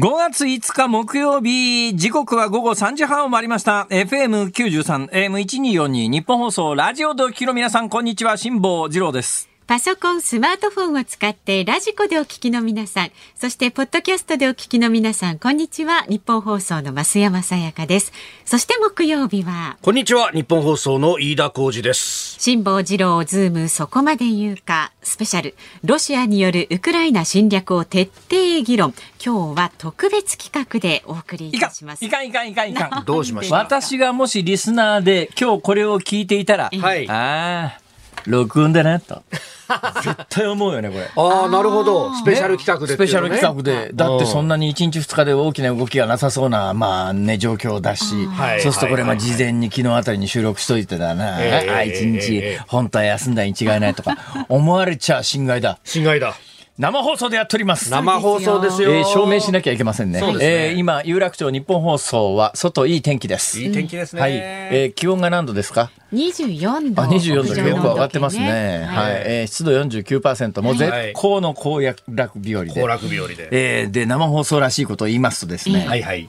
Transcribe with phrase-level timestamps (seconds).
[0.00, 3.86] 5月5日木曜日、時刻は午後3時半を回りました。
[3.90, 9.49] FM93、AM1242、ニッポン放送、ラジオでお聞きの皆さん、こんにちは、辛坊治郎です。
[9.70, 16.02] パソコン、スマートフォンを使って radiko でお聞きの皆さん、そしてポッドキャストでお聞きの皆さん、こんにちは。
[16.08, 18.12] ニッポン放送の増山さやかです。
[18.44, 22.34] そして木曜日は、こんにちは、ニッポン放送の飯田浩司です。
[22.40, 24.90] 辛坊治郎ズームそこまで言うか。
[25.04, 25.54] スペシャル。
[25.84, 28.92] ロシアによるウクライナ侵略を徹底議論。
[29.24, 32.04] 今日は特別企画でお送りいたします。
[32.04, 33.04] ん、いかん、いかん、いかん、いかん。
[33.04, 33.54] どうしました？
[33.54, 37.08] 私がもしリスナーで今日これを聞いていたら、はい。
[37.08, 37.79] ああ、
[38.26, 39.22] 録音だな、と。
[40.02, 41.08] 絶対思うよね、これ。
[41.16, 42.14] ああ、なるほど。
[42.14, 48.60] スペシャル企画で、スペシャル企画で、だってそんなに1日2日で大きな動きがなさそうな、まあね、状況だし、はい。
[48.62, 51.70] そうするとこれ、まあはい事前に昨日あたりに収録しといてだな、ええ。
[51.70, 52.60] あ、1日ええ。
[52.68, 54.16] 本当は休んだに違いないとか、
[54.48, 55.78] 思われちゃ心外だ。
[55.84, 56.34] 侵害だ。
[56.80, 57.90] 生放送でやっております。
[57.90, 58.90] 生放送ですよ。
[58.94, 60.18] えー証明しなきゃいけませんね。
[60.18, 63.60] そうですねえー今、有楽町日本放送は、外いい天気です。
[63.60, 64.22] いい天気ですね。
[64.22, 64.32] はい。
[64.32, 68.86] えー気温が何度ですか？24度あ、24度、屋上の結構上がってますね。
[68.88, 69.22] はい。
[69.26, 72.72] えー湿度49%、もう絶好の行楽日和で。
[72.72, 73.48] 行楽日和で。
[73.50, 76.26] えーで、生放送らしいことを言いますとですね、はいはい。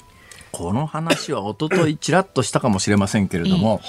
[0.61, 3.81] この話は一昨日ちらっとしたかもしれませんけれども、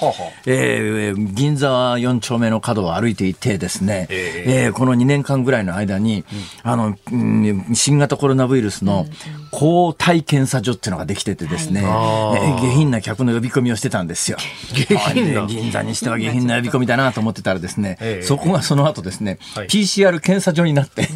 [0.47, 4.69] えー銀座4丁目の角を歩いていてですね、ええ。
[4.69, 6.25] ーこの2年間ぐらいの間に、
[6.63, 9.05] あの、うん新型コロナウイルスの
[9.51, 14.37] 抗体検査所っていうのができててですね、えー下品な客の呼び込みをしてたんですよ。
[14.73, 15.45] 下品な。
[15.45, 18.25] 銀座にしては下品な呼び込みだなと思ってたらですね、ええ。
[18.25, 19.67] そこがその後ですね、はい。
[19.67, 21.07] PCR 検査所になって、や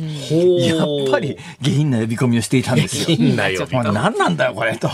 [0.83, 3.05] っぱり下品な呼び込みをしていたんですよ。
[3.08, 3.94] 下品な呼び込み。
[3.95, 4.89] 何なんだよこれと、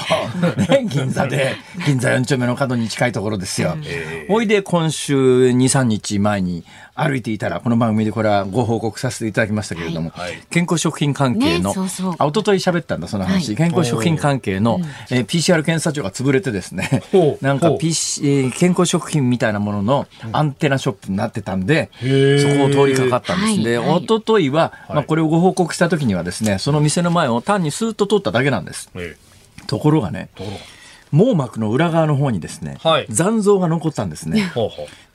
[0.56, 3.76] ね、銀座で銀座4丁目の角に近いところですよ。
[4.30, 5.16] おいで今週
[5.48, 6.64] 23日前に
[6.95, 10.44] 歩いていたらこの番組でこれはご報告させていただきましたけれども、はい。
[10.52, 12.16] 健康食品関係の、ねそうそう。
[12.20, 13.56] あ一昨日喋ったんだその話、はい。
[13.58, 14.80] 健康食品関係の、
[15.10, 17.44] えー PCR 検査所が潰れてですねほう。
[17.44, 22.54] なんか PC、えー健康食品みたいなもののアンテナショップになってたんで、へー。
[22.54, 23.64] そこを通りかかったんです。
[23.64, 25.06] で、一昨日は、まあ、はい。
[25.06, 28.92] これをご報告した時にはですね、その店の前を単にスーッと通っただけなんです。
[28.95, 29.16] え
[29.68, 30.30] ところがね、
[31.12, 33.06] 網膜の裏側の方にですね、はい。
[33.10, 34.52] 残像が残ったんですね。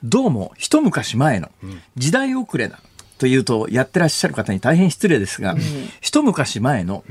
[0.03, 1.49] どうも一昔前の
[1.97, 2.79] 時代遅れな
[3.17, 5.55] というとやってらっしゃる方に大変失礼ですが、
[5.99, 7.03] 一昔前の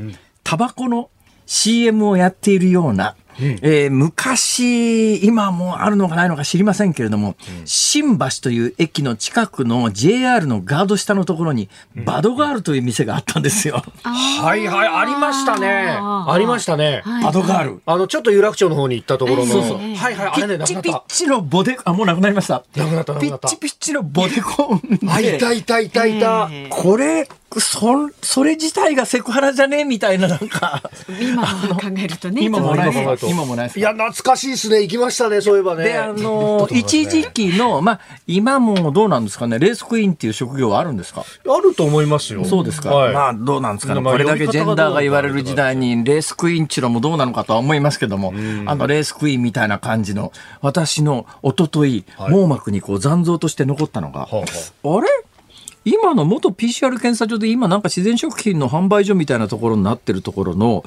[0.42, 1.10] タバコの
[1.44, 11.68] CM をやっているような、えー昔、今もうあるのかないのか知りませんけれども、新橋という駅の近くの JR のガード下のところに、
[12.04, 13.82] バドガールという店があったんですよ。
[14.02, 15.96] はいはい、ありましたね。
[15.98, 17.02] ありましたね。
[17.04, 17.82] はいバドガール。
[17.84, 19.52] あの、ちょっと有楽町の方に行ったところの。
[19.52, 21.14] そうそうはいはい、あピれね、ッチピッなくなった。
[21.14, 22.64] チのボデ、あ、もうなくなりました。
[22.76, 24.98] なくなったなくピッなったチピッチのボデコンで。
[25.08, 26.48] あ、いたいたいたいた。
[26.50, 27.28] えこれ、
[27.58, 29.80] そ、それ自体がセクハラじゃね？
[29.80, 30.82] えみたいな、なんか。
[31.20, 34.82] 今考えるとね今も考えると今もないですいや、懐かしいですね。
[34.82, 35.84] 行きましたね、そういえばね。
[35.84, 41.24] で、あの、一時期の、まあ、今もどうなんですかね、レースクイーンっていう職業はあるんですか？
[41.48, 42.44] あると思いますよ。
[42.44, 42.94] そうですか。
[42.94, 43.14] はい。
[43.14, 44.00] まあ、どうなんですかね？
[44.00, 48.32] まあこれだけジェンダーが言われる時代に、レースクイーンっていうのもどうなのかとは思いますけども、
[48.66, 52.32] あの、レースクイーンみたいな感じの、私の一昨日はい。
[52.32, 54.44] 網膜にこう残像として残ったのが、はあは
[54.98, 55.08] あれ？
[55.84, 60.84] 今の元 PCR 検査所で今なんか自然食品の販売所みたいなところになってるところの、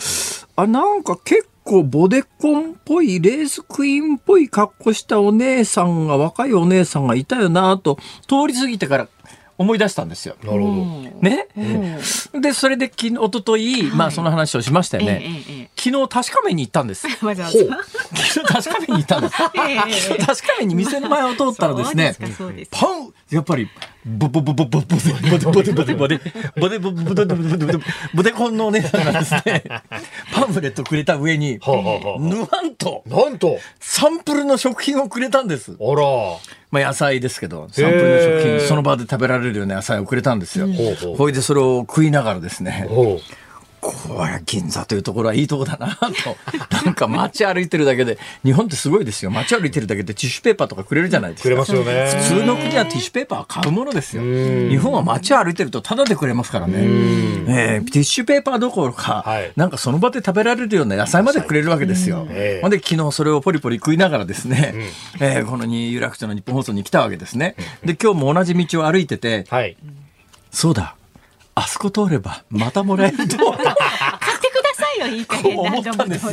[0.55, 7.97] あ、なんか結構ボデコンっぽい、レースクイーンっぽい格好したお姉さんが、若いお姉さんがいたよなと、
[8.27, 9.07] 通り過ぎてから
[9.57, 10.35] 思い出したんですよ。
[10.43, 10.73] なるほど。
[11.21, 11.47] ね、
[12.33, 15.21] で、それで昨日、一昨日まあその話をしましたよね。
[15.23, 17.07] えええええ昨日確かめに行ったんです。
[17.25, 17.69] わざわざほう
[18.13, 19.35] 昨日確かめに行ったんです。
[20.25, 23.69] 確かめに店の前を通ったらですね、そうですかそうですパンやっぱり、
[24.05, 26.27] ボボボボボボボデボデボデボデボ
[26.59, 27.79] ボデボデボデボデ
[28.13, 29.63] ボデコンのお姉さんがですね、
[30.33, 31.57] パンフレットくれた上に、
[32.19, 35.77] ぬわんとなんと、サンプルの食品をくれたんです。
[35.79, 36.03] あら。
[36.71, 40.67] まあ野菜ですけど、サンプルの食品、その場で食べられるような野菜をくれたんですよ。
[41.15, 42.89] ほいでそれを食いながらですね、
[43.81, 46.37] これ銀座というところはいいとこだなと。
[46.85, 49.31] なんか街歩いてるだけで、日本ってすごいですよ。
[49.31, 51.43] 街歩いてるだけでティッシュペーパーとかくれるじゃないですか。
[51.43, 52.11] くれますよね。
[52.23, 54.21] 普通の国はティッシュペーパーは買うものですよ。
[54.23, 56.73] 日本は街歩いてるとタダでくれますからね。
[56.77, 62.27] えーティッシュペーパーどころか、はいなんかその場で食べられるような野菜までくれるわけですよ。
[62.29, 64.73] ええほんで昨日それをポリポリ食いながらですね、
[65.19, 67.55] えーこのに有楽町の日本放送に来たわけですね。
[67.83, 69.75] で、今日も同じ道を歩いてて、はい。
[70.51, 70.95] そうだ、
[71.61, 73.37] あそこ通ればまたもらえると。
[75.01, 75.25] よいい？
[75.25, 76.25] 加こう減何度も思ったんです。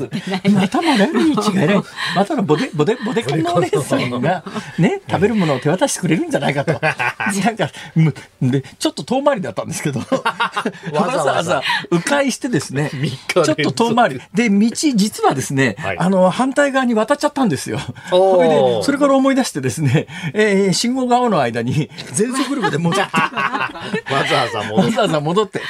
[0.50, 1.82] またもらえるに違いない。
[2.14, 4.44] またのボデ、ボデ、ボデコンのお姉さんが、
[4.78, 6.72] ね、食べるものを手渡してくれるんじゃないかと。
[6.72, 10.00] なんか、むで、ちょっと遠回りだったんですけど、
[10.92, 14.20] わざわざ迂回してですね、日ちょっと遠回り。
[14.34, 17.78] で、道、実はですね、はいあの、反対側に渡っちゃったんですよ。
[18.10, 23.12] それで、それから思い出してですね、えー信号が青の間に全速力で戻って、
[24.12, 25.60] わざわざ戻っわざわざ戻って、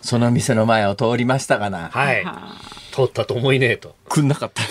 [0.00, 1.90] その店の前を通りましたがな。
[1.92, 2.24] はい。
[2.44, 2.81] Ah.
[2.92, 3.94] 通ったと思いねえと。
[4.08, 4.62] くんなかった。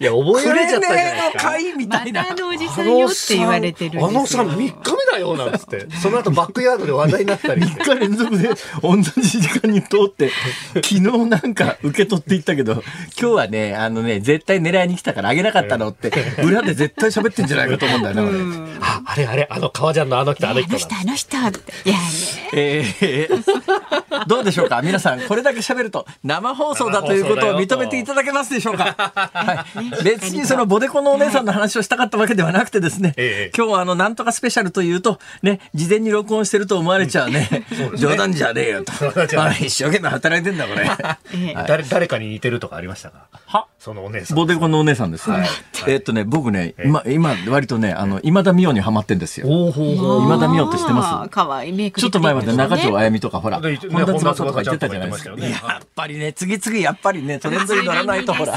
[0.00, 1.50] いや、覚えくられちゃれったじゃないねえのですか。
[1.50, 2.32] 会みたいなまた。
[2.32, 4.08] あのおじさんよって言われてるんですよ。
[4.08, 5.86] あのさん3日目だよなんつって。
[6.02, 7.82] その後バックヤードで話題になったりして。
[7.82, 8.48] 3日連続で
[8.82, 10.30] 同じ時間に通って、
[10.74, 12.82] 昨日なんか受け取っていったけど、今
[13.14, 16.10] 日はね、あのね、絶対狙いに来たからあげなかったのって、
[16.42, 18.80] 裏で絶対喋ってんじゃないかと思うんだよね、俺。
[18.80, 21.88] あ、あれあれ、あの革ジャンのあの人、あの人だあの人、あの人って。
[21.88, 22.04] いやね。
[22.52, 24.82] えー、どうでしょうか？
[24.82, 26.06] 皆さん、これだけ喋ると
[26.40, 28.94] 生放送だということを認めていただけますでしょうか？
[29.32, 29.66] は
[30.00, 30.04] い。
[30.04, 33.56] 別にそのボデコのお姉さんの話をしたかったわけではなくてですね、ええ。
[33.56, 37.48] 今日はあの、なんとかスペシャルというと、ね、事前に録音してると思われちゃうね、
[37.96, 38.92] 冗談じゃねえよと。
[39.40, 40.90] あ 一生懸命働いてんだ、これ。
[41.34, 41.64] ええ。
[41.68, 43.26] 誰、誰かに似てるとかありましたか？
[43.46, 43.66] は？
[43.78, 44.36] そのお姉さん。
[44.36, 45.30] ボデコのお姉さんです。
[45.30, 45.48] はい。
[45.86, 49.46] えーっとね、僕ね、今、今、割とね、あの、今田美桜にハマってんですよ。
[49.48, 51.06] 今田美桜って知ってます？
[51.14, 55.30] あー可愛いメイクちょっと前まで中条あやみとかほら、ね本田翼とか言ってたじゃないですか。
[55.38, 58.56] やっぱりね、次々やっぱりね、トレンドに乗らないとほら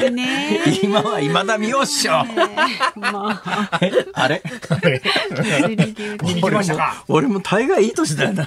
[0.82, 2.12] 今は今田美桜っしょ。
[3.82, 4.42] えあれ？
[7.08, 8.46] 俺も大概いい年だよな。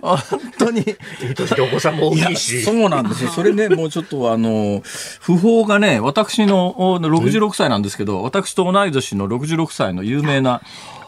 [0.00, 0.18] 本
[0.58, 0.80] 当に。
[0.80, 2.62] いい年でお子さんも大きいし。
[2.62, 3.30] そうなんですよ。
[3.30, 4.80] それね、もうちょっとあの、
[5.20, 10.60] 訃報がね、私のお66歳なんですけど、私と同い年の66歳の有名な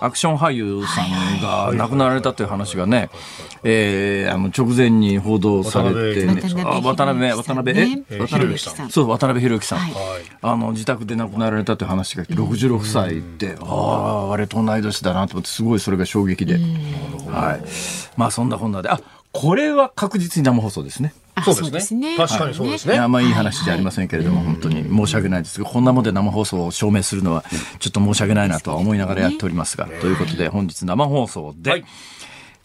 [0.04, 3.08] アクション俳優さんが亡くなられたという話がね、
[3.62, 8.04] えー、あの、直前に報道されて、ね、あ渡辺、渡辺、え？
[8.10, 8.18] え？
[8.18, 8.58] 渡辺
[8.90, 9.78] そう、渡辺裕之さん。
[9.78, 9.92] はい。
[10.42, 16.54] あの、自宅で亡くなられたという話が来て、66歳って、ああ、あれと同い年だなと思って、すごいそれが衝撃で。
[17.28, 17.64] はい。
[18.16, 19.00] まあ、そんなこんなで、あ、
[19.32, 21.14] これは確実に生放送ですね。
[21.34, 22.16] あそうですね。
[22.16, 22.94] 確かにそうですね。
[22.94, 27.44] いや、まあいい話じゃありませんけれども、本当に申し訳ないですが、こんなもんで生放送を証明するのは、
[27.80, 31.84] ちょっと申し訳ないなとは思いながらやっておりますが、ということで、本日生放送で、はい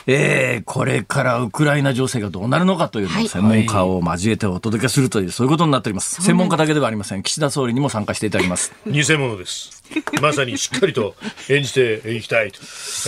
[0.08, 6.22] えーこれからウクライナ情勢がどうなるのかというのはいを専門家を交えてお届けするという、そういうことになっております。
[6.22, 7.24] 専門家だけではありません。
[7.24, 8.74] 岸田総理にも参加していただきます。
[8.88, 9.79] 偽物です。
[10.22, 11.16] まさにしっかりと
[11.50, 12.60] 演じていきたいと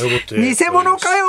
[0.06, 0.36] 思って。
[0.36, 1.26] 偽物かよ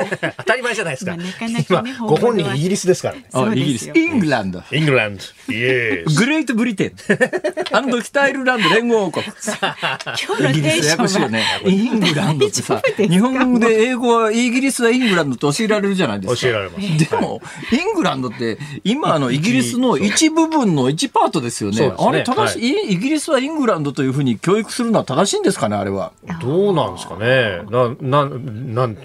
[0.00, 1.16] ー 当たり前じゃないですか。
[1.16, 3.92] まあなかなかね今、ご本人イギリスですからイギリス。
[3.94, 4.62] イングランド。
[4.72, 5.22] イングランド。
[5.52, 6.04] イエ。
[6.04, 6.92] グレートブリテン。
[7.72, 9.24] アンド北アイルランド連合王国。
[9.24, 11.44] 今日のね。
[11.64, 16.40] イングランドってさ日本語で英語はイギリスはイングランドって教えられるじゃないですか。
[16.40, 17.10] 教えられます。
[17.10, 17.40] でも、
[17.72, 21.80] イングランドって、今あのイギリスの一部分の一パートですよね。
[21.80, 26.12] ねあれ、正しい、イイギリスはイングランドというふうに教育するのは正しいんですかね、あれは。
[26.40, 27.62] どうなんですかね。
[27.70, 28.96] な、な、なん、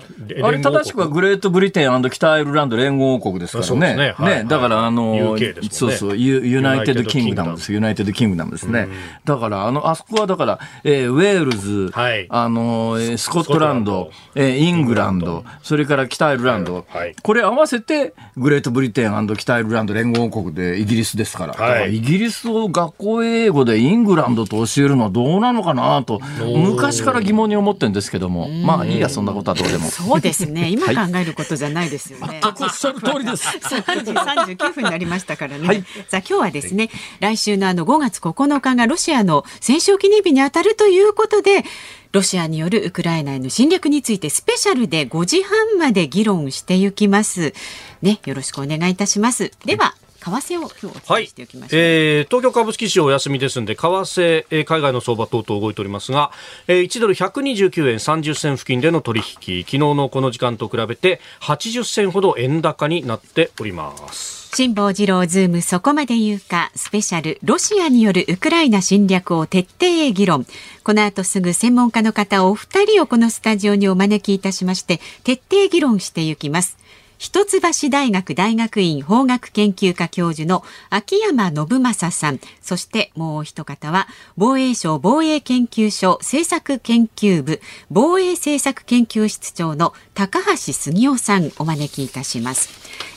[0.43, 3.95] あれ正しくはグレートブリテン北アイルランド連合王国ですからね。
[3.95, 7.71] ねはいはいだからあの、ねそうそう、ユ United Kingdom です。
[7.74, 8.88] United Kingdom ですね。
[9.25, 21.53] だから、あの、あそこはだから、えーウェールズ、はいあの、えースコットランド、えーイングランド、それから北アイルランド、はいこれ合わせて、グレートブリテン北アイルランド連合王国でイギリスですから。
[21.53, 29.89] だからイギリスを学校英語でイングランドと教えるのはどうなのかなと、昔から疑問に思ってるんですけども、まあいいや、そんなことはどうでも。
[29.89, 30.69] そうですね。
[30.69, 32.42] 今考えることじゃないですよね。
[32.44, 33.48] おっしゃる通りです。
[33.48, 35.68] 3時39分になりましたからね。
[35.68, 36.89] はいさあ今日はですね、
[37.20, 41.63] 来週のあの5月9日がロシアの戦勝記念日にあたるということで、
[42.12, 47.53] ロシアによるウクライナへの侵略についてスペシャルで5時半まで議論していきます。
[48.01, 49.51] ね、よろしくお願いいたします。
[49.65, 51.24] では、為替を今日おはい。
[51.24, 51.80] 伝えしておきましょう。
[51.82, 56.32] えー東京株式市場お休みですので為替、えー海外の相場等々動いておりますが、
[56.68, 59.63] えー1ドル129円30銭付近での取引。
[59.63, 64.42] 昨日のこの時間と比べて80銭ほど円高になっております。
[64.54, 66.72] 辛坊治郎ズームそこまで言うか。
[66.75, 70.46] スペシャルロシアによるウクライナ侵略を徹底議論。
[70.84, 76.78] この後すぐ専門家の方お二人をこのスタジオにお招きいたしまして徹底議論していきます
[77.22, 77.60] 一橋
[77.92, 82.40] 大学大学院法学研究科教授の秋山信正さん。
[82.62, 87.62] そしてもう一方は防衛省防衛研究所政策研究部
[87.92, 91.51] 防衛政策研究室長の高橋杉雄さん。
[91.60, 92.70] お招きいたします。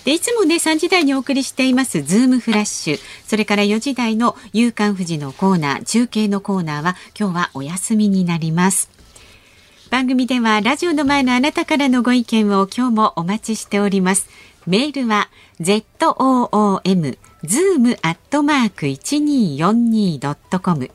[0.05, 3.01] でいつもね3時台にお送りしていますズームフラッシュ。
[3.27, 8.94] それから4時台の夕刊富士のコーナー中継のコーナーは今日はお休みになります。
[9.95, 14.29] 番組ではラジオの前のあなたからのご意見を今日もお待ちしております。
[14.67, 20.91] メールは zoom zoom アットマーク 1242.com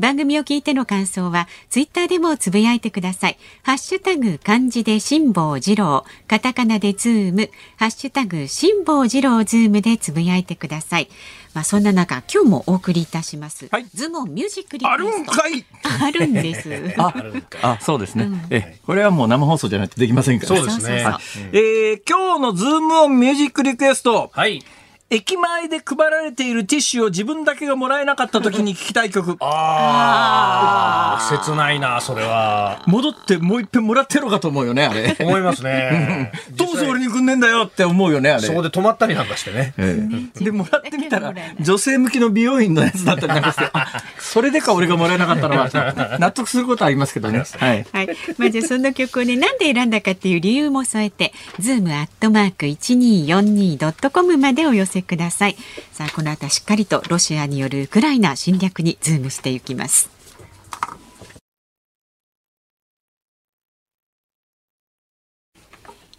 [0.00, 3.38] 番組を聞いての感想はツイッターでもつぶやいてください。
[3.62, 11.08] ハッシュタグ漢字で辛坊治郎、カタカナでズーム、ハッシュタグ辛坊治郎ズームでつぶやいてください。
[11.52, 13.68] まあそんな中、今日もお送りいたします。
[13.70, 15.32] はいズモンミュージックリクあるエスト。
[15.32, 16.94] んかいあるんです。
[16.98, 17.14] あ
[17.62, 21.04] あそうですね、えこれはもう生放送じゃないとできませんからそうですね。
[21.52, 24.64] えー今日のズームオンミュージックリクエストはい。
[25.12, 29.36] 駅前で配られているティッシュを自分だけがもらえなかった時に聞きたい曲。
[29.40, 32.84] ああ、切ないな、それは。
[32.86, 35.16] 戻ってもう一遍もらってやろうかと思うよねあれ。
[35.18, 36.30] 思いますね。
[36.54, 38.42] どうせ俺にくんねんだよって思うよねあれ。
[38.42, 39.74] そこで止まったりなんかしてね。
[39.78, 39.98] え
[40.40, 40.44] え。
[40.44, 43.88] でもらってみたら女性向きの美容院のやつだったりなんかしてあ
[44.20, 45.68] それでか俺がもらえなかったのは
[46.20, 47.42] 納得することありますけどね。
[47.58, 47.86] はい。
[47.92, 48.08] はい。
[48.38, 55.56] まあ、じゃあその曲をね、なんで選んだかっていう理由も添えて、 zoom アットマーク 1242.com までお寄せください。
[55.92, 60.19] さあ、この後しっかりとロシアによるウクライナ侵略にズームしていきます。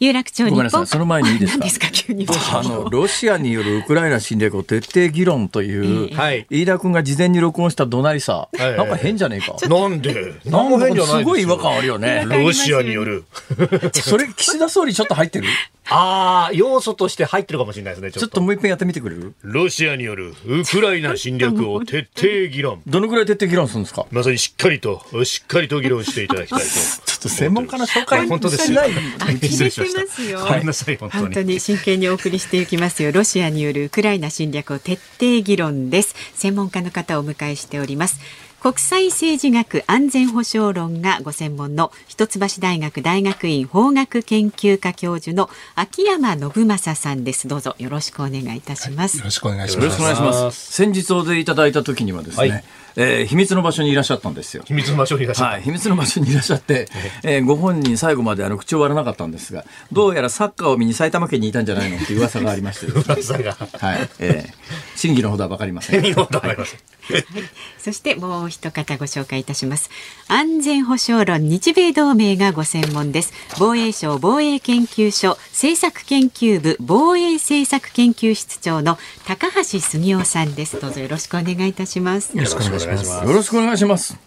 [0.04, 0.50] 有楽町日本。
[0.50, 1.60] ごめんなさいその前にいいですか？
[1.60, 1.88] 何ですか？
[1.92, 2.26] 急に。
[2.28, 6.12] あのロシアによるウクライナ侵略を徹底議論とい。
[6.12, 6.48] う、はい。
[6.50, 8.58] 飯田君が事前に録音した怒鳴りさ、い。
[8.58, 9.56] なんか変じゃねえか？
[9.70, 10.34] なんで？
[10.46, 12.26] 何も変じゃないですごい違和感あるよね。
[12.28, 13.26] ロシアによる。
[13.94, 15.46] それ岸田総理ちょっと入ってる？
[15.94, 19.34] ああ、要素として入ってるかもしれないですね、ちちょっともう一遍やってみてくれる？
[19.42, 22.82] ロシアによるウクライナ侵略を徹底議論。
[22.88, 24.08] どのぐらい徹底議論するんですか？
[24.10, 26.66] まさにしっかりと、しっかりと議論していただきたいと。
[26.66, 26.72] ちょ
[27.20, 28.82] っと専門家の紹介本当ですよ。
[28.84, 29.38] しない。
[29.42, 31.24] 失礼しましますよごめんなさい、本当に。
[31.24, 33.12] 本当に真剣にお送りしていきますよ。
[33.12, 36.16] ロシアによるウクライナ侵略を徹底議論です。
[36.36, 38.20] 専門家の方をお迎えしております。
[38.62, 47.48] 国際政治学安全保障論がご専門の一橋大学大学院法学研究科教授の秋山信正さんです。
[47.48, 49.18] どうぞよろしくお願いいたします。
[49.18, 49.98] よろしくお願いしよろします。
[49.98, 50.74] くお願いします。
[50.74, 52.64] 先日お出いただいた時にはですね、はい
[52.96, 54.64] えー秘密の場所にいらっしゃったんですよ。
[54.66, 55.52] 秘密の場所にいらっしゃった。
[55.54, 56.88] はい、秘密の場所にいらっしゃって、
[57.24, 63.56] えーご本人最後まであの口を割らなかったんですが、どうやらサッカーを見に埼玉県にいたんじゃないのっていう噂がありまして 噂が。
[63.80, 64.54] はい、えー
[64.96, 66.02] 真偽のほどは分かりません。
[66.02, 66.80] 見事わかりません
[67.80, 69.90] そしてもう一方ご紹介いたします。
[70.28, 73.34] 安全保障論日米同盟がご専門です。
[73.58, 80.80] 防衛省防衛研究所政策研究部防衛政策研究室長の高橋杉雄さんです。
[80.80, 82.36] どうぞよろしくお願いいたします。
[82.36, 83.08] よろしくお願いします。
[83.28, 84.18] よろしくお願いします。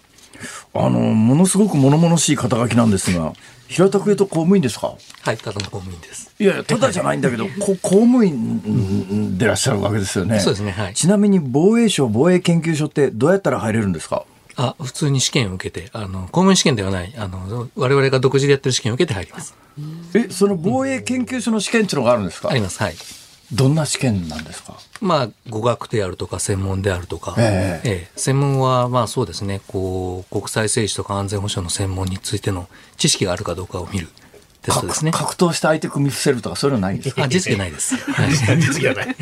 [0.74, 3.32] あの、ものすごく物々しい肩書きなんですが、
[3.68, 4.94] 平たく言うと公務員ですか？
[5.22, 6.32] はい、ただの公務員です。
[6.38, 10.38] いやいや、ただじゃないんだけど、こ公務員でいらっしゃるわけですよね。
[10.40, 14.24] そうですねはいちなみに防衛省防衛研究所ってどうやったら入れるんですか？
[14.56, 19.54] あ、普通に試験を受けて、あの、公務員試験ではない、あの、我々が独自でやってる試験を受けて入ります。
[20.14, 22.50] え、その防衛研究所の試験っていうのがあるんですか？
[22.50, 22.78] あります。
[22.80, 22.94] はい。
[23.52, 24.74] どんな試験なんですか？
[25.00, 34.08] まあ、語学であるとか、専門であるとか、ええええ専門は、まあそうですね、こう、国際政治とか安全保障の専門についての知識があるかどうかを見る
[34.62, 35.10] テストですね。
[35.10, 37.24] 格格闘して相手組み伏せるとかそういうのないんですか？
[37.24, 37.96] あ、実技ないです。
[37.96, 38.32] はい。
[38.60, 39.16] 次はない。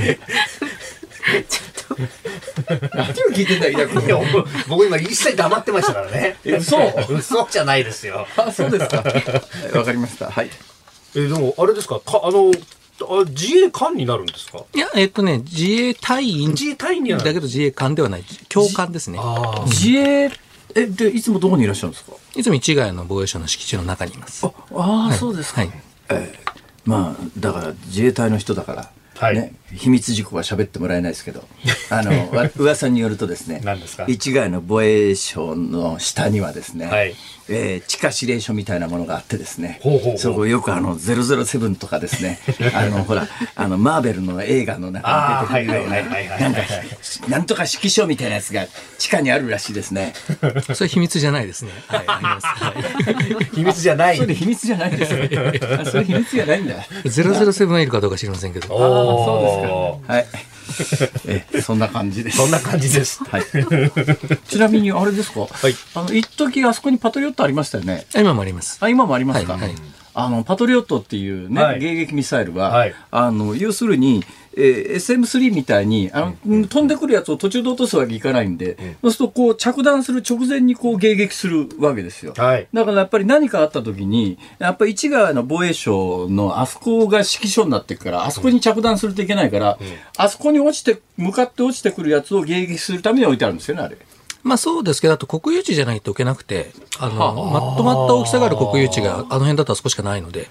[2.95, 4.02] 何を聞いてんだ、井田君
[4.33, 6.37] 僕僕今一切黙ってましたからね。
[6.45, 6.76] え嘘
[7.11, 8.26] 嘘じゃないですよ。
[8.37, 8.97] あ、そうですか。
[9.79, 10.31] わかりました。
[10.31, 10.50] はい。
[11.14, 12.50] え、でも、あれですか、かあの、
[13.00, 14.64] あ自衛官になるんですか？
[14.75, 19.18] いや、えっとね、自衛隊員自衛隊員だけど自衛官ではない、教官ですね。
[19.20, 20.30] あ自衛、
[20.75, 22.12] え、で、いつもどこにいらっしゃるんですか？
[22.37, 24.46] いつも市ヶ谷の防衛省の敷地の中にいます。
[24.46, 25.18] ああ、はい。
[25.18, 25.62] そうですか。
[25.62, 25.70] はい。
[26.84, 29.34] まあ、だから自衛隊の人だから、はい。
[29.37, 31.44] ね、秘密事項は喋ってもらえないですけど、
[31.90, 34.04] あの、わ噂によるとですね、何ですか？
[34.08, 37.14] 市ヶ谷の防衛省の下にはですね、はい
[37.52, 42.38] えー地下指令所みたいなものがあってですね、ほうほうほうそこよくあの、007とかですね、
[42.75, 46.02] あの、ほら、あの、マーベルの映画の中に出てくるような、
[46.38, 46.61] なんか、
[47.28, 48.66] なんとか指揮所みたいなやつが
[48.99, 50.14] 地下にあるらしいですね。
[50.75, 51.71] それ秘密じゃないですね。
[51.87, 52.06] はい。
[52.06, 52.75] は
[53.40, 53.44] い。
[53.54, 54.16] 秘密じゃない。
[54.16, 55.18] それ秘密じゃないですよ。
[55.80, 56.75] あそれ秘密じゃないんだ。
[57.04, 58.75] 007はいるかどうか知りませんけど。
[58.75, 60.26] おそうーはい。
[61.26, 62.37] え、そんな感じです。
[62.38, 63.23] そんな感じです。
[63.25, 63.43] はい。
[64.49, 65.41] ちなみにあれですか？
[65.41, 68.07] はいあの一時あそこにパトリオットありましたよね。
[68.14, 68.79] あ今もあります。
[68.81, 69.55] あ今もありますか？
[69.55, 69.75] はいはい
[70.14, 74.23] あのパトリオットっていうね、はい迎撃ミサイルは、はいあの要するに、
[74.56, 82.35] えー SM3 みたいにあの、うん飛んでくるやつを途中で落とすわけにいかないんで、そうするとこう着弾する直前にこう迎撃するわけですよ。
[82.37, 82.68] はい。
[82.73, 89.78] だからやっぱり何かあった時に、やっぱり市川の防衛省のあそこが指揮所になってるから、あそこに着弾するといけないから、
[90.16, 93.97] あそこに落ちて、向かって落ちてくるやつを迎撃するために置いてあるんですよね、あれ。
[94.42, 100.49] まあそうですけど、あと国有地じゃないと置けなくて、あの、まとまった大きさがある国有地があの辺だとあそこしかないので、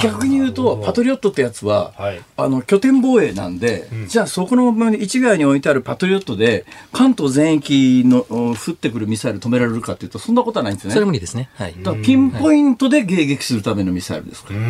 [0.00, 10.94] 逆に言うと、パトリオットってやつは、はいあの拠点防衛なんで、じゃあそこのまま一概に置いてあるパトリオットで、関東全域のうん降ってくるミサイル止められるかっていうと、そんなことはないんですよね。
[10.94, 11.50] それ無理ですね。
[11.54, 11.74] はい。
[11.82, 14.60] だピンポイントで迎撃するためのミサイルですから。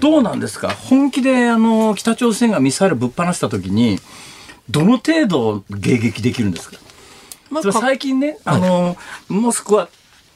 [0.00, 0.70] どうなんですか？
[0.70, 3.98] 本気であの北朝鮮がミサイルぶっ放したときに、
[4.70, 6.78] どの程度迎撃できるんですか、
[7.50, 8.96] まあ最近ね、あの、
[9.28, 9.90] モスクワっ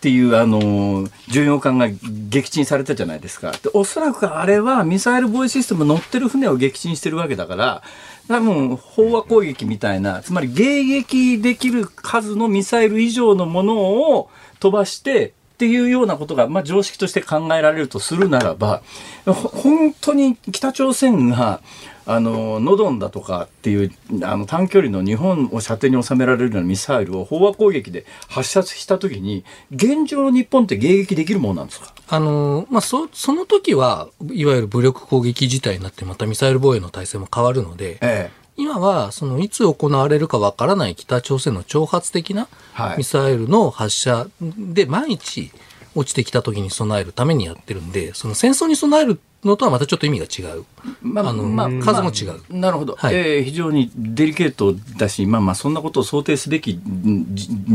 [0.04, 1.88] ていうあの巡洋艦が
[2.28, 3.52] 撃沈されたじゃないですか。
[3.52, 7.82] でおそらくあれはミサイル防衛システム乗ってる船を撃沈してるわけだから、
[8.28, 13.78] 多分飽和攻撃みたいな、つまり迎撃できる数のミサイル以上のもの
[14.18, 14.28] を
[14.60, 18.82] 飛ばして、っていうようなことが、まあ、常識として考えられるとするならば、
[19.24, 21.60] 本当に北朝鮮が、
[22.06, 23.92] あの、ノドンだとかっていう、
[24.22, 31.94] あの、短距離の日本を射程に収められるようなミサイルを飽和攻撃で発射したときに、現状の日本って迎撃できるものなんですか？
[32.06, 38.30] あのまあ、そその時はいわゆる武力攻撃自体になってまたミサイル防衛の体制も変わるので、え。
[38.56, 42.98] 今はそのいつ行われるかわからない北朝鮮の挑発的なはい。
[42.98, 45.50] ミサイルの発射で毎日
[45.96, 50.64] 落ちてきた時に備えるためにやってるんで、その戦争に備えるのとはまたちょっと意味が違う。
[51.02, 56.80] まあの数も違うなるほど、はいえー非常にデリケートだし、まあ、まあそんなことを想定すべき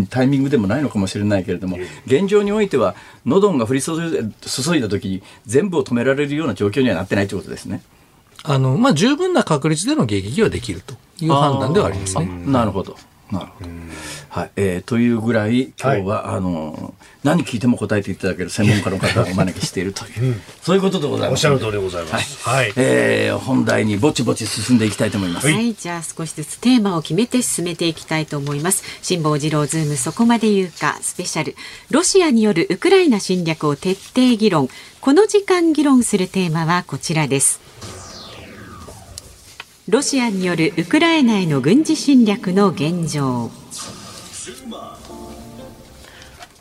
[0.10, 2.96] タイミングでもないのかもしれないけれども、現状においては、
[3.26, 7.82] ノドンが降り注いだ注いだ時に、全部を止められるような状況にはなってないということですね。
[8.44, 12.26] あの、まあ、十分な確率での迎撃はできるという判断ではありますね。
[12.46, 12.96] なるほど。
[13.32, 13.70] なるほど。
[14.30, 16.94] はい、えーというぐらい、今日は、あの、
[17.24, 21.48] 何聞いても答えていただける専門家の方をお招きしているという、そういうことでございます。
[21.48, 22.48] おっしゃる通りでございます。
[22.48, 22.74] はい。
[22.76, 25.48] えー本題にぼちぼち進んでいきたいと思います。
[25.48, 28.84] はい、じゃあ少しずつテーマを決めて進めていきたいと思います。
[29.02, 31.56] 辛坊治郎ズームそこまで言うかスペシャル。
[31.90, 34.70] ロシアによるウクライナ侵略を徹底議論。
[35.02, 37.60] この時間議論するテーマはこちらです。
[39.88, 43.50] ロシアによるウクライナへの軍事侵略の現状。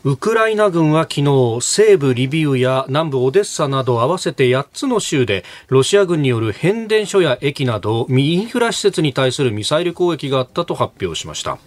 [0.05, 11.57] ウクライナ軍は昨日西部リビウや南部オデッサなど合わせて8つの州でロシア軍による変電所や駅などインフラ施設に対するミサイル攻撃があったと発表しました。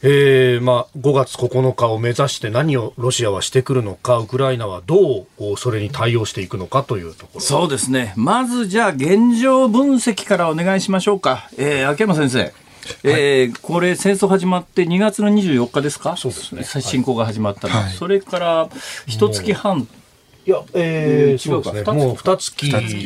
[0.00, 8.14] えーまあ、5月9日を目指して何をロシアはしてくるのかウクライナはどうそれに対応していくのかというところそうですね。
[8.16, 11.50] まずじゃあ現状分析からお願いしましょうか。
[11.58, 12.67] えー、秋山先生。
[13.04, 16.16] えーこれ戦争始まって2月の24日ですか？
[16.16, 16.64] そうですね。
[16.82, 17.92] 侵攻が始まったの、はい。
[17.92, 18.68] それから
[19.06, 19.86] 一月半、
[20.46, 21.62] いや、えー、違そう。
[21.62, 21.72] か。
[21.72, 22.50] 二つもう二月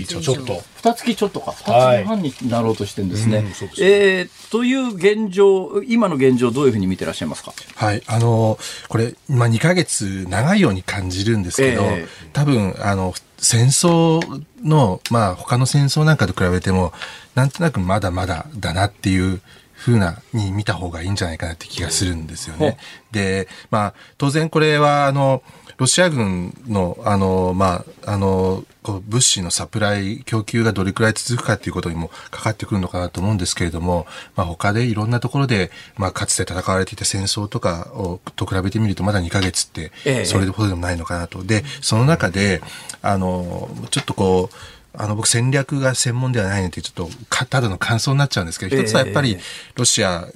[0.07, 0.62] ちょっと。
[0.77, 1.99] 二月ちょっとか、二はい。
[1.99, 3.38] 月半になろうとしてるんですね。
[3.38, 3.87] うんそうですね。
[3.88, 7.53] えーという現状、今の現状どういうふうに見てらっしゃいますか？
[7.75, 8.03] はい。
[8.07, 12.29] あの、これ、今2ヶ月長いように感じるんですけど、ええ。
[12.35, 14.21] 多分、あの、戦争
[14.62, 16.92] の、まあ、他の戦争なんかと比べても、
[17.35, 19.40] なんとなくまだまだだなっていう
[19.85, 22.79] 風な、に見た方がいいんじゃないかなって気がするんですよね。
[23.11, 25.42] で、まあ、当然これは、あの、
[25.77, 41.45] ロシア軍の、あの、まあ、あの、こう物資のサプライ、供給がどれくらい続くかっていうことにもかかってくるのかなと思うんですけれども、まあ他でいろんなところで、まあかつて戦われていた戦争とかをと比べてみるとまだ2ヶ月ってええ、それほどでもないのかなと。
[41.45, 42.61] で、その中で、
[43.03, 44.57] あの、ちょっとこう、
[44.94, 49.40] あの、僕戦略が専門ではないので、ちょっとか、ただの感想になっちゃうんですけど、一つはやっぱりええ、
[49.74, 50.26] ロシア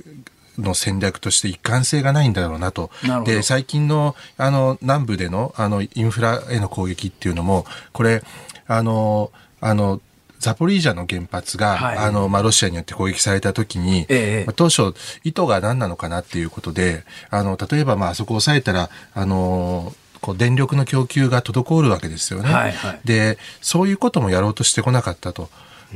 [0.59, 2.91] の戦略として一貫性がないんだろうなと。
[3.05, 8.23] なで、最近の、あの、南部での、あの、インフラへの攻撃っていうのも、これ、
[8.67, 10.01] あの、あの、
[10.39, 11.99] ザポリージャの原発が、はい。
[11.99, 22.53] あの、まあ、ロシアによって攻撃された時に、ええまあ当初、意図が何なのかなっていうことで、あの、例えば、まあ、あそこを抑えたら、あの、こう電力の供給が滞るわけですよね。
[22.53, 25.49] はいはいで、そういうこともやろうとしてこなかったと。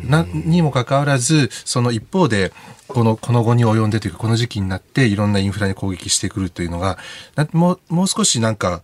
[0.05, 2.53] な、にもかかわらず、その一方で、
[2.89, 6.99] この、この後に及んでというか、この時期になって、いろんなインフラに攻撃してくるというのが、
[7.35, 8.83] なもう、もう少しなんか、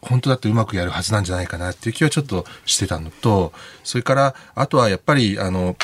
[0.00, 3.52] 本当だってうまくやるはずなんじゃないかなっていう気はちょっとしてたのと、
[3.82, 5.76] それから、あとはやっぱり、あの、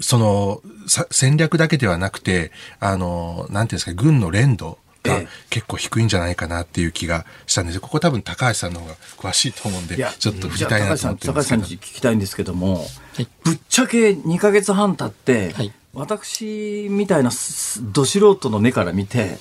[0.00, 5.28] その、さ戦略だけではなくて、あの、なんていうんですか、軍の連動がええ。
[5.48, 7.80] 結構低いんじゃないかなっていう気がしたんです。
[7.80, 11.60] ここ多分高橋さんの方が詳しいと思うんで、ちょっと振りたいなと思って高橋さん。
[11.60, 12.86] に聞きたいんですけども、
[13.18, 13.26] い。
[13.44, 15.72] ぶっちゃけ2ヶ月半経って、はい。
[15.92, 19.38] 私みたいなすど素人の目から見て、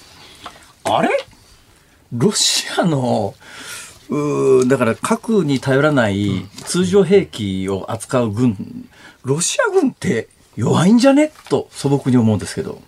[0.83, 1.09] あれ？
[2.11, 3.35] ロシアの、
[4.09, 8.89] うーだから核に頼らない通常兵器を扱う軍、
[9.23, 11.31] ロシア軍って弱いんじゃね？
[11.49, 12.81] と素朴に思うんですけど。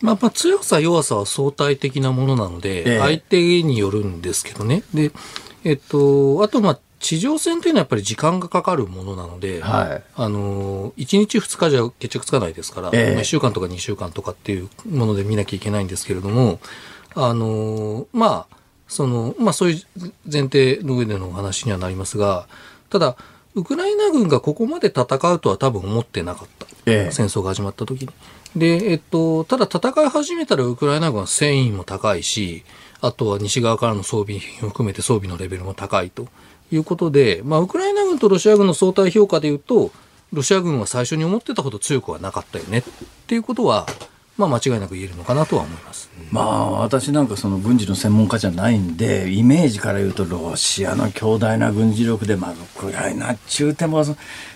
[0.00, 2.98] まあ、まあ強さ弱さは相対的なものなので、ええ。
[2.98, 4.82] 相手によるんですけどね。
[4.94, 5.12] で、
[5.64, 10.02] えっと、あと、まあ、地上戦というのはやっぱり時間がかかるものなので、はい。
[10.16, 13.12] あの1日2日じゃ決着つかないですから、ええ。
[13.12, 16.58] まあ1週間とか2週間とかっていうもので見なきゃいけないんですけれども、
[17.14, 18.56] あのまあ
[18.88, 22.48] そのまあ、そういう前提の上でのお話にはなりますが
[22.88, 23.16] ただ
[23.54, 27.10] ウクライナ軍がここまで戦うとは多分思ってなかった、ええ。
[27.10, 28.08] 戦争が始まった時に。
[28.56, 32.64] で、えっと、ただ戦い始めたらウクライナ軍は戦意も高いし、
[33.00, 36.26] あとは西側からの装備品を含めて装備のレベルも高いと
[36.72, 39.92] いうことで、まあ、ウクライナ軍とロシア軍の相対評価でいうと、
[40.32, 42.82] ロシア軍は最初に思ってたほど強くはなかったよねっ
[43.26, 43.86] ていうことは、
[44.36, 46.07] まあ、間違いなく言えるのかなとは思います。
[46.30, 54.02] まあ私なんかその軍事の専門家じゃないんでイメージから言うとロシアの強大な軍事力でまあウクライナ中でも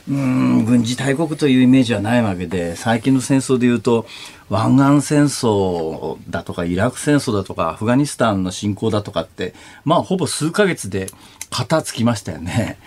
[0.09, 4.07] うん軍事大国というイメージはないわけで最近の戦争で言うと
[4.51, 9.55] 湾岸戦争だとかイラク戦争だとかアフガニスタンの侵攻だとかって
[9.85, 11.07] まあほぼ数ヶ月で
[11.53, 12.79] 片付きましたよね。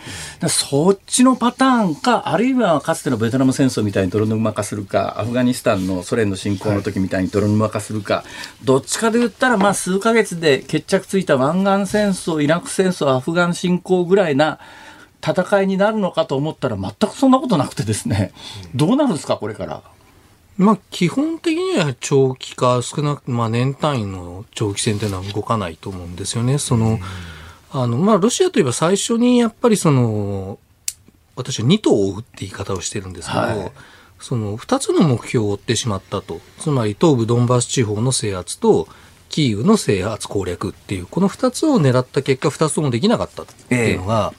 [0.49, 8.23] そっちのパターンか、あるいはかつてのベトナム戦争みたいに泥沼化するか、アフガニスタンのソ連の侵攻の時みたいに泥沼化するか、
[8.63, 14.59] どっちかで言ったら、まあ数ヶ月で決着ついた湾岸戦争、イラク戦争、アフガン侵攻ぐらいな
[15.21, 18.33] 戦いになるのかと思ったら、全くそんなことなくてですね、
[18.73, 19.81] どうなるんですか、これから？
[20.57, 26.59] まあ、基本的には長期化、少なく、まあ、年単位の長期戦というのは動かないと思うんですよね。
[26.59, 26.97] その、
[27.75, 30.59] あの、まあ、ロシアといえば最初にやっぱりその、
[31.35, 33.71] 私は2頭を追うって言い方をしてるんですけど、はい
[34.17, 36.39] その2つの目標を追ってしまったと。
[36.57, 38.87] つまり東部ドンバス地方の制圧と、
[39.27, 44.33] キーウの制圧攻略っていう、この2つを狙った結果、2つともできなかったっていうのが、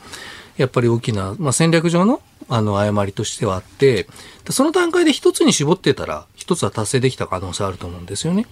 [0.57, 4.05] やっぱり大きな、まあ、戦略上のあの誤りとしてはあって、
[4.44, 8.46] でその段階で一つに絞ってたら、一つは達成できた可能性あると思うんですよね。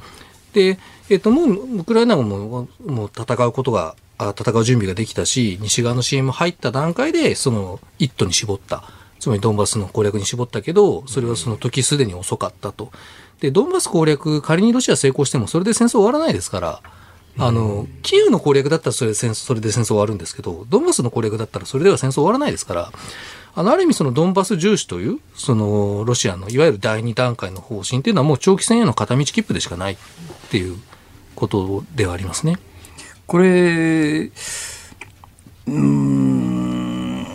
[0.53, 8.85] で、えっ、と、もう、ウクライナ軍も、もう戦うことが、あ戦う準備ができたし、西側の支援も入った段階で、その一途に絞った。
[9.19, 12.93] つまりドンバスの攻略に絞ったけど、それはその時すでに遅かったと。
[13.41, 16.83] で、ドンバス攻略、仮にロシア成功しても、それで戦争終わらないですから、
[17.39, 22.93] あの、キーウの攻略だったらそれ戦それで戦争終わるんですけど、ドンバスの攻略だったらそれでは戦争終わらないですから、
[23.57, 29.97] あの、ある意味そのドンバス重視という、その、ロシアのいわゆる第二段階の方針っていうのはもう長期戦への片道切符でしかないっ
[30.51, 30.77] ていう
[31.35, 32.59] ことではありますね。
[33.27, 34.31] これ、
[35.67, 37.27] うん、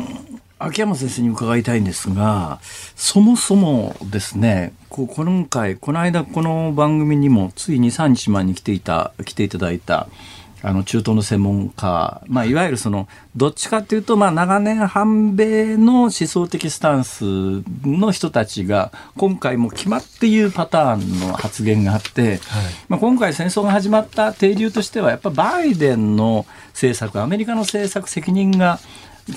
[0.59, 2.59] 秋山先生に伺いたいんですが、
[2.95, 10.07] そもそもですね、こう今回、この間、この番組にも、つい2、3日前に来ていた、来ていただいた、
[10.61, 17.23] あの中東の専門家、まあ、いわゆるそのどっちかというと、まあ、長年反米の思想的スタンス
[17.83, 22.39] の人たちが今回も決まっていうパターンの発言があって、
[22.89, 28.79] まあ、今回戦争が始まった定流としてはやっぱバイデンの政策アメリカの政策責任が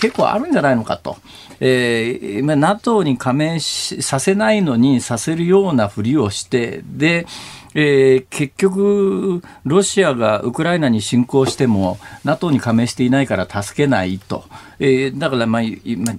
[0.00, 1.18] 結構あるんじゃないのかと、
[1.60, 7.26] えーまあ、NATO に加盟しさせないのにさせるようなふりをしてで
[7.74, 14.44] えー結局、ロシアがウクライナに侵攻しても NATO に加盟していないから助けないと、
[14.78, 16.14] えーだから、まあ今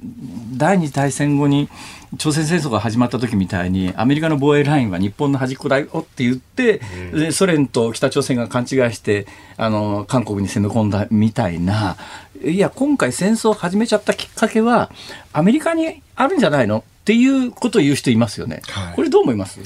[0.56, 1.70] 第二次大戦後に
[2.18, 6.80] 朝鮮戦争が始まった時みたいにアメリカの防衛ラインは日本の端っこだよって言って、
[7.12, 9.26] でソ連と北朝鮮が勘違いして
[9.58, 11.98] あの韓国に攻め込んだみたいな。
[12.44, 14.92] いや今回戦争を始めちゃったきっかけは
[15.32, 18.62] アメリカにあるんじゃないのっていうことを言う人いますよね。
[18.70, 18.96] はい。
[18.96, 19.60] これどう思います？
[19.60, 19.64] い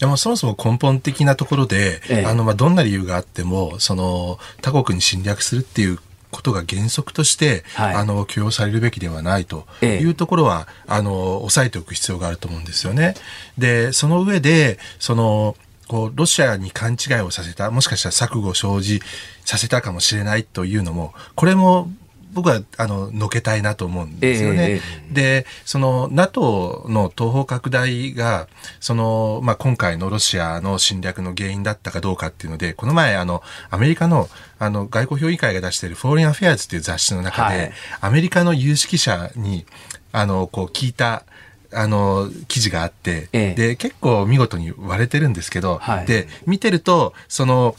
[0.00, 2.24] やもうそもそも根本的なところで、ええ。
[2.24, 5.98] あのまあどんな理由があってもその他国に侵略するっていう
[6.30, 7.94] ことが原則として、はい。
[7.94, 10.00] あの許容されるべきではないとええ。
[10.00, 13.14] いうところは、あの抑えておく必要があると思うんですよね。
[13.58, 15.56] でその上でその
[15.88, 19.00] こうロシアに勘違いをさせたもしかしたら錯誤を生じ
[19.44, 21.90] させたかもしれないというのもこれも
[22.38, 24.70] 僕はあののけたいなと思うんですよね。
[24.70, 28.46] ええでその NATO の東方拡大が
[28.78, 34.28] その、まあ、今回のロシアの侵略の原因だったかどうかっていうのでこの前あのアメリカの
[34.60, 37.72] あの外交評議会が出している「フォーリン・アフェアーズ」っていう雑誌の中で、はい。
[38.00, 39.66] アメリカの有識者に
[40.12, 41.24] あのこう聞いた
[41.72, 43.68] あの記事があって、ええ。
[43.68, 46.06] で結構見事に割れてるんですけど、はい。
[46.06, 47.74] で見てるとその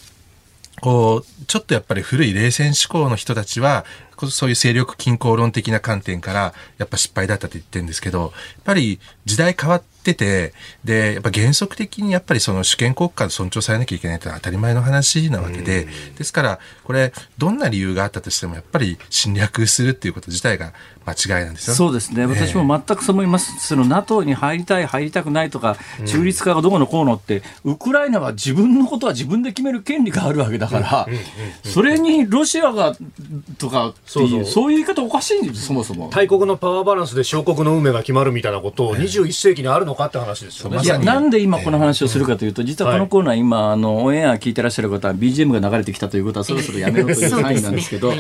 [0.80, 3.86] こう、ちょっとやっぱり古い冷戦思考の人たちは、
[4.28, 8.32] そういう勢力均衡論的な観点から、やっぱ失敗だったと言ってるんですけど、やっ
[8.64, 10.54] ぱり時代変わっってて、
[10.84, 20.74] で、やっぱ原則的にやっぱりその主権国家で尊重されなきゃいけないってのは当たり前の話なわけで、ですから、これ、どんな理由があったとしても、やっぱり侵略するっていうこと自体が
[21.06, 31.08] 間違いなんですよそうですね、私も全くそう思います、その NATO に入りたい、入りたくないとか、中立化がどうのこうのって、ウクライナは自分のことは自分で決める権利があるわけだから、
[31.64, 32.96] それにロシアが
[33.58, 36.10] とかっていう、そういう言い方おかしいんです、そもそも。
[36.14, 40.80] 大国のパワーバランスで小国の運命が決まるみたいなことを、21世紀にあるのかって話ですよね。
[40.84, 48.14] いや、なんで今この話をするかというと、実はこのコーナー、今、あの、オンエア聞いてらっしゃる方は、BGM が流れてきたということは、そろそろやめろというサインなんですけど、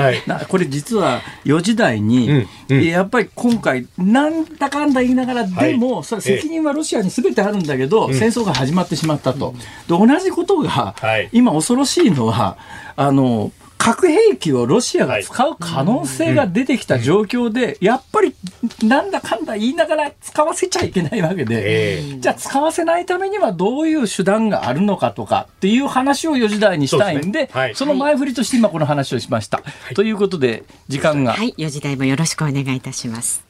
[0.47, 2.47] これ実は4時台に、
[2.87, 9.53] やっぱり今回、なんだかんだ言いながら、でも、それ責任はロシアにすべてあるんだけど、戦争が始まってしまったと。
[9.87, 10.95] で、同じことが、
[11.31, 12.57] 今恐ろしいのは、
[12.95, 18.35] あの、核兵器をロシアが使う可能性が出てきた状況で、やっぱり
[18.83, 29.63] なんだかんだ言いながら使わせちゃいけないわけで、じゃあ使わせないためにはどういう手段があるのかとかっていう話を4時台にしたいんで、その前振りとして今この話をしました。
[29.95, 31.33] ということで、時間が。
[31.33, 33.48] はい、4時台もよろしくお願いいたします。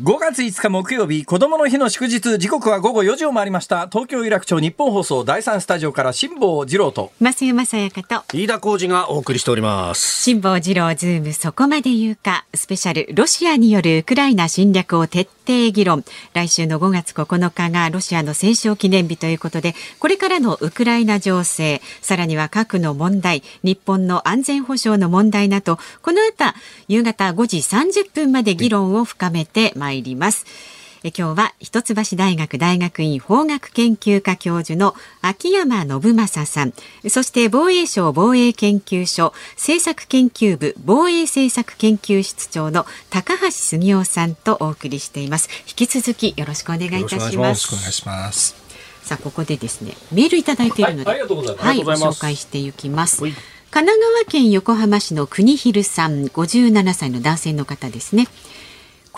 [0.00, 3.88] 5月5日木曜日、子供の日の祝日、時刻は午後4時を回りました。
[3.88, 10.22] 東京有楽町日本放送第3スタジオから辛坊治郎と、増山さやかと、飯田浩二がお送りしております。
[10.22, 15.37] 辛坊治郎ズームそこまで言うか、スペシャル、ロシアによるウクライナ侵略を徹底
[15.72, 16.04] 議論。
[16.34, 26.54] 来週の5月9日がロシアの戦勝記念日ということで、これからのウクライナ情勢、さらには核の問題、日本の安全保障の問題など、この後、
[26.88, 30.77] 夕方5時30分まで議論を深めてまいります。
[31.04, 36.72] え今日は一橋大学大学院法学研究科教授の秋山信正さん。
[37.08, 45.48] そして防衛省防衛研究所政策研究部防衛政策研究室長の高橋杉雄さんとお送りしています。
[45.68, 47.34] 引き続きよろしくお願いいたします。
[47.34, 48.56] よろしくお願いします。
[49.04, 53.22] さあここでですねメールいただいているので、はい、はい、ご紹介していきます。
[53.70, 58.26] 神奈川県横浜市の国広さん57歳の男性の方ですね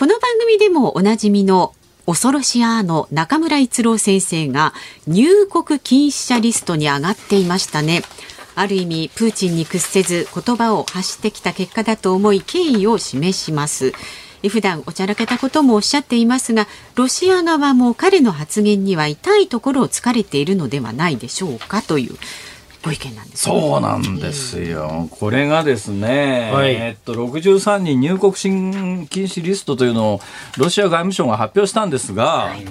[0.01, 1.75] この番組でもおなじみの
[2.07, 4.73] 恐ろしやの中村逸郎先生が
[5.05, 8.01] 入国禁止者リストに上がっていましたね。
[8.55, 13.91] ある意味プーチンに屈せず言葉を発してきた結果だと思い敬意を示します。
[14.49, 22.15] 普段おちゃらけたこともおっしゃっていますがロシア側も彼の発言には痛いところを突かれているのではないでしょうかという
[22.83, 25.07] ご意見なんです、ね、そうなんですよ。
[25.11, 30.21] これがですね、はい、えっと、63人入国禁止リストというのを
[30.57, 32.65] ロシア外務省が発表したんですが、はい、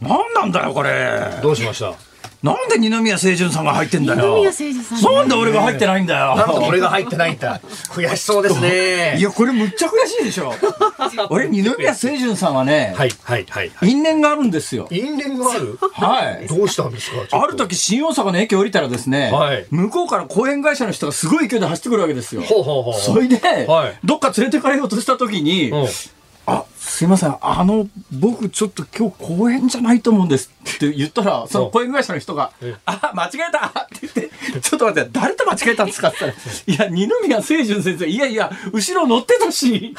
[0.00, 1.40] 何なんだよ、これ。
[1.42, 2.11] どうしました？
[2.42, 4.34] なんで二宮清純さんが入ってんだよ。
[4.36, 5.14] 二宮清純さん。
[5.14, 6.34] なんで俺が入ってないんだよ。
[6.36, 7.60] なんで俺が入ってないんだ。
[7.90, 9.16] 悔しそうですね。
[9.18, 10.52] いや、これむっちゃ悔しいでしょ。
[11.30, 13.70] 俺、二宮清純さんはね、はい、はい、はい。
[13.82, 14.88] 因縁があるんですよ。
[14.90, 15.78] 因縁がある？
[15.92, 16.46] はい。
[16.48, 17.40] どうしたんですか？
[17.40, 22.42] ある時、新大阪の駅降りたらですね、はい、向こうから公園会社の人がすごい勢いで走ってくるわけですよ。
[22.42, 23.36] ほうほうほうそれで、
[23.68, 25.88] はい、どっか連れてかれようとした時に、うん
[26.44, 27.36] あすいません。
[27.40, 30.50] あの僕ちょっと今日公演じゃないと思うんです。
[30.76, 32.50] って言ったらその公演会社の人が
[32.84, 36.32] 「あ間違えた!」って言って「ちょっと待って誰と間違えたんですか?」って言っ
[36.76, 38.06] たら「いや二宮清純先生。
[38.06, 39.94] いやいや後ろ乗ってたし。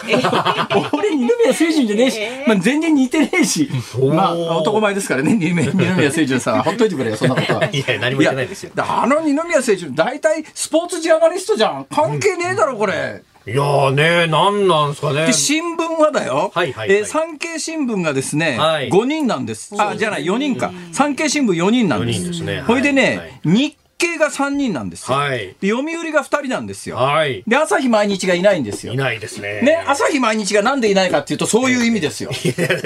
[0.91, 3.69] 俺二宮清純じゃねえし、まあ、全然似てねえし。
[4.13, 5.33] まあ男前ですからね。
[5.35, 6.57] 二宮清純さん。
[6.57, 7.65] は ほっといてくれよそんなことは。
[7.65, 8.71] いや何も言ってないですよ。
[8.77, 11.85] あの二宮清純大体スポーツジャーナリストじゃん。
[11.85, 13.23] 関係ねえだろこれ。
[13.45, 15.25] いやーね、なんなんですかね。
[15.25, 16.51] で、新聞はだよ。
[16.53, 19.75] はいはい、はい、えー、産経新聞がですね、はい、5人なんです。
[19.77, 20.71] あ、じゃない、4人か。
[20.93, 22.19] 産経新聞4人なんです。
[22.19, 22.61] 4人ですね。
[22.61, 25.17] ほいでね、はい、日経が3人なんですよ。
[25.17, 26.97] はい、で読売が2人なんですよ。
[26.97, 28.93] はい、で朝日毎日がいないんですよ。
[28.93, 29.61] いないですね。
[29.61, 32.31] ね朝日毎日がなんでいないかっていうとそういう意味ですよ。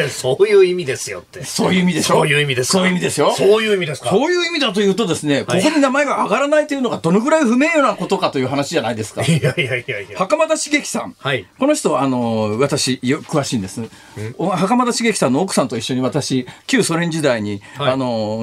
[0.09, 1.43] そういう意味ですよって。
[1.43, 2.13] そういう意味でしょ？
[2.15, 3.31] そういう意味ですそういう意味ですよ。
[3.31, 4.09] そういう意味ですか？
[4.11, 9.23] そういう意味だというとですね、ここに名前が上がらないというのがどのぐらい不名誉なことかという話じゃないですか。
[9.23, 10.17] いやいやいやいや。
[10.19, 11.15] 袴田茂樹さん。
[11.17, 11.47] はい。
[11.57, 13.81] この人あの私よ詳しいんです。
[14.37, 18.39] 袴田茂樹さんの奥さんと一緒に私旧ソ連時代に、はい、あの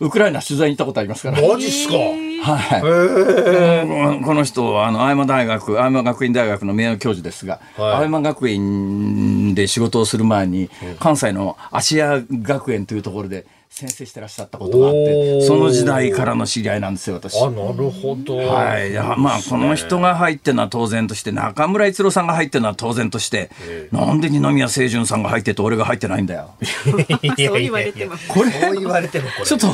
[0.00, 1.40] ウクライナ取材に行ったことありますから。
[1.40, 1.94] マジっすか？
[2.42, 10.70] はい、この人はあの青山大学青山学院大学の名誉教授ですが、はい、青山学院で仕事をする前に、
[11.00, 17.38] 関西の芦屋学園というところで先生してらっしゃったことがあってその時代からの知り合いなんですよ私。
[17.42, 23.50] あなるほど、はい、いやまあこの人が入ってるのは当然として中村逸郎さんが入ってるのは当然として、
[23.92, 26.54] なんで二宮清純さんが入ってて俺が入ってないんだよ。
[26.82, 26.96] そう
[27.36, 28.14] 言われても。
[28.28, 29.72] これそう言われてもこれちょっとど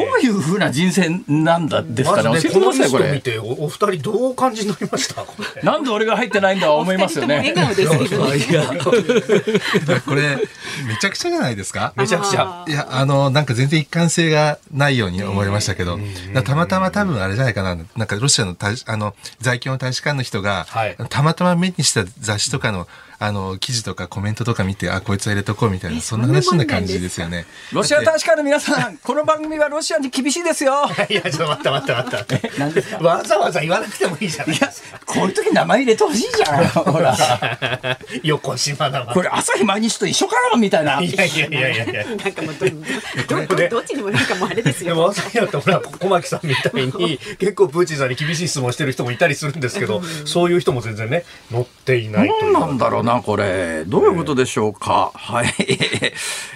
[0.00, 3.38] ういうふうな人生なんだですかね、まず教えてくださいここのリスト見れ。
[3.38, 5.22] ておお二人どうお感じになりました？
[5.22, 7.40] これなんで俺が入ってないんだ思いますよね。
[7.40, 8.36] 二人とも笑顔ですけどね。
[9.88, 10.22] いやこれ、
[10.86, 11.92] めちゃくちゃじゃないですか？
[11.96, 15.98] めちゃくちゃいや、あの、なんか全然一貫性がないように思いましたけど、
[16.44, 20.96] たまたま多分あれじゃないかな、なんかロシアの大あの在京の大使館の人が、はい。
[21.08, 22.86] たまたま目にした雑誌とかの、
[23.20, 27.46] あの、記事とかコメントとか見て、あ、こいつは入れとこうみたいな、そんな話な感じですよね。
[27.72, 30.74] ロシア大使館の皆さん、この番組はロシアに厳しいですよ。
[31.10, 32.98] いやちょっと待って待って待って待って何ですか？
[32.98, 34.70] わざわざ言わなくてもいいじゃないいや、
[35.04, 36.66] こういう時名前入れてほしいじゃん。
[36.68, 37.16] ほら。
[38.22, 41.00] 横島だわこれ朝日毎日と一緒かよみたいな。
[41.00, 44.90] いやいやいやいやいやなんかもうどどどどっちにもなんかもうあれですよ。
[44.90, 53.84] でも朝日だとほら小牧さんみたいに結構プーチンさんに厳しい質問してる人もいたりするんですけどそういう人も全然ね乗っていないという何なんだろうな、これ。
[53.86, 55.10] どういうことでしょうか？
[55.14, 55.54] はい。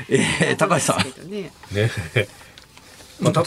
[0.08, 1.30] えー、高橋さん。
[1.30, 1.90] ねね
[3.20, 3.42] まあ、た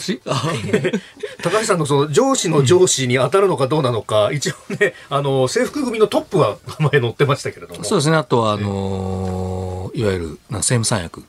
[1.42, 7.84] 高橋さんのその上司の上司に当たるのかどうなのか、一応ね、あの、制服組のトップは名前載ってましたけれども。
[7.84, 8.16] そうですね。
[8.16, 11.26] あとは、あのーいわゆる、な政務三役で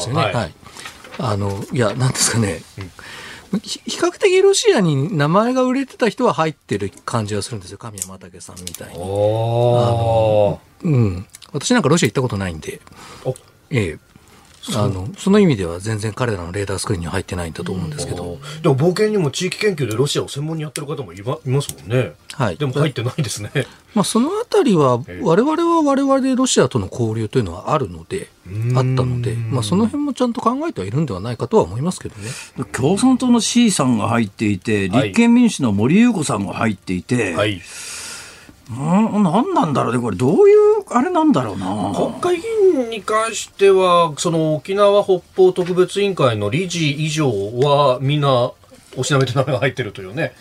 [0.00, 0.22] すよね。
[0.22, 0.54] あーはい。
[1.18, 2.62] あの、いや、なんですかね。
[2.76, 2.82] ひ
[3.52, 7.78] 比較的ロシアに名前が売れてた人は入ってる感じはするんですよ。
[7.78, 8.98] 神山武さんみたいに。
[8.98, 11.26] おうん。
[11.52, 12.80] 私なんかロシア行ったことないんで、
[13.24, 13.34] お
[13.70, 13.98] ええ。
[14.74, 18.38] あの、その意味では全然彼らのレーダースクリーンには入ってないんだと思うんですけど。
[18.62, 22.14] でも冒険にも地域研究でロシアを専門にやってる方もいまいますもんね。
[22.32, 22.56] はい。
[22.56, 23.50] でも入ってないですね。
[23.94, 28.28] まあ、そのあたりはええ、我々は我々でロシアとの交流というのはあるので、
[28.74, 32.30] あったので、まあ、その辺もちゃんと考えてはいるんではないかとは思いますけどね。
[32.72, 37.60] 共産党の C さんが入っていて、はい立憲民主の森裕子さんが入っていて、はい。
[38.68, 41.92] うん、なんなんだろうね、これ、どういうあれなんだろうな。
[41.94, 48.52] 国会議員に関しては、その沖縄北方特別委員会の理事以上はみんな
[48.96, 50.32] おしなべて名前が入ってるというね、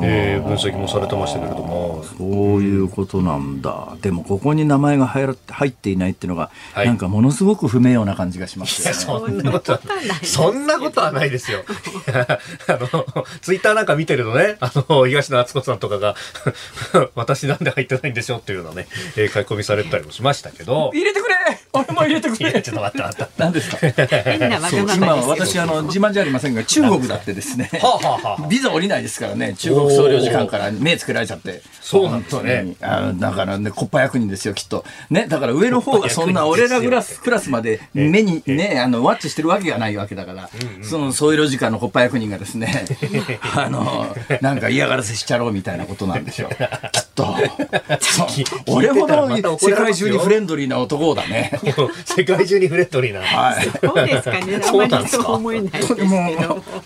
[0.00, 2.04] えー分析もされてましたけれども。
[2.18, 3.96] そういうことなんだ。
[4.02, 8.94] でも、ここに名前が入ら入っていないっていうのが、はいなんかものすごく不名誉な感じがしますよね。
[8.94, 9.80] そんなことは
[10.22, 11.60] そんなことはないですよ。
[12.16, 12.38] あ
[12.80, 13.04] の、
[13.40, 16.14] ツイッターなんか見てるとね、あの、東野敦子さんとかが、
[17.14, 21.34] 私なんで入ってないんでしょうっていうのね、えー書き込みされたりもしましたけど、入れてくれ
[21.72, 23.32] 俺も入れてくれちょっと待って待って。
[23.38, 23.76] 何ですか？
[23.78, 25.46] 変なわそうがま今まですけど。
[25.46, 31.62] 私あの自慢じゃありませんが中国だってですねはあ、はあはあ、ビザ降りないですからね中国総領事館から目つけられちゃって。
[31.80, 32.76] そうなんですね。
[32.80, 34.84] あのだからねコッパ役人ですよきっと。
[35.08, 40.50] ねだから上の方がそんな俺らクラスクラスまで目にねあのワッチしてるわけがないわけだから。
[40.82, 42.84] その総領事館のコッパ役人がですね
[43.56, 46.50] あのなんか嫌がらせしちゃろうみたいなことなんでしょう。
[46.92, 47.36] きっと。
[48.00, 48.26] そう。
[48.66, 51.52] 俺ほど世界中にフレンドリーな男だね。
[52.04, 53.20] 世界中にフレンドリーな。
[53.20, 53.64] はい。
[53.64, 54.56] そうですかね。
[54.56, 56.06] あそうまなんですかりそう思えないですけど。
[56.06, 56.36] もう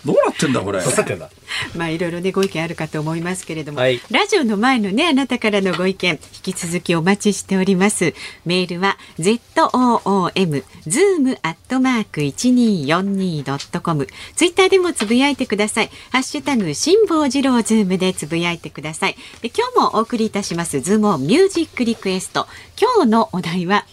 [0.05, 0.81] どうなってんだこれ。
[0.81, 1.29] どうなってんだ？
[1.75, 3.99] まあいろいろねご意見あるかと思いますけれども、はい。
[4.11, 8.13] ラジオの前のねあなたからのご意見引き続きお待ちしております。
[8.45, 14.07] メールは z o o m zoom アットマーク一二四二ドットコム。
[14.35, 15.89] ツイッターでもつぶやいてください。
[16.11, 19.15] ハッシュタグ辛坊治郎ズームでつぶやいてください。
[19.41, 22.47] で今日もお送りいたしますズームミュージックリクエスト。
[22.79, 23.85] 今日のお題は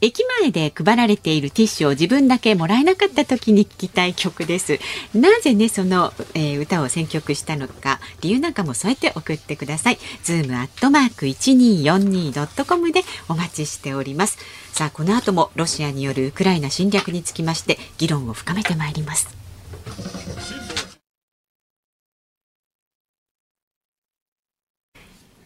[0.00, 4.78] 駅前で配られているティッシュを自分だけもらえなかった時に聴きたい曲です。
[5.14, 9.98] なぜね、その、えー歌を選曲したのか、理由なんかも添えて送ってください。
[10.22, 14.38] ズームアットマーク 1242.com でお待ちしております。
[14.72, 19.28] さあ、この後もロシアによるウクライナ侵略につきまして、議論を深めてまいります。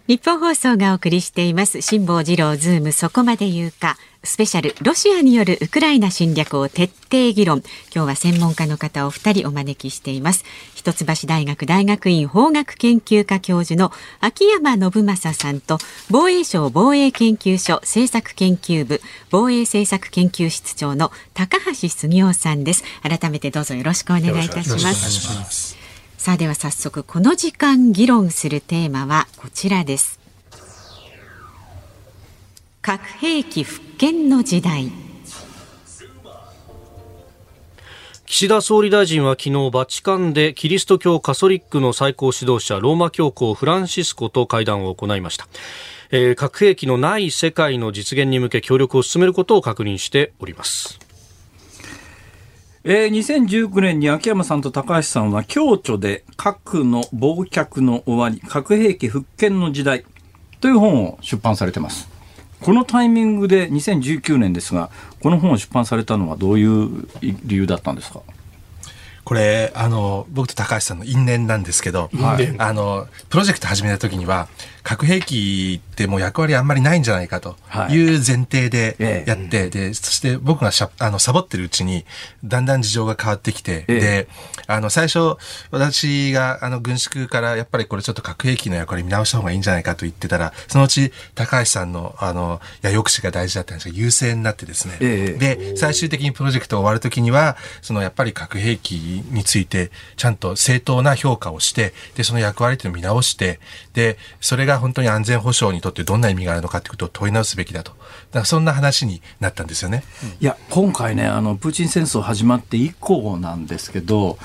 [0.09, 7.63] 日本放送がお送りしています辛坊治郎ズームそこまで言うかスペシャルロシアによるウクライナ侵略を徹底議論。
[7.95, 10.45] 今日は専門家の方を二人お招きしています。
[10.75, 15.79] 一橋大学大学院法学研究科教授の秋山信正さんと
[16.11, 19.01] 防衛省防衛研究所政策研究部
[19.31, 22.83] 防衛政策研究室長の高橋杉雄さんです。
[23.03, 25.77] 改めてどうぞよろしくお願いいたします。
[26.19, 30.18] さあでは早速この時間議論するテーマはこちらです
[32.89, 34.91] 核兵器復権の時代。
[38.25, 45.49] 岸田総理大臣は昨日バチカンでキリスト教カソリックの最高指導者ローマ教皇フランシスコと会談を行いました、
[46.11, 50.99] えー核兵器のない世界の実現に向け協力を進めることを確認しております。
[52.85, 60.07] えー、2019年に秋山さんと高橋さんは共著で核の忘却の終わり、核兵器復権の時代
[60.63, 62.17] という本を出版されてます。
[62.61, 64.91] このタイミングで2019年ですが、
[65.23, 68.21] この本を出版されたのはどういう理由だったんですか？
[69.25, 74.49] これあの僕と高橋さんの因縁なんですけど、はい、あのプロジェクト始めた時には
[74.89, 77.57] 核兵器ってもう役割あんまりないんじゃないかと
[77.91, 77.99] い。
[77.99, 82.07] う前提でやって、はい、でそして僕がしゃあのサボってるうちに
[82.43, 84.29] だんだん事情が変わってきて、えで
[84.67, 85.37] あの最初
[85.71, 98.93] 私があの軍縮からやっぱりこれちょっと核兵器の役割見直した方がいいんじゃないかと言ってたらそのうち高橋さんのあのや抑止が大事だったんですが優勢になってですね、えで最終的にプロジェクト終わる時にはそのやっぱり核兵器
[99.33, 103.61] についてちゃんと正当な評価をしてでその役割というのを見直して
[103.93, 110.05] でそれが本当に安全保障にとってどんな意味があるのかということを問い直すべきだとだからそんな話になったんですよね。
[110.41, 114.39] いや今回ねあのプーチン戦争始まって以降なんですけど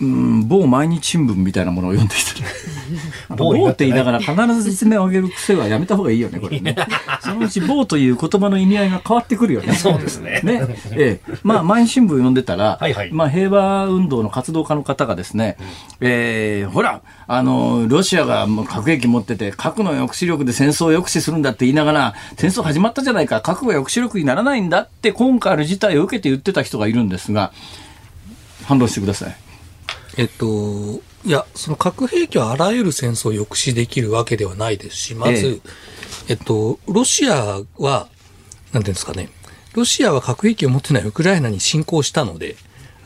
[0.00, 6.76] うん、某毎日新聞みたいなものを読んでい て、某って言いながら必ず説明を上げる癖はやめた方がいいよね、これね。
[7.22, 9.72] そのうち某という言葉の意味合いが変わってくるよね。
[9.74, 10.40] そうですね。
[10.44, 10.66] ね。
[10.92, 11.32] ええ。
[11.42, 15.66] まあ、毎日新聞読んでたら、はいはい、まあ、平和運動の活動家の方がですね、うん、
[16.02, 27.52] えー、ほら、あの、ロシアが核兵器持ってて、核の抑止力で戦争を抑止するんだって言いながら、戦争始まったじゃないか、核が抑止力にならないんだって、今回の事態を受けて言ってた人がいるんですが、
[28.64, 29.49] 反論してください。
[30.16, 35.60] えっと、いや、その核兵器はあらゆる戦争を抑止できるわけではないですし、まず、
[36.28, 36.34] ええ。
[36.34, 38.08] っと、ロシアは、
[38.72, 39.28] なんていうんですかね、
[39.74, 42.56] ロシアは核兵器を持ってないウクライナに侵攻したので、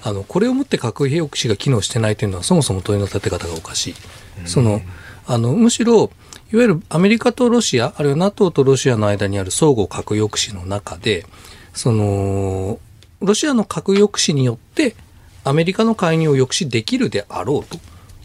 [0.03, 3.95] あの、これをもって核兵抑止が機能してないというのは、そもそも問いの立て方がおかしい。
[4.47, 4.83] その、
[5.27, 6.11] あの、むしろ、
[6.53, 11.27] いわゆるアメリカとロシア、あるいは NATO とロシアの間にある相互核抑止の中で、
[11.73, 12.79] その、
[13.21, 14.95] ロシアの核抑止によって、
[15.45, 17.79] アメリカの介入を抑止できるであろうと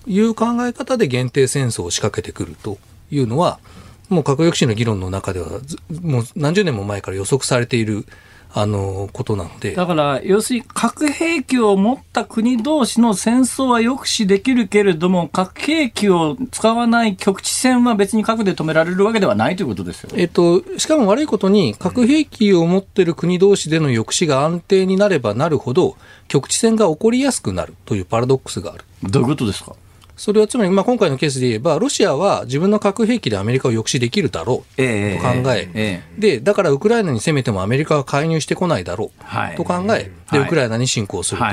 [0.08, 2.78] いう考え方で限定戦争を仕掛けてくると
[3.12, 3.60] いうのは、
[4.08, 5.60] もう核抑止の議論の中では、
[6.02, 8.06] もう何十年も前から予測されている
[8.52, 9.76] あのことなので。
[9.76, 25.96] だから要するに核兵器を持った国同士の戦争は抑止できるけれども核兵器を使わない局地戦は別に核で止められるわけではないということですよ、えっと、しかも悪いことに核兵器を持っている国同士での抑止が安定になればなるほど
[26.28, 28.84] 局地戦が起こりやすくなるというパラドックスがある。
[29.04, 29.74] どういうことですか？
[30.20, 41.48] それはつまり、まあ、今回のケースで言えば、ロシアは自分の核兵器でアメリカを抑止できるだろうと考え、えー、で、だからウクライナに攻めてもアメリカは介入してこないだろうと考え、で、ウクライナに侵攻すると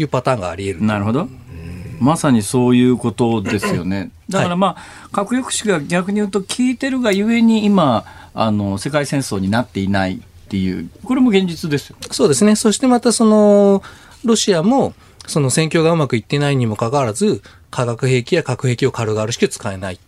[0.00, 0.86] いうパターンがあり得る。
[0.86, 1.28] なるほど。
[2.00, 4.10] まさにそういうことですよね。
[4.30, 11.96] だからまあ、核抑止が逆に言うと効いてるがゆえに今、あの、世界戦争になっていないっていう、これも現実ですよ。
[12.10, 12.56] そうですね。
[12.56, 13.82] そしてまたその、
[14.24, 14.94] ロシアも、
[15.26, 17.42] その戦況がうまくいってないにもかかわらず、
[17.76, 20.00] 化学兵器や核兵器を軽々しく使えない。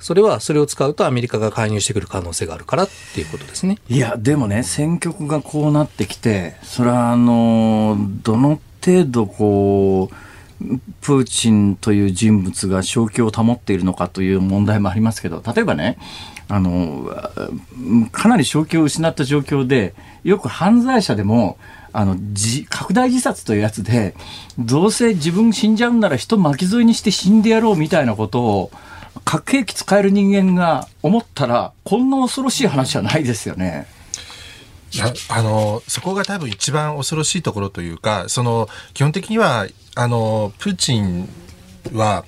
[0.00, 3.76] それは、それを使うとアメリカが介入してくる可能性があるからっていうことですね。
[3.90, 10.14] いや、でもね、戦局がこうなってきて、それは、あの、どの程度こう、
[11.02, 15.98] プーチンという人物が正気を保っているのかという問題もありますけど、例えばね、
[16.48, 17.10] あの、
[18.12, 21.58] かなり正気を失った状況で、よく犯罪者でも、
[21.96, 22.16] あの、
[22.68, 24.16] 拡大自殺というやつで、
[24.58, 28.72] どうせ自分死んじゃうんなら人巻き添えにして死んでやろうみたいなことを、
[29.24, 33.86] 核兵器使える人間が思ったら、こんな恐ろしい話はないですよね。
[35.28, 41.28] あの、そこが多分一番恐ろしいところというか、その、基本的には、あの、プーチン
[41.92, 42.24] は、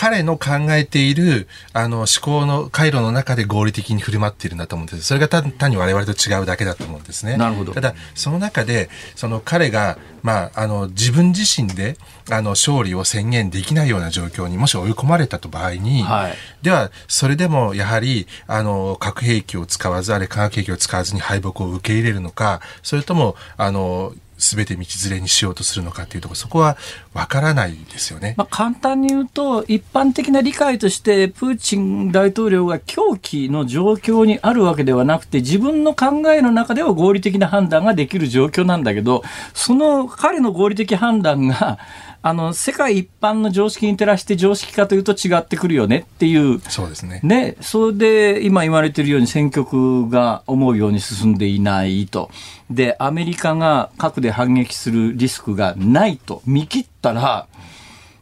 [0.00, 5.02] 彼の考えているあの思考の回路の中で合理的に振る舞っているんだと思うんです。
[5.02, 7.36] それが単に我々と違うだけだと思うんですね。
[7.36, 7.74] なるほど。
[7.74, 11.98] ただ、その中で、その彼が、まあ、あの、自分自身で、
[12.30, 26.76] あの、勝利を宣言できないような状況にもし追い込まれたと場合に、はい、では、それでもやはり、あの、核兵器を使わず、あれ化学兵器を使わずに敗北を受け入れるのか、それとも、あの、全て道連れにしようとするのかっていうところそこは
[27.14, 39.22] わからないですよね、まあ、簡単に言うと一般的な理解としてプーチン大統領が狂気の状況にあるわけではなくて自分の考えの中では合理的な判断ができる状況なんだけど
[39.54, 41.78] その彼の合理的判断が
[42.22, 46.60] あの、世界一般の常識に照らして常識かというと違ってくるよねっていう。
[46.68, 47.20] そうですね。
[47.22, 47.56] ね。
[47.62, 52.30] それで、今言われているように選挙区が思うように進んでいないと。
[52.70, 57.46] で、アメリカが核で反撃するリスクがないと見切ったら、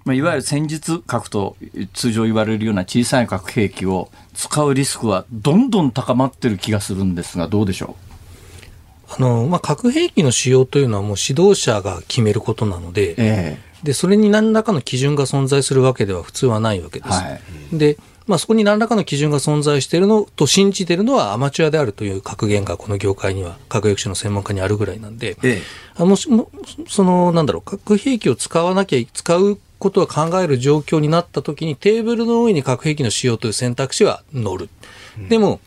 [0.05, 1.57] まあ、いわゆる戦術核と
[1.93, 7.97] 通常言われるような小さい核兵器を使うリスクはどんどん高まってる気がするんですが、どうでしょ
[9.11, 9.15] う？
[9.19, 17.13] あの、まあ、核兵器の使用というのはもう指導者が決めることなので、えー、で、それに何らかの基準が存在するわけでは普通はないわけです。
[17.13, 17.39] は
[17.73, 17.97] い、で、
[18.29, 25.63] まあ、そこに何らかの基準が存在しているのと信じているのはアマチュアであるという格言がこの業界には核抑止の専門家にあるぐらいなんで、ええ、
[25.97, 26.29] あのそ
[27.05, 34.69] のなんだろう核兵器を使わなきゃ使うことは考える状況になった時にテーブルの上に核兵器の使用という選択肢は乗る。
[35.29, 35.61] でも、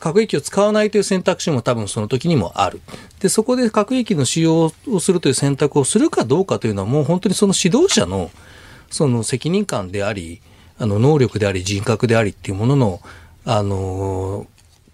[0.00, 2.80] 核兵器を使わないという選択肢も多分その時にもある。
[3.20, 8.30] で、そこで核兵器の使用をするという選択をするかどうかというのはもう本当にその指導者の
[8.90, 10.40] その責任感であり、
[10.78, 13.00] あの能力であり人格でありっていうものの、
[13.44, 14.46] あの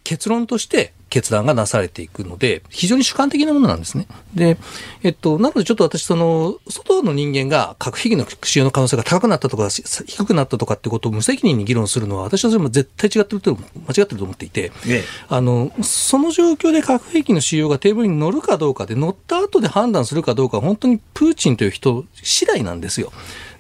[0.05, 4.06] 結論として決断がなされていくので、非常に主観的なものなんですね。
[4.34, 4.56] で、
[5.02, 13.60] えっと、なのでちょっと私、その、外の人間が核兵器の使用の可能性が高くなったとか、低くなったとかってことを無責任に議論するのは、私はそれも絶対違ってると、間違
[13.90, 23.12] ってると思っていて、ええ、あの、その状況で核兵器の使用がテーブルに乗るかどうかで、乗った後で判断するかどうかは、本当にプーチンという人次第なんですよ。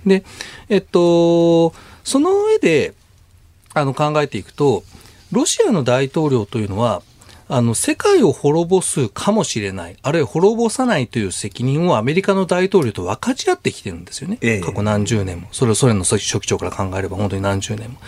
[0.06, 0.24] で、
[0.70, 2.94] えっと、その上で、
[3.74, 4.84] あの、考えていくと、
[5.32, 7.02] ロシアの大統領というのは、
[7.54, 14.38] あの、世界を滅ぼすかもしれない、あるいは滅ぼさないという責任をアメリカの大統領と分かち合ってきてるんですよね。
[14.40, 15.48] ええ、過去何十年も。
[15.52, 17.98] それをソ連の初期長から考えれば本当に何十年も。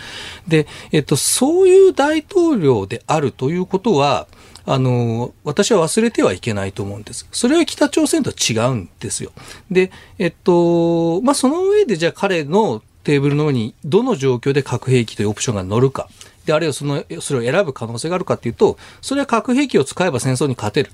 [0.47, 4.25] で、えっと、そういう大統領であるということは、
[4.65, 7.27] あの、私は忘れてはいけないと思うんです。
[7.31, 9.31] それは北朝鮮とは違うんですよ。
[9.69, 16.09] で、えっと、まあ、その上でじゃあ彼のテーブルの上にどの状況で核兵器というオプションが乗るか。
[16.45, 20.91] で、あるいはその、それを選ぶ可能性があるかというと、それは核兵器を使えば戦争に勝てる。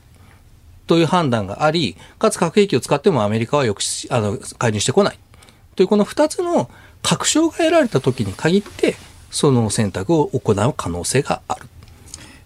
[0.88, 5.20] という判断があり、かつ核兵器を使ってもアメリカは抑止、あの、介入してこない。
[5.76, 6.70] というこの二つの
[7.02, 8.96] 確証が得られた時に限って、
[9.30, 11.68] その選択を行う可能性がある。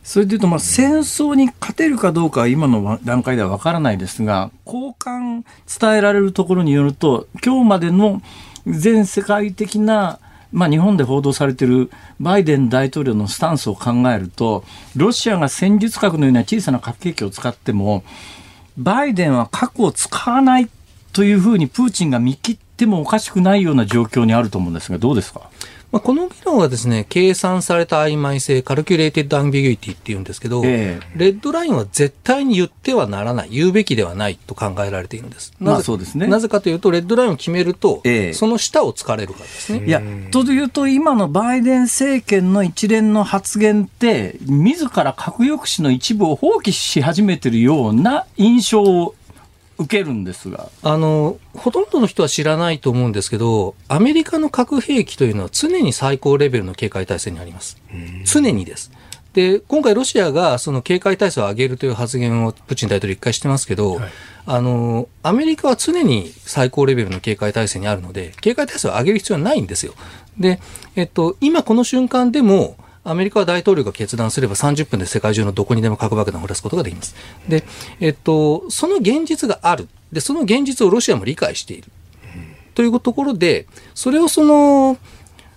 [0.04, 5.44] それでいうと、まあ、戦争に勝てるかどうかは今の段階ではわからないですが、交換
[5.80, 8.22] 伝えられるところによると、今日までの
[8.68, 10.20] 全世界的な
[10.56, 14.64] まあ、日本で報道されているバイデン大統領のスタンスを考えると、
[14.96, 18.04] ロシアが戦術核のような小さな核兵器を使っても、
[18.78, 20.70] バイデンは核を使わない
[21.12, 25.50] というふうにプーチンが見切ってもおかしくないような状況にあると思うんですが、どうですか？
[25.96, 35.54] まあ、この議論はですね、計算された曖昧性、 calculated ambiguity っていうんですけど、えー、レッドラインは絶対に言ってはならない、言うべきではないと考えられているんです。
[35.62, 39.86] なぜ,、まあそうですね、なぜかというと、レッドラインを決めると、えー、その下を突かれるからですね。
[39.88, 49.16] いや、というと、今のバイデン政権の一連の発言って、自ら核抑止の一部を放棄し始めているような印象を
[49.78, 50.70] 受けるんですが。
[50.84, 57.78] あのほとんどの人は知らないと思うんですけどアメリカの核兵器というのは常に最高レベルの警戒態勢にあります。
[58.26, 58.92] 常にです。
[59.34, 64.12] で今回ロシアがその警戒態勢を上げるという発言をプーチン大統領一回してますけど、はい、
[64.46, 69.94] あのアメリカは常に最高レベルの警戒態勢にあるので警戒態勢を上げる必要はないんですよ。
[70.38, 70.62] で、
[70.96, 77.16] えっと、今この瞬間でもアメリカは大統領が決断すれば30分で世界中のどこにでも核爆弾を降らすことができます。
[77.48, 77.64] で、
[78.00, 79.88] えっと、その現実がある。
[80.12, 81.92] で、その現実をロシアも理解している。
[82.74, 84.98] というところで、それをその、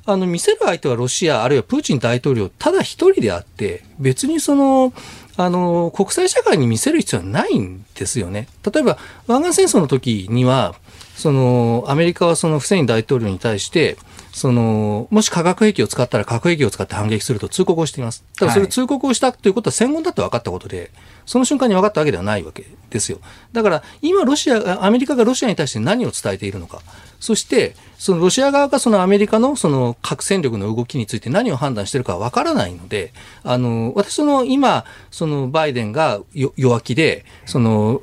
[0.05, 4.93] あの、見せる相手はロシア、あるいはプーチン大統領、ただ一人であって、別にその、
[5.37, 8.49] あの、国際社会に見せる必要はないんですよね。
[8.71, 10.75] 例えば、湾岸戦争の時には、
[11.17, 13.97] その、アメリカはそのフセイン大統領に対して、
[14.39, 18.23] その、もし化学兵器を使ったら核兵器を使って反撃すると通告をしています。
[18.39, 20.93] ただそれ通告をしたということは戦後だって分かったことで、
[21.27, 23.19] その瞬間に分かったわけではないわけですよ。
[23.53, 26.83] だから今ロシア、アメリカがロシアに対して何を伝えているのか。
[27.19, 33.13] そして、そのロシア側がそのアメリカのその核戦力の動きについて何を判断しているか分からないので、
[33.43, 36.21] あの、私その今、そのバイデンが
[36.57, 38.03] 弱気で、その、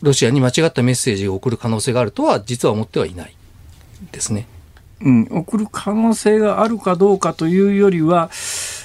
[0.00, 3.36] ロシアに間違ったメッセージを送る可能性があるとは実は思ってはいない
[4.10, 4.48] ですね。
[5.04, 8.30] うん、送る可能性があるかどうかというよりは、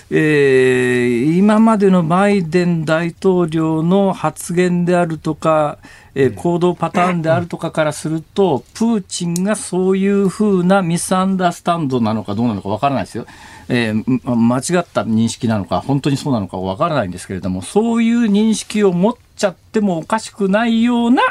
[0.10, 5.80] えー、今までのバイデン大統領の発言であるとか、
[6.16, 13.26] えー、行動パターンであるとかからすると、プーチンがそういうふうなミスアンダースタンドなのかどうなのかわからないですよ。
[13.70, 21.22] えー、間違った認識なのか、本当にそうなのかわからないんですけれども、そういう認識を持っちゃってもおかしくないような、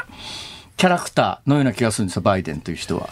[0.77, 3.09] キャラクターのような気がするんですよ、バイデンという人は。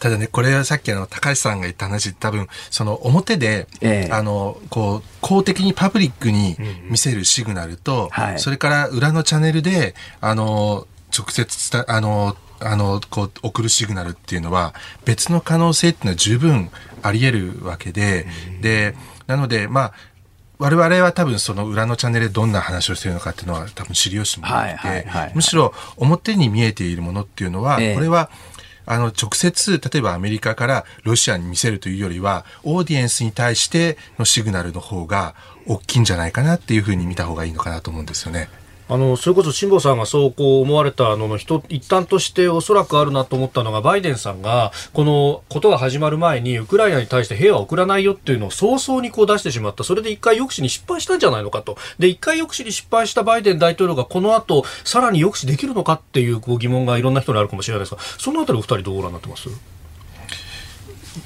[0.00, 6.56] ただね、これはさっきあの、高橋さんが言った話、多分、その表で、ええ、あの、こう、公的にパブリックに
[6.90, 10.86] 見せるシグナルと、うんはい、それから裏のチャンネルで、あの、
[11.16, 14.74] 直接伝、あの、あの、こう、送るシグナルっていうのは、
[15.06, 16.70] 別の可能性っていうのは十分
[17.02, 18.94] あり得るわけで、うん、で、
[19.26, 19.92] なので、まあ、
[20.60, 28.30] 我々は多分その裏のチャンネルでどんな話をしているのかっていうのは多分知りよしもなくて、むしろ表に見えているものっていうのは、えこれは
[28.84, 35.34] あの、直接、例えばアメリカからロシアに見せるというよりは、オーディエンスに対してのシグナルの方が
[35.66, 38.48] 大きいんじゃないかなっていうふうに見た方がいいのかなと思うんですよね。
[38.92, 49.84] あのそれこそ辛坊さんがそうこう思われたのの一一端としておそらくあるなと思ったのがバイデンさんがこのことが始まる前にウクライナに対して兵は送らないよっていうのを早々にこう出してしまった。
[49.84, 51.78] それで一回抑止に失敗したんじゃないのかと。
[52.00, 59.48] で一回抑止に失敗したバイデン大統領がこの後さらに抑止できるのかっていうこう疑問がいろんな人にあるかもしれないですがそのあたりお二人どうご覧になってます？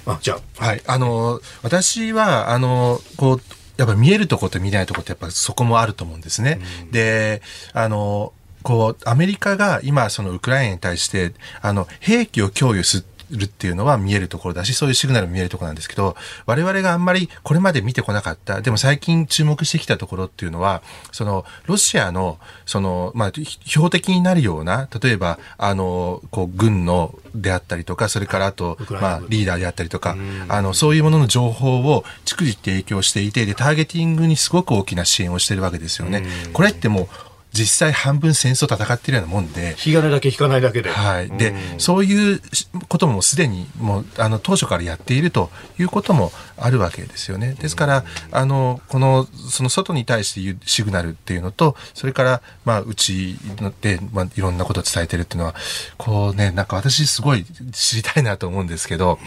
[0.07, 0.65] あじゃあ。
[0.65, 0.83] はい。
[0.87, 3.41] あの私はあのこう
[3.77, 6.61] やっぱ見えるとこと見えないとこってやっぱそこもあると思うんですね。
[6.83, 16.17] うん、で、あの、こう、アメリカが今、そのウクライナに対して、あの、兵器を供与するっていうのは見えるところだし、そういうシグナルも見えるところなんですけど、
[16.47, 30.17] 我々があんまりこれまで見てこなかった、でも最近注目してきたところっていうのは、その、ロシアの、その、まあ、標的になるような、例えば、あの、こう、軍のであったりとか、それからあと、まあ、リーダーであったりとか、
[30.49, 36.25] あの、そういうものの情報を逐次提供していて、で、ターゲティングにすごく大きな支援をしてるわけですよね。
[36.53, 37.09] これってもう、
[37.55, 39.77] 実際半分戦争戦ってるようなもんで。
[39.87, 40.91] 引金だけ引かないだけで。
[40.91, 41.31] はい。
[41.31, 42.41] で、そういう
[42.89, 47.55] こともすでにもう、あの、当初からやっているということもあるわけですよね。
[47.55, 53.39] ですから、あの、この、その外に対して言うシグナルっていうのと、それから、まあ、うち
[53.81, 55.55] で、まあ、いろんなことを伝えてるっていうのは、
[55.97, 59.21] こうね、なんか私すごい知りたいなと思うんですけど、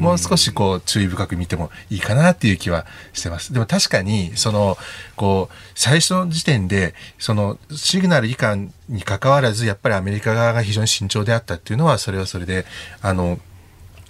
[0.00, 3.52] もう少しこう、注意深く見てもいいかなっていう気はしてます。
[3.52, 4.76] でも確かに、その、
[5.14, 12.64] こう、最初の時点で、その、シグナル以下に関わらず、やっぱりアメリカ側が非常に慎重であったっていうのは、それはそれで、
[13.02, 13.38] あの、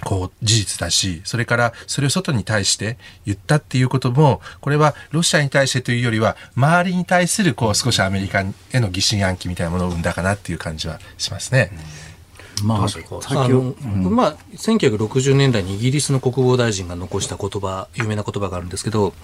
[0.05, 11.73] こう、事実だし、それからそれを外に対して言ったっていうことも、これはロシアに対してというよりは、周りに対する、こう、少しアメリカへの疑心暗鬼みたいなものを生んだかなっていう感じはしますね。
[12.63, 19.15] まあ、あの、うん、まあ、1960年代にイギリスの国防大臣が残した言葉、有名な言葉があるんですけど、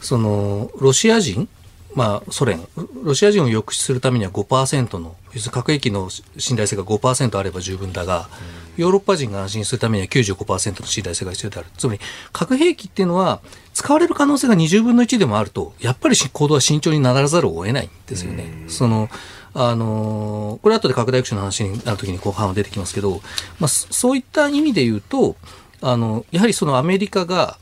[0.00, 1.48] その、ロシア人
[1.94, 2.66] まあ、ソ連、
[3.02, 8.28] ロシア人を抑止するためには5%の、要するに核兵器の信頼性が5%あれば十分だが、
[8.76, 11.68] ヨーロッパ人が安心するためには95%の信頼性が必要である。
[11.76, 12.00] つまり、
[12.32, 13.40] 核兵器っていうのは、
[13.74, 18.64] 使われる可能性が20分の1でもあると、やっぱり行動は慎重にならざるを得ないんですよね。
[18.68, 19.08] その、
[19.54, 23.20] あのこれ後で拡大抑止の話になるときに後半は出てきますけど、
[23.58, 25.36] まあ、そういった意味で言うと、
[25.80, 27.58] あの、やはりそのアメリカが、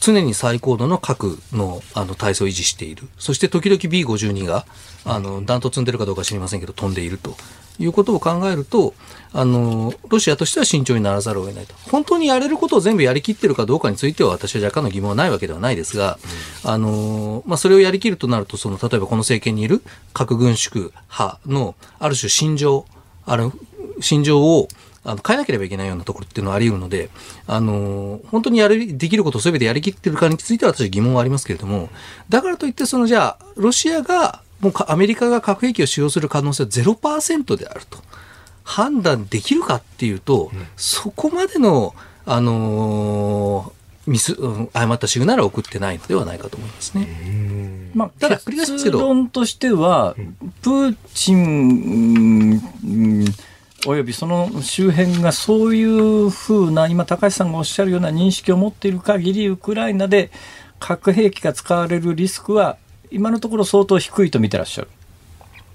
[0.00, 3.08] 常に最高度の核のあの体制を維持している。
[3.18, 4.66] そして時々 B52 が、
[5.04, 7.36] あの、弾頭積んでるかどうか知りませんけど、飛んでいると
[7.78, 8.94] いうことを考えると、
[9.32, 11.74] あの、ロシアとしては慎重にならざるを得ないと。
[11.90, 16.18] 本当にやれることを全部やりきってるかどうかについては私は若干の疑問はないわけではないですが、
[16.64, 22.86] うん、あの、まあ、それをやりきるとなると、その、例えばこの政権にいる核軍縮派の、ある種心情、
[23.26, 23.52] ある、
[24.00, 24.68] 心情を、
[25.06, 27.10] あの変えなければいけないようなところっていうのはあり得るので、
[27.46, 31.88] あの本当にやるできることを全てやりきってるかについては私は疑問はありますけれども、
[32.28, 37.98] だからといって、そのじゃあ、ロシアが、もうアメリカが核兵器を使用する可能性は0%であると
[38.64, 41.94] 判断できるかっていうと、うん、そこまでの、
[42.24, 44.36] あのー、ミス、
[44.72, 47.90] 誤ったシグナルを送ってないのではないかと思いますね。
[47.94, 49.00] まあ、ただ、繰り返しますけど。
[49.00, 50.14] 論としては、
[50.62, 52.60] プーチン、
[53.86, 60.30] およびその周辺がそういうふうな、今、高橋さんがおっしゃるような認識を持っている限り、ウクライナで
[60.80, 62.76] 核兵器が使われるリスクは、
[63.12, 64.88] 今のところ相当低いと見てらっしゃる。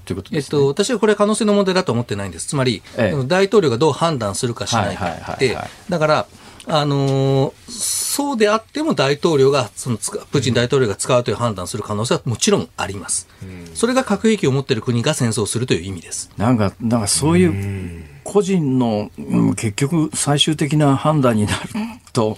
[0.03, 2.47] ということ、ね、えっと、私はこれは可能性の問題だと思ってないんです。
[2.47, 5.57] つまり、ええ、大統領がどう判断するかしないかって、
[5.87, 6.27] だから、
[6.73, 13.27] あのー、そうであっても大統領が、そのプーチン大統領が使うという判断する可能性はもちろんあります。
[13.43, 16.31] うん、それが核兵器を持っている国が戦争するという意味です。
[16.37, 21.69] なんか、なんかそういう個人の、うん、結局最終的な判断になる
[22.13, 22.37] と、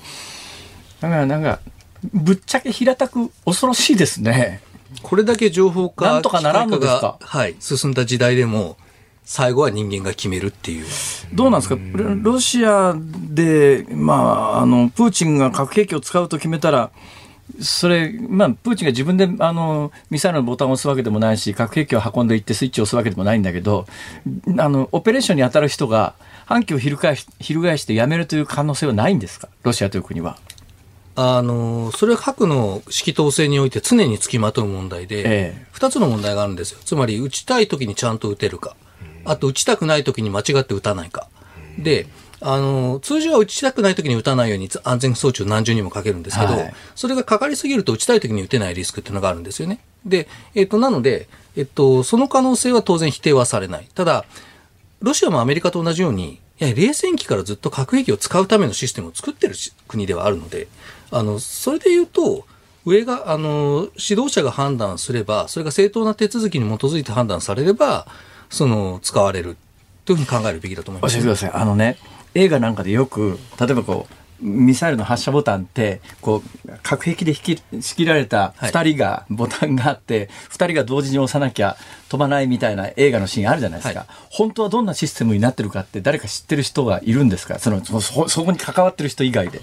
[1.00, 1.60] だからなんか、
[2.14, 4.62] ぶっちゃけ平たく恐ろしいですね。
[5.02, 7.18] これだけ情報化、なんとかならんのですか？
[7.20, 8.78] はい、進んだ時代でも、
[9.26, 10.86] 最後は人間が決めるっていう。
[11.34, 11.78] どうなんですか、
[12.22, 16.92] ロシアで、まあ、あのプーチンが核兵器を使うと決めたら、
[17.60, 23.86] それ、まあ、プーチンが自分であのミサイルのボタンを押すわけでもないし、核兵器を運んでいってスイッチを押すわけでもないんだけど、
[24.58, 26.16] あのオペレーションに当たる人が、
[26.46, 30.38] 反旗を翻し翻してやめるという可能性はないんですか、ロシアという国は。
[31.16, 35.24] あのそれは核の指揮統制において常につきまとう問題で、え
[35.56, 36.80] え、2つの問題があるんですよ。
[36.84, 38.76] つまり、撃ちたいときにちゃんと撃てるか。
[39.26, 41.28] あと打ちたくない時に間違って打たないか。
[41.78, 42.08] で、
[42.42, 49.80] あの、通常は打ちたくない時に打たないように安全装置を何重にもかけるんですけど、はいそれがかかりすぎると打ちたい時に打てないリスクっていうのがあるんですよね。
[50.06, 53.88] で、えっ、と、なので、えっと、その可能性は当然否定はされない。
[53.96, 54.26] ただ、
[55.02, 60.68] ロシアもアメリカと同じように、やはり冷戦期からずっと核兵器を使うためのシステムを作ってるし国ではあるので、
[61.12, 62.46] あの、それで言うと、
[62.86, 68.08] 上が、あの、指導者が判断すれば、それが正当な手続きに基づいて判断されれば、
[68.54, 69.58] その、使われる
[70.06, 71.30] というふうに考えるべきだと思います教えてく。
[71.32, 71.52] ださい。
[71.54, 71.98] あのね、
[72.36, 74.14] 映画なんかでよく、例えばこう、
[74.46, 81.78] ミサイルの発射ボタンって、こう、核兵器で引き仕切られた2人が、ボタンがあって、2人が同時に押さなきゃ
[82.10, 84.00] 飛ばないみたいな映画のシーンあるじゃないですか。
[84.02, 87.60] はい本当はどんなシステムになってるかって誰か知ってる人がいるんですか？
[87.60, 89.62] そのそこに関わってる人以外で。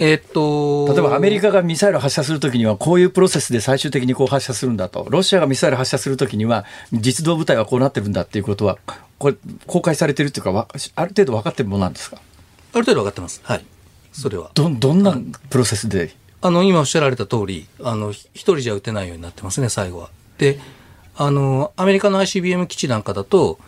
[0.00, 5.06] えっと、例えばアメリカがミサイル発射するときにはこういうプロセスで最終的にこう発射するんだと。
[5.10, 8.78] ロシアがミサイル発射するときには実動部隊はこうなってるんだっていうことは、
[9.18, 9.36] これ
[9.66, 12.16] 公開されてるっていうか、わある程度分かってるものなんですか？
[12.74, 13.40] ある程度分かってます。
[13.42, 13.64] はい。
[14.12, 14.50] それは。
[14.54, 15.16] どんどんな
[15.50, 20.10] プロセスで、あの、今おっしゃられた通り、あの、ひ一人じゃ撃てないようになってますね、最後は。
[20.38, 20.60] で、
[21.16, 23.58] あの、アメリカの ICBM 基地なんかだと、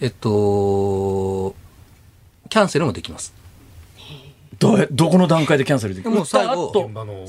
[0.00, 1.56] えっと、
[2.48, 3.34] キャンセルもできます。
[4.60, 6.10] どうどこの段階でキャンセルできる？
[6.10, 6.70] もう最後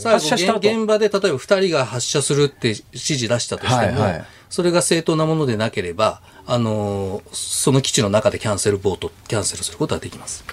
[0.03, 0.59] 発射した後。
[0.59, 4.25] 現場で例えば2人が発射するって指示出したとしても、はいはい。
[4.49, 10.43] それが正当なものでなければ、あの、その基地の中でキャンセルボート、キャンセルすることはできます。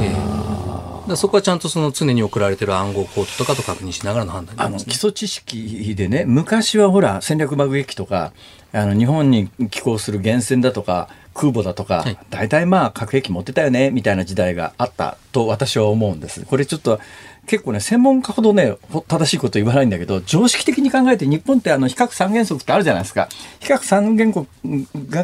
[0.00, 0.65] ええ
[1.08, 4.78] だそこはちゃんとその常に送られてる暗号コードとかと確認しながらの判断になあの。
[4.78, 8.32] 基礎知識でね、昔はほら、戦略爆撃機とか、
[8.72, 16.44] あの日本に寄港する原船だとか、空母だとか、はい大体まあ核兵器持ってたよねみたいな時代があったと私は思うんです。
[16.46, 16.98] これちょっと
[17.46, 18.76] 結構ね、専門家ほどね、
[19.08, 23.28] 正しいこと言わないんだけど、常識的に考えて日本ってあの比較三原則ってあるじゃないですか。
[23.60, 24.48] 比較三原則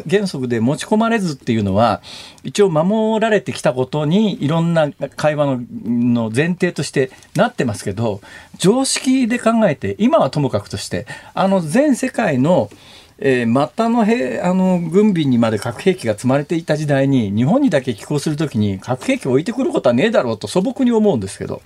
[0.09, 2.01] 原則で持ち込まれずっていうのは、
[2.43, 5.61] 一応守られてきたことにいろんな会話の
[6.23, 8.21] の前提としてなってますけど、
[8.57, 12.69] 常識で考えて、今はともかくとして、あの全世界の
[13.19, 21.61] えー末端の兵あの軍備にまで核兵器が積まれていた時代に日本にだけ寄港するときに核兵器を置いてくることはねえだろうと素朴に思うんですけど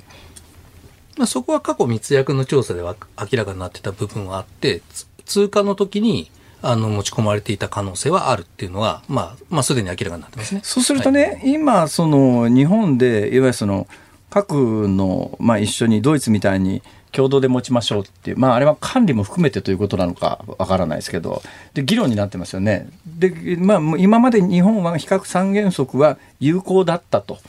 [1.17, 10.61] まあ、そこは過去密約の調査では明らかになってた部分はあって、つ通過の時にあの持ち込まれていた可能性はあるっていうのは、まあ、まあ、すでに明らかになってますね。
[10.63, 13.87] そうするとね、今その日本でいわゆるその
[14.29, 21.41] 核の、まあ、一緒にドイツみたいに共同で持ちましょうっていう、まあ、あれは管理も含めてということなのかわからないですけど
[21.73, 27.39] で議論になってますよねで、まあ、今まで日本は比較三原則は有効だったと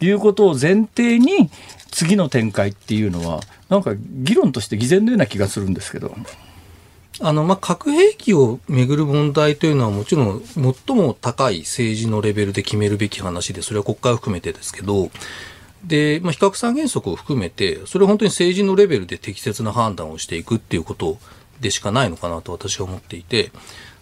[0.00, 1.50] いうことを前提に
[1.90, 6.14] 次の展開っていうのはなんか議論として偽善のような気がするんですけど。
[7.20, 15.10] あの、まあ、核兵器をめぐる問題というのはもちろん最も高い政治のレベルで決めるべき話で、それは国会を含めてですけど、
[15.84, 21.18] で、まあ、比較三原則を含めて、それは本当に政治のレベルで適切な判断をしていくっていうこと
[21.60, 23.50] でしかないのかなと私は思っていて、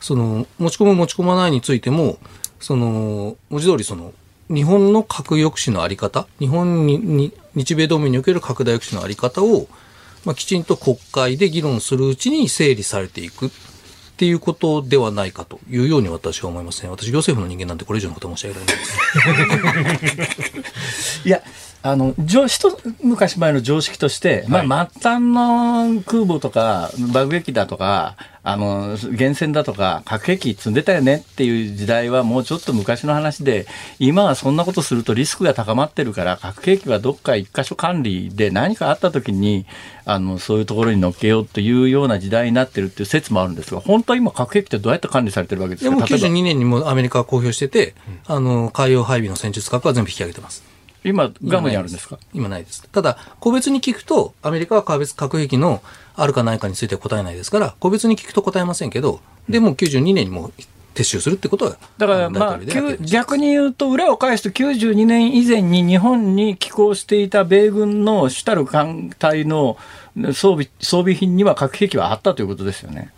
[0.00, 2.18] その、持ち込む持ち込まないについても、
[2.60, 4.12] その、文字通りその、
[4.48, 9.66] 日本の核抑止のあり方、日本、に日米同盟における拡大抑止のあり方を、
[10.24, 13.50] まあ、きちんと国会で議論するうちに整理されていくっ
[14.18, 16.88] ていうことではないかというように私は思いますね。
[16.88, 18.72] 私、行政府の人間なんでこれ以上のことは申し上げられ
[19.86, 21.22] ないです。
[21.28, 21.42] いや、
[21.86, 33.66] あの、常一昔前の常識として、まあ、末端の空母とか、爆撃機だとか、あの、原戦だとか、核兵器積んでたよねっていう時代はもうちょっと昔の話で、
[33.98, 39.66] 今はそんなことするとリスクが高まってるから、核兵器はどっか一箇所管理で何かあった時に、
[40.04, 45.90] あの、そういうところに乗っけようというような時代になってるっていう説もあるんですが、本当は今核兵器ってどうやって管理されてるわけですか？
[45.90, 46.26] でも例えば。
[46.28, 47.94] 92年にもアメリカは公表してて、
[48.26, 50.62] あの、海洋配備の戦術核は全部引き上げてます。
[51.06, 52.18] 今、ガムにあるんですか？
[52.34, 52.82] 今ないです。
[52.90, 55.80] ただ、個別に聞くと、アメリカは個別核兵器の
[56.16, 60.52] あるかないかについては答えないですから、個別に聞くと答えませんけど、でも92年にもう
[60.94, 62.58] 撤収するってことは、だから、まあ、
[63.00, 69.76] 逆に言うと、裏を返すと92年以前に日本に寄港していた米軍の主たる艦隊の
[70.16, 73.10] 装備装備品には核兵器はあったということですよね。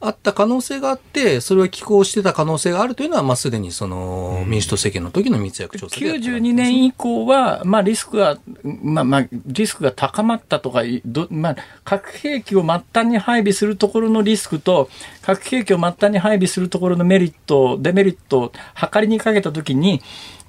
[0.00, 14.88] あった可能性があって、それは寄港してた可能性があるというのは、まあ、すでにその、民主党政権の時の密約調査でやってる92年以降は、まあ、リスクが、まあ、まあ、リスクが高まったとか、どまあ、核兵器を末端に配備するところのリスクと、
[15.22, 20.00] 核兵器を末端に配備するところのメリット、デメリットを測りにかけたときに、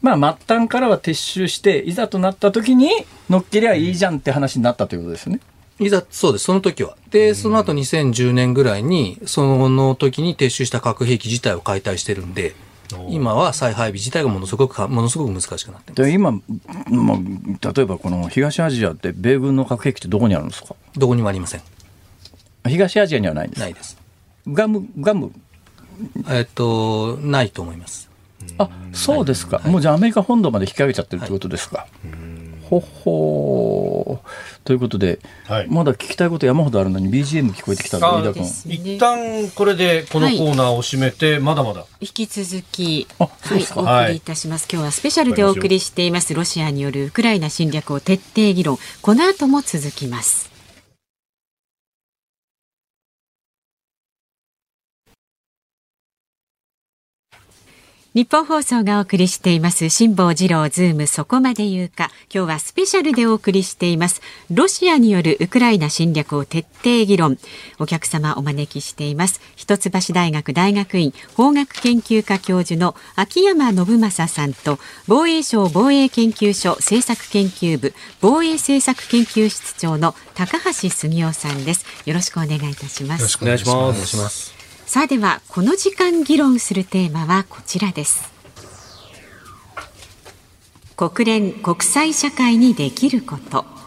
[0.02, 2.92] まあ、末端からは撤収して、いざとなったときに
[3.32, 5.40] 乗っけりゃいいじゃんって話になったということですよね。
[5.80, 6.98] いざ、そうです、その時は。
[7.10, 12.56] で、その後2010年ぐらいに、その時に撤収した核兵器自体を解体してるんで、
[13.08, 16.40] 今は再配備自体がものすごくものすごく難しくなってで今、ま
[17.14, 20.76] あ、例えばこの東アジアって米軍の核兵器ってどこにあるんですか？
[20.96, 21.62] どこにもありません。
[22.68, 23.96] 東アジアにはないんですないです。
[24.48, 25.32] ガムガム？
[26.30, 28.10] えっとないと思います。
[28.58, 34.22] あそうですか、はい、もうじゃあアメリカ本土まで引き上げちゃってるってことですか、はいほほ
[34.64, 41.86] ということで、はい、まだ聞きたいこと山ほどあるのに BGM 聞こえてきたので、飯一旦これでこのコーナーを締めて、はい、まだまだ。
[42.00, 43.30] 引き続き、はい、
[43.76, 44.68] お送りいたします。
[44.72, 46.34] 今日はスペシャルでお送りしています。
[46.36, 48.78] ロシアによるウクライナ侵略を徹底議論。
[49.02, 50.49] この後も続きます。
[58.16, 59.90] ニッポン放送がお送りしています。
[59.90, 62.10] 辛坊治郎ズームそこまで言うか。
[62.34, 64.22] 今日はスペシャルでお送りしています。
[64.50, 67.38] ロシアによるウクライナ侵略を徹底議論。
[67.78, 69.42] お客様お招きしています。
[69.56, 81.86] 一橋大学大学院法学研究科教授の秋山信正さんと防衛省防衛研究所政策研究部防衛政策研究室長の高橋杉雄さんです。
[82.08, 83.22] よろしくお願いいたします。
[83.22, 83.60] よろしくお願い
[84.00, 84.59] します
[84.90, 88.34] さあではこの時間議論するテーマはこちらです。
[90.98, 93.79] 国連国際社会にできること。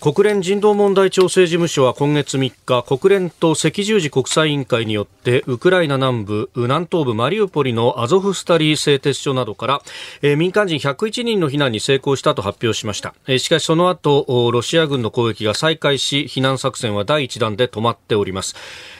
[0.00, 9.82] 国連人道問題調整事務所は今月3日国連と赤十字国際委員会によってウクライナ南部南東部マリウポリのアゾフスタリー製鉄所などから、
[10.22, 18.56] えー、民間人101人の避難に成功したと発表しました、えー、しかしその後ロシア軍の攻撃が再開し避難作戦は第1弾で止まっております。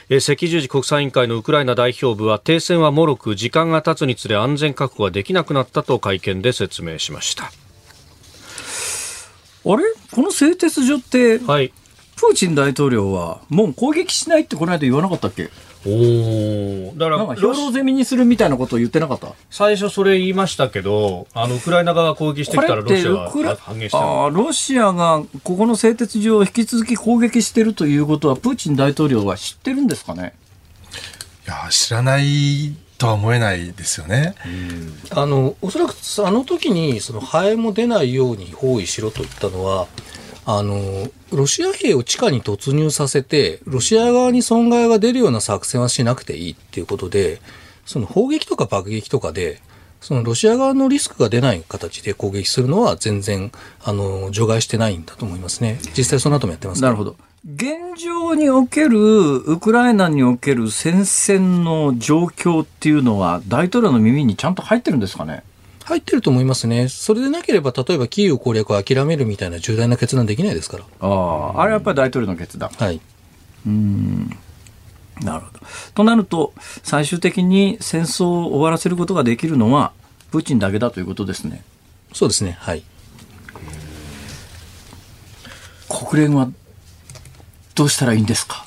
[0.09, 7.51] え赤十字国際委員会のウクライナ代表部は停戦はもろく時間が経つにつれ安全確保ができなくなったと会見で説明しました。
[9.65, 9.83] あれ？
[10.11, 11.73] この製鉄所って、はい、
[12.15, 15.49] プーチン大統領はもう攻撃しないってこの間言わなかったっけ？
[15.87, 19.33] おだから兵糧攻めにするみたいなことを言ってなかった？
[19.51, 30.33] 最初それ言いましたけどあのウクライナ側が攻撃してきたらロシアが反撃したあロシアがここの製鉄所を引き続き攻撃してるということはプーチン大統領は知ってるんですかね？
[31.47, 34.35] いや知らないとは思えないですよね。
[35.11, 39.87] あのおそらくあの時にそのハエも出ないように包囲しろと言ったのは
[40.45, 47.41] あのロシア兵を地下に突入させてロシア側に損害が出るような作戦はしなくていいっていうことで
[47.85, 49.59] その砲撃とか爆撃とかで
[50.01, 53.51] そのロシア側のリスクが出ない形で攻撃するのは全然
[53.83, 55.79] あの除外してないんだと思いますね。
[55.97, 57.15] 実際その後もやってますなるほど。
[57.47, 58.97] 現状における、
[59.35, 65.43] ウクライナにおける戦線の状況っていうのは、大統領の耳にちゃんと入ってるんですかね？
[65.83, 66.87] 入ってると思いますね。
[66.87, 70.85] それでなければ、例えばキーウ攻略を諦めるみたいな重大な決断できないですから。
[71.01, 72.71] ああ、あれはやっぱり大統領の決断。
[72.71, 72.99] はい。
[73.67, 74.27] うん。
[75.21, 75.59] なるほど。
[75.93, 79.91] となると、最終的に戦争を終わらせることができるのは、
[80.31, 81.63] プーチンだけだということですね。
[82.11, 82.57] そうですね。
[82.59, 82.83] はい。
[85.87, 86.49] 国連は
[87.75, 88.65] どうしたらいいんですか？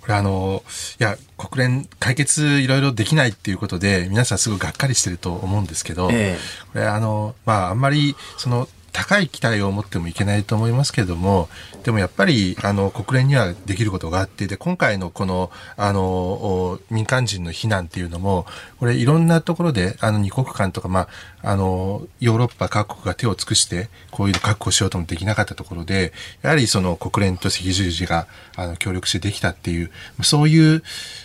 [0.00, 0.62] これあの、
[0.98, 11.48] いや、国連解決いろいろできないっていうことで、皆さんすごいがっかりしてると思うんですけど、えー、これあの、まあ、あんまり、その、高い期待を持ってもいけないと思いますけれども、
[11.84, 18.46] でもやっぱり、あの、国連にはできることがあって、で、今回のこの、あの、民間人の避難っていうのも、
[18.78, 21.08] これいろんなところで、あの、二国間とか、ま
[21.42, 26.12] あ、あの、ヨーロッパ各国が手を尽くして、こういうの確保しようともできなかったところで、
[26.42, 28.26] やはりその国連と赤十字が、
[28.56, 29.90] あの、協力してできたっていう、
[30.22, 30.82] そういう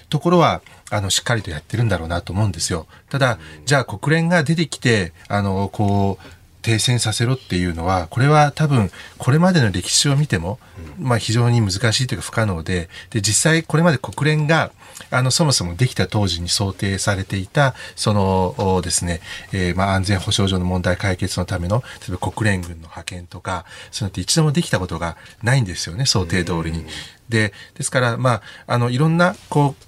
[0.10, 0.62] ところは、
[0.92, 2.88] あの、しっかりとやってるんだろうなと思うんですよ。
[3.10, 8.90] ただ、じゃあ国連が出てきて、あの、こう、停戦させろっていうのは、これは多分、
[9.20, 10.60] これまでの歴史を見ても、
[10.98, 14.72] まあ非常に難しいというか不可能で、で、実際これまで国連が、
[15.12, 19.20] あの、そもそもできた当時に想定されていた、そのですね、
[19.52, 26.86] えー、まあ安全保障上の問題解決のための、例えば国連軍の派遣とか、そういうのって一度もできたことがないんですよね、想定通りに。
[27.28, 29.86] で、ですから、まあ、あの、いろんな、こう、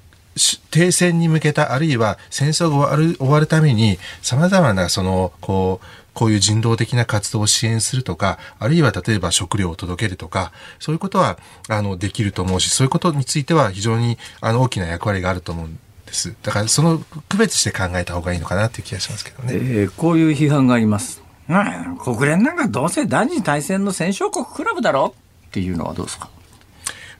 [0.71, 5.85] 停戦に向けた、あるいは戦争が終わる終わるために、様々な、その、こう、
[6.15, 11.37] こういう人道的な活動を支援するとか、あるいは例えば食料を届けるとか、そういうことは、
[11.69, 16.35] あの、できると思うし、そういうことについては非常に、あの、大きな役割があると思うんです。
[16.41, 16.97] だから、その、
[17.29, 19.53] 区別して考えた方がいいのかなっていう気がしますけどね。
[19.53, 21.21] えー、こういう批判があります。
[21.47, 25.13] うん、国連なんかどうせ第二次大戦の戦勝国クラブだろ
[25.47, 26.29] っていうのはどうですか？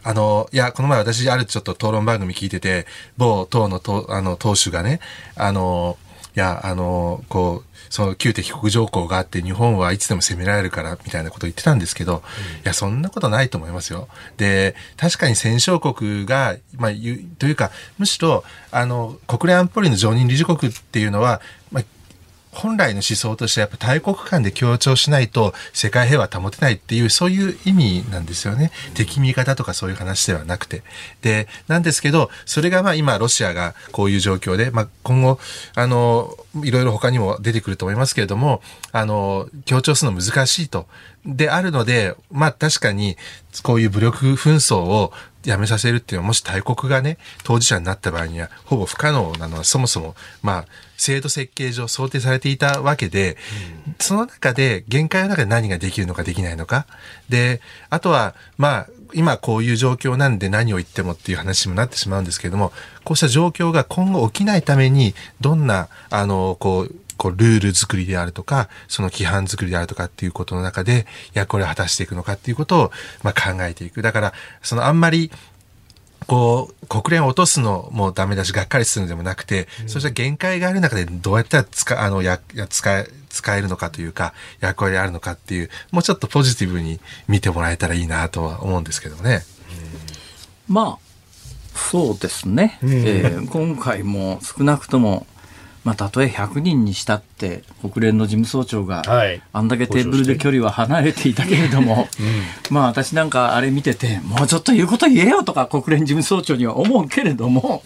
[0.04, 2.86] あの、いや、この前私、あるちょっと討論番組聞いてて、
[3.18, 5.00] 某党の党、あの、党首がね、
[5.36, 5.98] あの、
[6.40, 12.24] や、あの、こう、その旧敵国条項があって日本はいつでも攻められるからみたいなことを言ってたんですけど、うん、い
[12.64, 14.08] や、そんなことないと思いますよ。
[14.38, 21.40] で、確かに戦勝国が、まあ、というか、むしろ、あの、国連安保理の常任理事国っていうのは、まあ、
[22.56, 28.72] 本来の思想としてやっぱ大国間で協調しないと世界平和保てないっていうそういう意味なんですよね。
[28.94, 30.84] 敵味方とかそういう話ではなくて。
[31.22, 35.40] で、なんですけど、それがまあ今ロシアがこういう状況で、まあ今後、
[35.76, 40.88] あの、いろいろ他にも出てくると思いますけれども、あの、協調するの難しいと。
[41.26, 43.18] であるので、まあ確かに
[43.64, 45.12] こういう武力紛争を
[45.46, 50.66] やめさせるっていうのはもし大国がね当事者になった場合にはほぼ不可能なのはそもそもまあ
[50.98, 53.38] 制度設計上想定されていたわけで、
[53.88, 56.86] うん、その中で限界の中で何ができるのかできないのか
[57.30, 62.72] であとはまあ今こういう状況なんで何を言ってもっていう話にもなってしまうんですけれども
[63.04, 72.92] こうした状況が今後起きないためにどんなあのこうこう、ルール作りであるとか、その規範作りであるとかっていうことの中で役割を果たしていくのかっていうことを、
[73.24, 74.02] まあ、考えていく。
[74.02, 75.32] だから、そのあんまり、
[76.28, 89.44] こう、国連を落とすのもダメだし、がっかりするのでもなくて、うん、そうした限界がある中でどうやったら使、あの、や、や、使え、使えるのかというか、役割あるのかっていう、もうちょっとポジティブに見てもらえたらいいなとは思うんですけどね。
[90.70, 91.06] うん、まあ、
[91.78, 92.80] そうですね。
[92.82, 95.28] うん、えー、今回も少なくとも、
[95.86, 99.04] まあ、たとえ100人にしたって国連の事務総長が、
[99.54, 102.36] あんだけテーブルで距離は離れていたけれども、うん、
[102.76, 107.84] まあ私なんかあれ見ててもうちょっと言うこと言えよとか国連事務総長には思うけれども、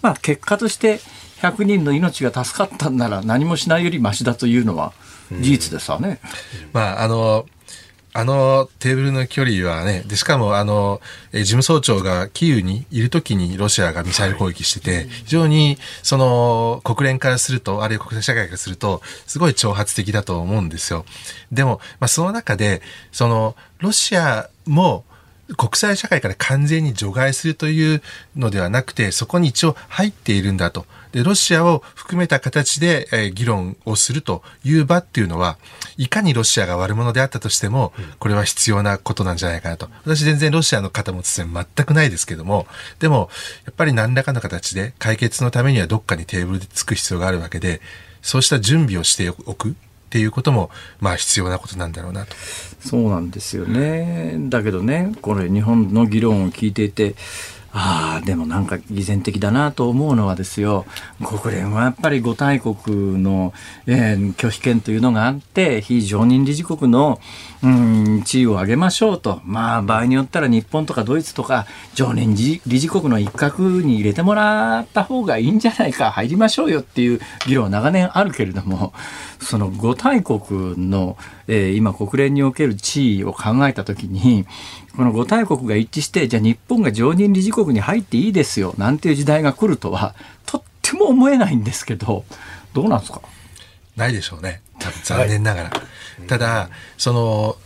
[0.00, 1.00] まあ、結果として
[1.42, 4.94] 100人の命が助かったんなら何もしないよりましだというのは
[5.30, 6.20] 事実ですわね。
[6.64, 7.44] うん、まああの
[8.16, 11.00] あのテーブルの距離はね、で、しかもあの、
[11.32, 21.04] え事務総長がキーウにいるときにロシアがミサイル攻撃してて、非常にその国連からすると、あるいは国際社会からすると、すごい挑発的だと思うんですよ。
[21.50, 25.04] でも、まあその中で、その、ロシアも、
[25.56, 28.02] 国際社会から完全に除外するという
[28.36, 30.86] のではなくて、そこに一応入っているんだと。
[31.14, 35.58] で、ロシアを含めた形で、えー、議論をするという場っていうのは、
[35.96, 39.88] いかにロシアが悪者であったとしても、これは必要なことなんじゃないかなと。
[40.04, 41.46] 私全然ロシアの方も全
[41.86, 42.66] くないですけども、
[42.98, 43.30] でも、
[43.64, 47.80] やっぱり何らかの形で解決のためにはどっかにテーブルでつく必要があるわけで、
[48.20, 49.72] そうした準備をしておくっ
[50.10, 52.34] ていうことも、まあ必要なことなんだろうなと。
[52.80, 54.34] そうなんですよね。
[54.48, 57.14] だけどね、これ日本の議論を聞いていて、
[57.76, 60.86] ああでもなんか偽善的だなと思うのはですよ。
[61.24, 63.52] 国連はやっぱり5大国の、
[63.86, 67.18] えー、拒否権というのがあって非常任理事国の、
[67.64, 69.40] うん、地位を上げましょうと。
[69.44, 76.12] まあ場合によったら日本とかドイツとか常任理事国の一角に入れてもらった方がいいんじゃないか。
[76.12, 78.92] 入りましょうよっていう議論は長年あるけれども
[79.40, 81.16] その5大国の、
[81.48, 84.46] えー、今国連における地位を考えた時に
[84.96, 90.14] この5大国が一致して、じゃあ日本が常任理事国に入っていいですよ、なんていう時代が来るとは、
[90.46, 92.24] とっても思えないんですけど、
[92.72, 93.20] どうなんですか？
[93.96, 94.60] ないでしょうね。
[95.04, 95.70] 残念ながら。
[95.70, 95.76] は
[96.24, 96.68] い、ただ、
[96.98, 97.56] その、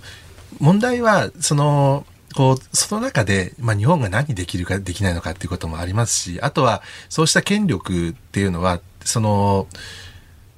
[0.61, 2.05] 問題は、その、
[2.35, 9.67] こう、その中で、まあ、日本が何できるかできないのかっていうこともありますし、あとは、そうした権力っていうのは、その、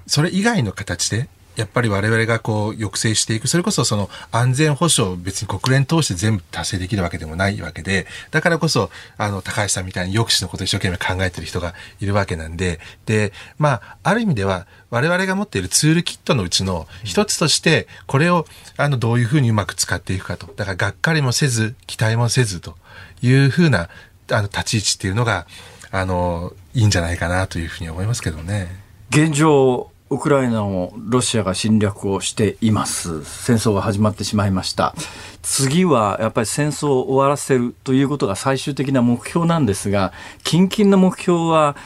[0.07, 1.29] それ以外の形で、
[1.61, 18.47] やっぱり我々がこう抑制していく、それこそその安全保障、別に国連通して全部達成できるわけでもないわけで、だからこそ、あの、高橋さんみたいに抑止のことを一生懸命考えてる人がいるわけなんで、で、まあ、ある意味では、我々が持っているツールキットのうちの一つとして、これを、
[18.79, 20.47] あの、どういうふうにうまく使っていくかと。
[20.57, 22.77] だから、がっかりもせず、期待もせずと
[23.21, 23.91] いうふうな、
[24.31, 25.47] あの、立ち位置っていうのが、
[25.91, 28.69] あの、いいんじゃないかなというふうに思いますけどね。
[29.11, 33.25] 現状、ウクライナをロシアが侵略をしています。
[33.25, 34.93] 戦争が始まってしまいました。
[35.41, 41.77] 次はやっぱり戦争を終わらせるということが最終的な目標なんですが、近々の目標は、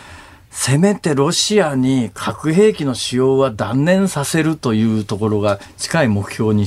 [0.50, 6.64] せめてロシアに核兵器の使用は断念させるというところが近い目標に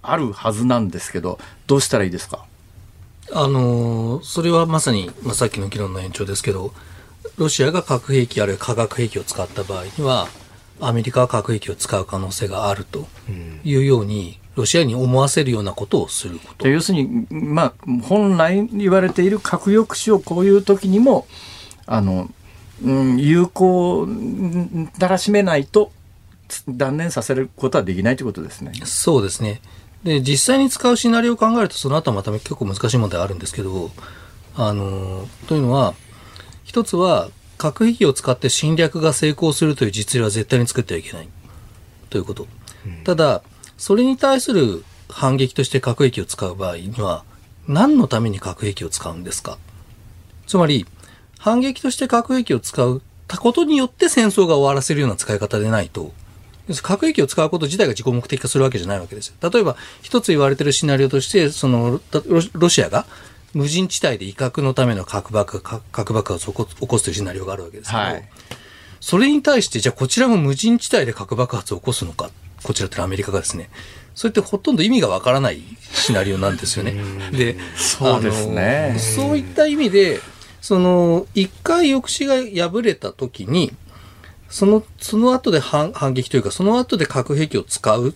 [0.00, 2.46] あるはずなんですけど、どうしたらいいですか？
[3.34, 6.72] あのそれはまさに、まあ、さっきの議論の延長ですけど、
[7.36, 10.28] ロシアが核兵器あるいは化学兵器を使った場合には、
[10.80, 13.06] アメリカは核兵器を使う可能性があると
[13.64, 16.66] いうように、ロシアに思わせるようなことをすること。
[16.68, 17.72] 要するに、まあ、
[18.02, 21.26] 本来言われている核抑止をこういう時にも、
[21.86, 22.30] あの、
[22.82, 24.06] うん、有効
[24.98, 25.92] だらしめないと
[26.68, 28.72] 断念させることはできないということですね。
[28.84, 29.60] そうですね。
[30.04, 33.90] で、実際に使うシナリオを考えると、その後はまた結構難しい問題あるんですけど、
[34.56, 35.94] あの、というのは、
[36.64, 37.28] 一つは、
[37.58, 41.28] 核兵器を使って侵略が成功するという実例は絶対に作ってはいけない
[42.10, 42.46] ということ。
[43.04, 43.42] ただ、
[43.78, 47.24] それに対する反撃として核兵器を使う場合には、
[47.68, 49.58] 何のために核兵器を使うんですか？
[50.46, 50.86] つまり、
[51.38, 56.12] 反撃として核兵器を使うたことによって戦争が終わらせるような使い方でないと、
[56.82, 59.50] 核兵器を使うこと自体が自己目的化するわけじゃないわけですよ。
[59.50, 62.00] 例えば、一つ言われているシナリオとして、その、
[62.54, 63.06] ロシアが
[63.56, 68.28] 無人地帯で威嚇のための核爆核爆発を起こすというシナリオがあるわけですけど、はい、
[69.00, 72.30] それに対して、じゃあこちらも無人地帯で核爆発を起こすのか、
[72.62, 73.70] こちらってアメリカがですね、
[74.14, 76.94] それってほとんど意味がわからないシナリオなんですよね。
[77.32, 78.96] で、そうですね。
[78.98, 80.20] そういった意味で、
[80.60, 83.72] その、一回抑止が破れた時に、
[84.50, 88.14] その、その後で反反撃というか、その後で核兵器を使う。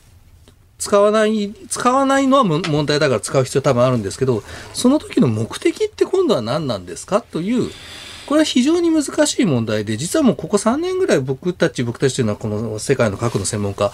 [0.81, 7.71] 使わない、使わないのは問題だから使う必要多分あるんですけど、その時の目的って今度は何なんですかという、
[8.27, 13.93] これは非常に難しい問題で、実はもうここ3年ぐらい僕たち、僕たちというのはこの世界の核の専門家は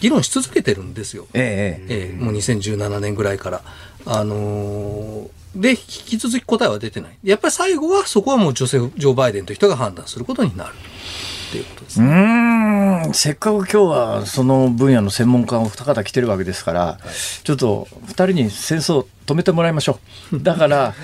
[0.00, 1.26] 議論し続けてるんですよ。
[1.34, 3.62] ええええ、もう2017年ぐらいから。
[4.04, 7.18] あのー、で、引き続き答えは出てない。
[7.22, 10.74] やっぱり最後はそこはもうジョセフ・ジョー・バイデンという人が判断することになる。
[11.52, 13.14] っていうことです、ね、うん。
[13.14, 19.98] せっかく今日はその分野の専門家お二方来てるわけですから、はい、ちょっと2人に戦争止めてもらいましょ
[20.32, 20.40] う。
[20.42, 20.94] だから、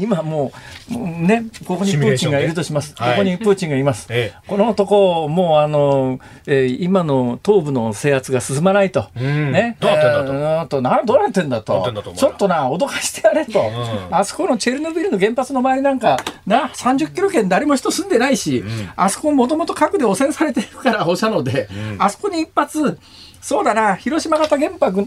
[0.00, 0.52] 今も
[0.90, 2.94] う、ね、ここにプーチンがいるとします。
[2.94, 4.08] ここにプーチンがいます。
[4.46, 9.08] この男、もうあの、えー、今の東部の制圧が進まないと。
[9.14, 9.76] ね。
[9.80, 10.82] どうなってんだと。
[10.82, 11.92] などうなってんだと。
[12.16, 13.70] ちょっとな、脅かしてやれと。
[14.10, 18.64] あそこのチェルノビルの原発の周りなんか、な、30キロ圏誰も人住んでないし、
[18.96, 21.68] あそこもともと核で汚染されてるから放射能で、
[21.98, 22.98] あそこに一発、
[23.40, 25.06] そうだな、広島型原爆、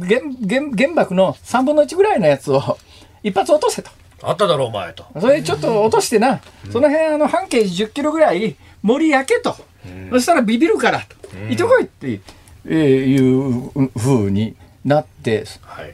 [0.00, 2.78] 原原原爆の3分の1ぐらいのやつを
[3.22, 3.90] 一発落とせと。
[4.22, 5.04] あっただろう、お前と。
[5.20, 9.56] それちょっと落としてな、うん、その辺あの半径10キロぐらい森焼けと。
[9.86, 11.16] うん、そしたらビビるからと。
[11.48, 12.20] 行ってこいって、
[12.64, 15.44] えー、いうふうになって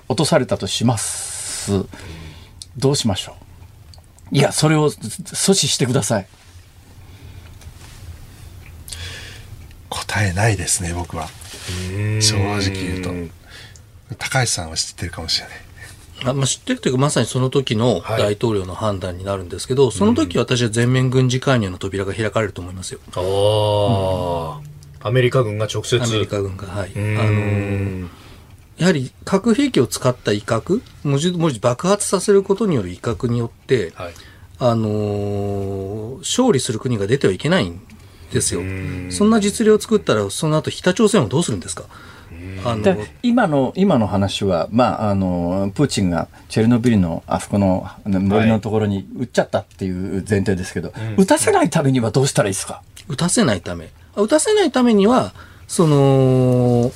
[0.09, 1.73] 落とされたとします。
[1.73, 1.87] はい、
[2.77, 3.37] どうしましょ
[4.33, 6.27] ういや、それを阻止してください。
[9.91, 11.29] 答えないですね、僕は。
[12.21, 13.35] 正直言うと。
[14.19, 15.65] 高橋さんは知ってるかもしれない。
[16.27, 23.01] あまあ、知ってるというかまさにその時の大統領の判断になるんですけど、はい、その時私は全面軍事介入の扉が開かれると思いますよ。
[23.15, 24.61] あ
[25.03, 26.03] あ、アメリカ軍が直接。
[26.03, 26.93] アメリカ軍がはい。
[26.95, 28.09] あのー、
[28.79, 34.15] やはり核兵器を使った威嚇文字文字爆発させることによる威嚇によって、はい、
[34.61, 37.81] あのー、勝利する国が出てはいけないん
[38.33, 38.63] ですよ。
[39.11, 41.85] そんな実例を作ったら、その後北朝鮮はどうするんですか？
[42.65, 52.83] あの今の今の話は、まあ、あのプーチンがチェルノビリのあそこの森のところに撃っちゃったっていう前提ですけど、はい、撃たせないためにはどうしたらいいですか？
[53.09, 53.91] 撃たせないため。
[54.17, 55.35] 撃たせないためには
[55.69, 56.91] その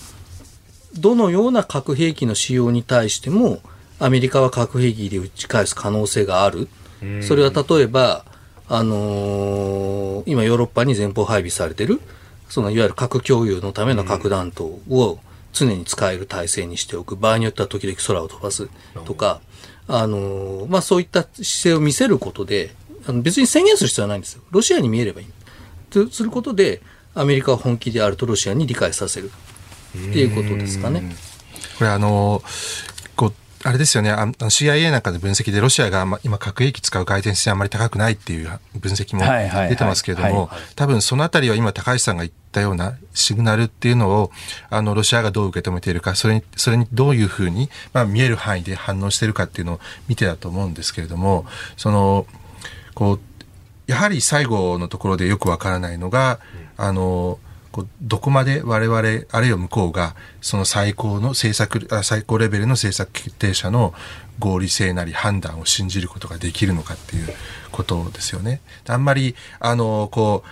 [0.98, 3.60] どのような核兵器の使用に対しても
[3.98, 6.68] アメリカは核兵器で撃ち返す可能性がある。
[7.22, 8.24] それは例えば
[8.68, 12.00] あのー、今ヨーロッパに前方配備されてる、
[12.48, 15.18] そのいわゆる核共有のための核弾頭を
[15.52, 17.16] 常に使える体制にしておく。
[17.16, 18.68] 場合によっては時々空を飛ばす
[19.04, 19.40] とか、
[19.86, 22.74] あのー、まあ、そういった姿勢を見せることで、
[23.06, 24.42] あの別に宣言する必要はないんですよ。
[24.50, 25.26] ロシアに見えればいい。
[25.90, 26.82] とすることで、
[27.14, 31.02] アメリカは本気であるとロシアに理解させるっていうことですかね。
[31.78, 32.97] これあのこう
[33.64, 38.48] あれですよね、CIA なんかの分析でロシアが今核兵器使う回転性あまり高くないっていう
[38.78, 39.22] 分析も
[39.68, 44.30] 出てますけれども、多分そのあたりは今高橋さんが言ったようなシグナルっていうのを、
[44.70, 51.44] あの、ロシアがどう受け止めているか、それに、それにどういうふうに、まあ見える範囲で反応しているかっていうのを見てだと思うんですけれども、
[51.76, 52.26] その、
[52.94, 53.20] こう、
[53.88, 56.38] やはり最後のところでよくわからないのが、
[56.76, 57.38] あの、
[57.78, 58.98] こうどこまで我々、
[59.30, 63.94] あるいは向こうが、その最高の政策、最高レベルの政策決定者の
[64.40, 67.28] 合理性なり判断を信じることができるのかっていう
[67.70, 68.60] ことですよね。
[68.88, 70.48] あんまり、あの、こう、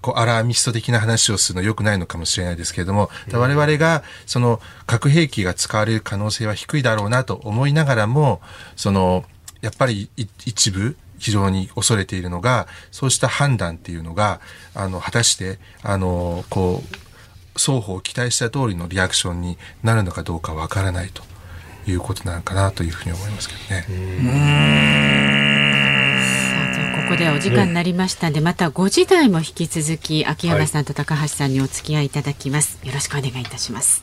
[0.00, 8.40] こうアラーミスト的な話をするの良くないのかもしれないですけれども、我々がその核兵器が使われる可能性は低いだろうなと思いながらも、
[8.74, 9.24] その
[9.60, 14.40] やっぱり一部非常に恐れているのが、そうした判断っていうのが、
[14.74, 16.96] あの、果たして、あの、こう、
[17.56, 21.22] 双方期待した通りのリアクションになるのかどうかわからないと
[21.88, 23.86] いうことなのかなというふうに思いますけどね。
[27.06, 32.80] ここではお時間になりましたので、また5時台も引き続き秋山さんと高橋さんにお付き合いいただきます。
[32.84, 34.02] よろしくお願いいたします。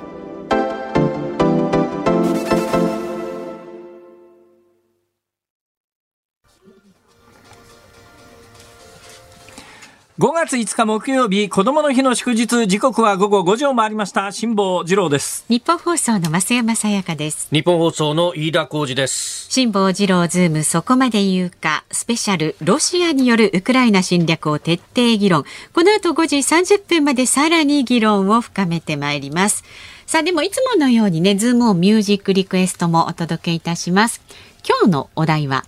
[10.21, 14.31] 5月5日木曜日、子供の日の祝日、時刻は午後5時を回りました。
[14.31, 15.45] 辛坊治郎です。
[15.49, 17.47] ニッポン放送の増山さやかです。
[17.51, 19.49] ニッポン放送の飯田浩司です。
[19.49, 25.43] 辛坊治郎ズームそこまで言うか、スペシャル、ロシアによるウクライナ侵略を徹底議論。
[25.73, 29.63] この後5時30分までさらに議論を深めてまいります。
[30.05, 34.21] さあ、でもいつものようにね、ズームをミュージックリクエストもお届けいたします。
[34.69, 35.65] 今日のお題は、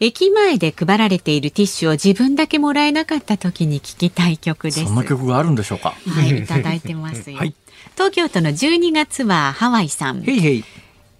[0.00, 4.84] 駅前で配られているティッシュを自分だけもらえなかった時に聞きたい曲です。
[4.84, 5.94] そんな曲があるんでしょうか？
[6.08, 7.38] はい、いただいてますよ。
[7.38, 7.54] はい、
[7.92, 10.22] 東京都の12月はハワイさん。
[10.22, 10.64] ティ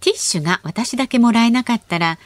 [0.03, 2.19] ッシュが私だけもらえなかったら、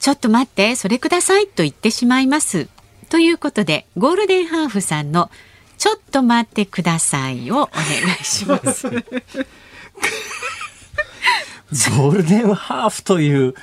[0.00, 2.68] ちょっと待って、それくださいと言ってしまいます。
[3.10, 5.30] ということで、ゴールデンハーフさんの
[5.76, 7.72] ちょっと待ってくださいをお願
[8.20, 8.88] いします。
[11.96, 13.54] ゴールデンハーフという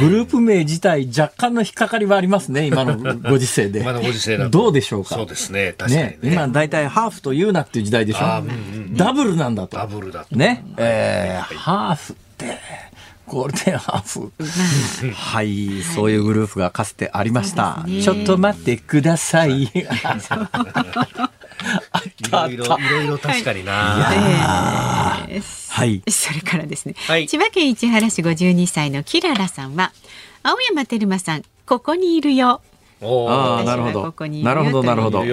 [0.00, 3.80] グループ名自体若干の引っかかりはありますね、今のご 時世で。
[3.80, 5.14] 今のご時世だどうでしょうか？
[5.14, 6.18] そうですね、確かにね。
[6.22, 8.24] ね今大体ハーフと言うなっていう時代でしょ？
[8.24, 8.50] うんう
[8.90, 9.76] ん、ダブルなんだと。
[9.76, 10.34] ダブルだと。
[10.34, 10.64] ね？
[10.76, 12.58] えー、ハーフって。
[13.24, 14.32] ゴールデンハーフ。
[15.14, 17.84] はい、そういうグループがかつてありました。
[17.86, 19.70] ね、ちょっと待ってください。
[22.18, 23.72] いろいろ、いろいろ確かにな。
[23.72, 25.28] は
[25.84, 26.02] い。
[26.10, 29.92] それからですね、はい、千葉県市原市52歳のキララさんは、
[30.42, 32.60] 青山テルマさん、ここにいるよ。
[33.04, 34.14] ああ、なるほど。
[34.42, 35.18] なるほど、なるほど。
[35.18, 35.28] はい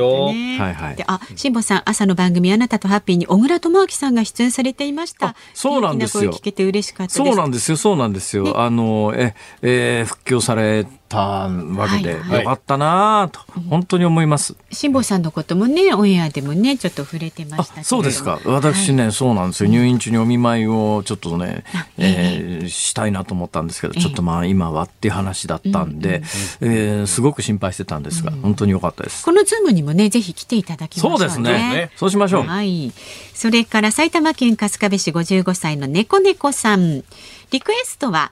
[0.57, 1.03] はい。
[1.05, 5.35] あ、辛坊さん、朝の番組あなたとハッピーに小倉智昭さんが出演されていました。
[5.53, 6.33] そうなんですよ。
[6.33, 8.59] 聞けて嬉しかったそうなんですよ、そうなんですよ。
[8.59, 14.55] あの、え、えー、復旧されたわけで、よかったなと、本当に思います。
[14.71, 18.39] 辛坊さんのこともね、オンエアでもね、ちょっと触れてましたそうですか。
[18.45, 19.69] 私ね、そうなんですよ。
[19.69, 21.63] 入院中にお見舞いをちょっとね、
[21.97, 26.21] えー、したいなと思ったんですけど、ちょっとまあ今はっていう話だったんで、
[26.61, 29.25] えー、すごく心配してたんですが、本当に良かったです。
[29.25, 31.91] このズームにもね、ぜひ来ていただきましょう、ね、そうですね。
[31.95, 32.43] そうしましょう。
[32.43, 32.91] はい。
[33.33, 37.03] それから埼玉県春日部市55歳の猫猫さん。
[37.51, 38.31] リクエストは、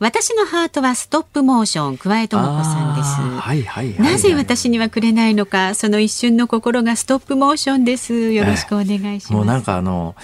[0.00, 3.08] 私のハートはストップモーション桑江智子さんです、
[3.40, 8.32] はいはいはい、なぜ私にはくれないのかその一瞬の心がストップモーションです。
[8.32, 10.14] よろしくお願いします、もうなんかあの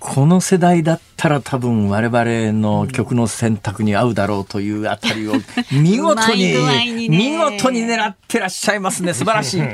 [0.00, 5.34] この世代だったら多分我々の曲の選択に合うだろうというあたりを
[5.70, 6.52] 見事に
[6.92, 9.14] に、ね、見事に狙ってらっしゃいますね。
[9.14, 9.66] 素晴らしい、は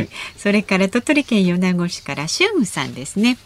[0.00, 3.36] い、それから鳥取県米子市からシュンさんですね。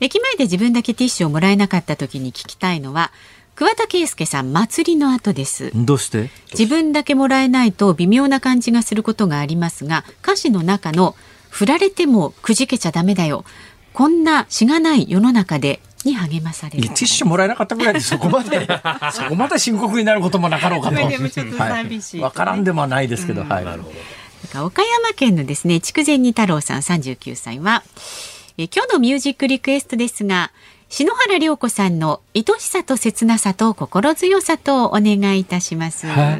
[0.00, 3.12] 駅前で自分だけティッシュをもらえなかった時に聞きたいのは
[3.54, 6.30] 桑田佳祐さん祭りの後ですどうして？
[6.52, 11.14] 自分だけもらえないと微妙な感じがすることがありますが歌詞の中の
[11.50, 13.44] 振られてもくじけちゃダメだよ
[13.92, 16.82] こんなしがない世の中でに励まされる。
[16.82, 18.66] ティッシュもらえなかったぐらいでそこまで
[19.12, 20.96] そこまで深刻になることもなかろうかと。
[20.96, 22.20] でもちょっと寂しい。
[22.20, 23.64] わ、はい、からんでもないですけど、うん、はい。
[23.64, 23.92] なるほ
[24.54, 24.66] ど。
[24.66, 27.84] 岡山県のですね筑前煮太郎さん39歳は
[28.58, 30.50] え今日のミュージックリクエストですが
[30.92, 36.06] 篠原涼子さんの愛しさと切なさと心強さとお願いいたします。
[36.06, 36.36] は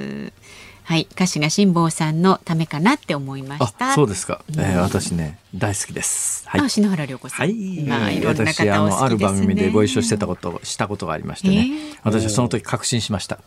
[0.95, 3.95] い、歌詞が辛坊さんのためかなって思いました。
[3.95, 4.45] そうですか。
[4.51, 6.47] えー、私ね大好きです。
[6.47, 6.69] はい。
[6.69, 7.39] 篠原涼子さん。
[7.39, 7.83] はい。
[7.87, 11.57] まあ、いろんな私あのある番組でご一緒してたことしたことがありましてね。
[11.57, 13.39] えー、私はその時確信しました。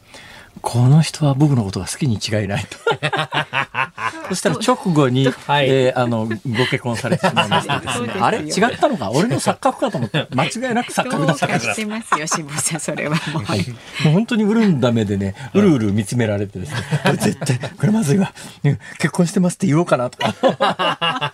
[0.62, 2.78] この人は僕のことが好きに違いないと。
[4.30, 5.70] そしたら直後に、 はい。
[5.70, 8.14] えーあの、ご結婚されてしまいましてですね。
[8.22, 8.40] あれ？
[8.40, 9.12] 違ったのか？
[9.12, 11.54] 俺の錯覚かと思って、間違いなく錯覚だったか。
[11.54, 11.60] ら。
[11.60, 12.80] かしてますよ辛坊さん。
[12.80, 13.16] それは。
[13.34, 13.60] もう、はい、
[14.04, 16.78] もう本当に潤んだ目でね、うるうる見つめられてですね、
[17.20, 18.34] 絶対、これまずいわ、
[18.64, 21.34] ね結婚してますって言おうかなとか。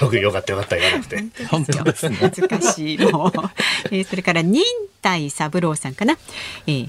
[0.00, 1.24] よくよかったよかった言わなくて。
[1.48, 2.16] 本当ですね。
[2.20, 2.98] 恥ずかしい。
[2.98, 3.32] もう、
[3.90, 4.62] えーそれから忍
[5.00, 6.16] 耐三郎さんかな、
[6.66, 6.88] えー、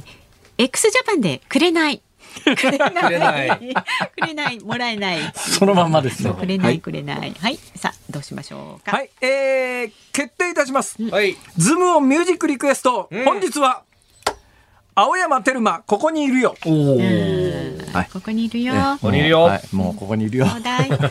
[0.57, 2.01] x ジャパンでくれない。
[2.43, 3.59] くれない。
[4.19, 5.19] くれないもらえない。
[5.35, 6.33] そのまんまですよ。
[6.33, 7.35] くれなはいい、くれない。
[7.39, 11.01] はい、さあどうしましょうか、はい、えー、決定いたします。
[11.09, 11.37] はい。
[11.57, 13.23] ズームオンミュージックリクエスト、ん。
[13.23, 13.83] 本日は、
[14.95, 16.55] 青山テルマ、ここにいるよ。
[16.65, 16.97] おお。
[17.93, 18.09] はい。
[18.11, 19.43] ここにいるよ、えここにいるよ。
[19.43, 20.47] はい、もうここにいるよ。
[20.47, 20.89] ちょうだ い。
[20.89, 21.05] 心の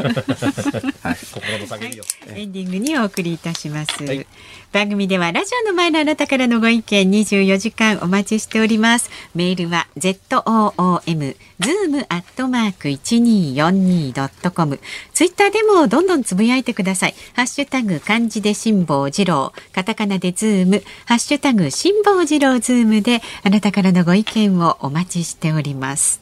[1.67, 2.05] 叫びよ。
[2.29, 4.27] エンディングにお送りいたします、はい
[4.73, 9.11] 番組ではラジオの前のあなたからのご意見24時間お待ちしております。
[9.35, 14.81] メールは zoom zoom アットマーク 1242.com
[15.13, 17.15] ツイッターでもどんどんつぶやいてください。
[17.35, 19.53] ハッシュタグ漢字で辛坊治郎。
[19.75, 20.83] カタカナでズーム。
[21.05, 26.22] ハッシュタグ辛坊治郎ズームであなたからのご意見をお待ちしております。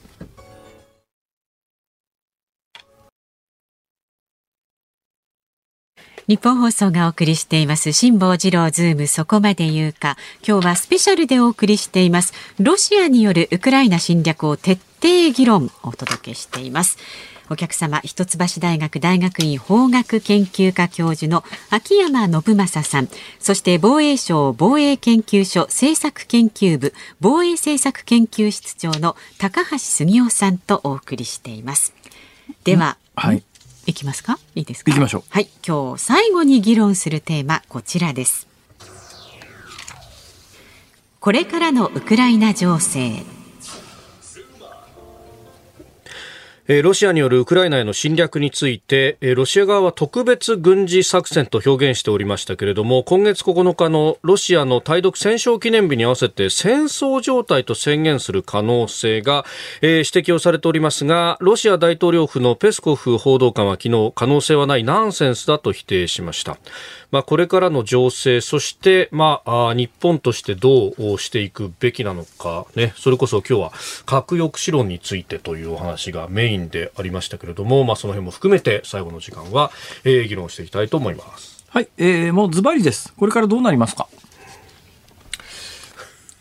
[6.30, 10.16] 日本放送がお送りしています辛坊治郎ズームそこまで言うか。
[10.46, 12.32] 今日はスペシャルでお送りしています。
[12.60, 16.98] ロシアによるウクライナ侵略を徹底議論お届けしています。
[17.48, 23.08] お客様一橋大学大学院法学研究科教授の秋山信正さん。
[23.40, 31.92] そして防衛省防衛研究所政策研究部防衛政策研究室長の高橋杉雄さんとお送りしています。
[32.62, 33.42] では、はい。
[33.90, 34.38] いきますか？
[34.54, 34.90] いいですか？
[34.90, 35.22] 行きましょう。
[35.28, 35.48] はい。
[35.66, 38.46] 今日最後に議論するテーマこちらです。
[41.20, 43.24] これからのウクライナ情勢
[46.72, 59.44] えロシアによるウクライナへの侵略について、えロシア側は特別軍事作戦と表現しておりましたけれども、今月9日のロシアの対独戦勝記念日に合わせて戦争状態と宣言する可能性が、
[59.82, 66.56] え指摘をされておりますが、ロシア大統領府のペスコフ報道官は昨日、可能性はないナンセンスだと否定しました。
[67.10, 73.72] まあ、これからの情勢、そして、まあ、日本としてどうしていくべきなのか、ね、それこそ今日は
[74.06, 79.70] 核抑止論についてというお話がメインでありましたけれども、まあ、その辺も含めて最後の時間は、
[80.04, 81.64] えー議論していきたいと思います。
[81.68, 83.12] はい、えー、もうズバリです。
[83.16, 84.06] これからどうなりますか？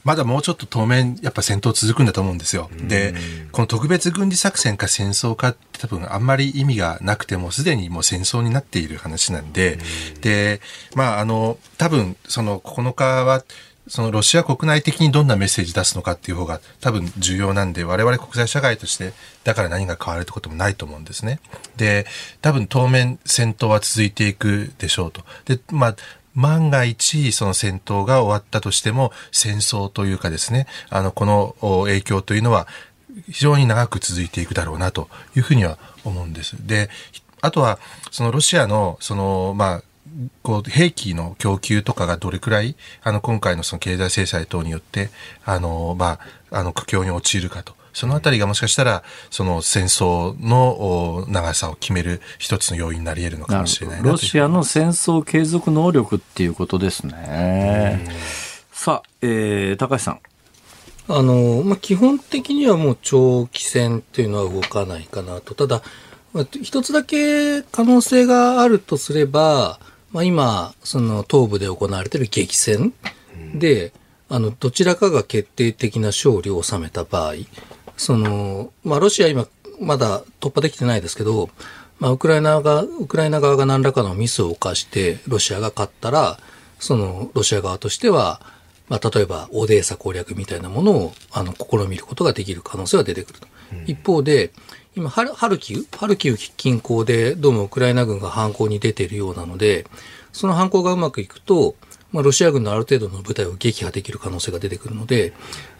[0.03, 2.69] まだもうちょっと当面、やっぱ戦闘続くんだと思うんですよ。
[2.87, 3.13] で、
[3.51, 9.77] この特別軍事作戦か戦争かって多分あんまり意味がなくても、すでにもう戦争になっている話なんで、
[10.21, 10.61] で、
[10.95, 13.43] まあ、あの、多分、その9日は、
[13.89, 19.13] そのロシア国内的にどんなメッセージ出すのかっていう方が多分重要なんで、我々国際社会として、
[19.43, 21.39] だから何が変わるってこともないと思うんですね。
[21.75, 22.05] で、
[22.41, 25.23] 多分当面戦闘は続いていくでしょうと。
[25.45, 25.95] で、まあ、
[26.35, 32.67] 万が一、その戦闘が終わったとしても、戦争というかですね、あの、この影響というのは、
[33.29, 36.55] 非常に長く続いていくだろうなというふうには思うんです。
[36.65, 36.89] で、
[37.41, 37.79] あとは、
[38.11, 39.83] そのロシアの、その、まあ、
[40.41, 45.09] こう、兵器の供給とかがどれくらい、あの、今回のその経済制裁等によって、
[45.45, 46.19] あの、ま
[46.51, 47.78] あ、あの、苦境に陥るかと。
[47.93, 58.05] そのあたりがもしかしたら、その戦争のお長さを決める一つの要因になり得るのかもしれないロシアの戦争継続能力っていうことですね。
[58.71, 60.19] さあ、えー、高橋さん。
[61.09, 65.55] あの、まあ、基本的にはもう長期戦っていうのは動かないかなと。
[65.55, 65.81] ただ、
[66.33, 69.79] まあ一つだけ可能性があるとすれば、
[70.11, 72.93] まあ、今、その東部で行われている激戦
[73.53, 73.91] で、
[74.27, 77.33] あの、どちらかが決定的な勝利を収めた場合、
[77.99, 79.45] その、まあ、ロシア今、
[79.81, 81.49] まだ突破できてないですけど、
[81.99, 86.39] まあ、ウクライナが、ウクライナ側が何らかのミスを犯して、ロシアが勝ったら、
[86.79, 88.41] その、ロシア側としては、
[88.87, 93.47] まあ、例えば、オデーサ攻略みたいなものを、あの、試みることができる可能性は出てくると。
[93.85, 94.51] 一方で、
[94.95, 95.85] 今、ハルハルキウ？
[95.91, 99.85] ハルキウ近郊で、どうもウクライナ軍が反攻に出ているようなので、
[100.31, 101.75] その反攻がうまくいくと、
[102.11, 105.33] まあ、ロシア軍のある程度の部隊を撃破できる可能性が出てくるので、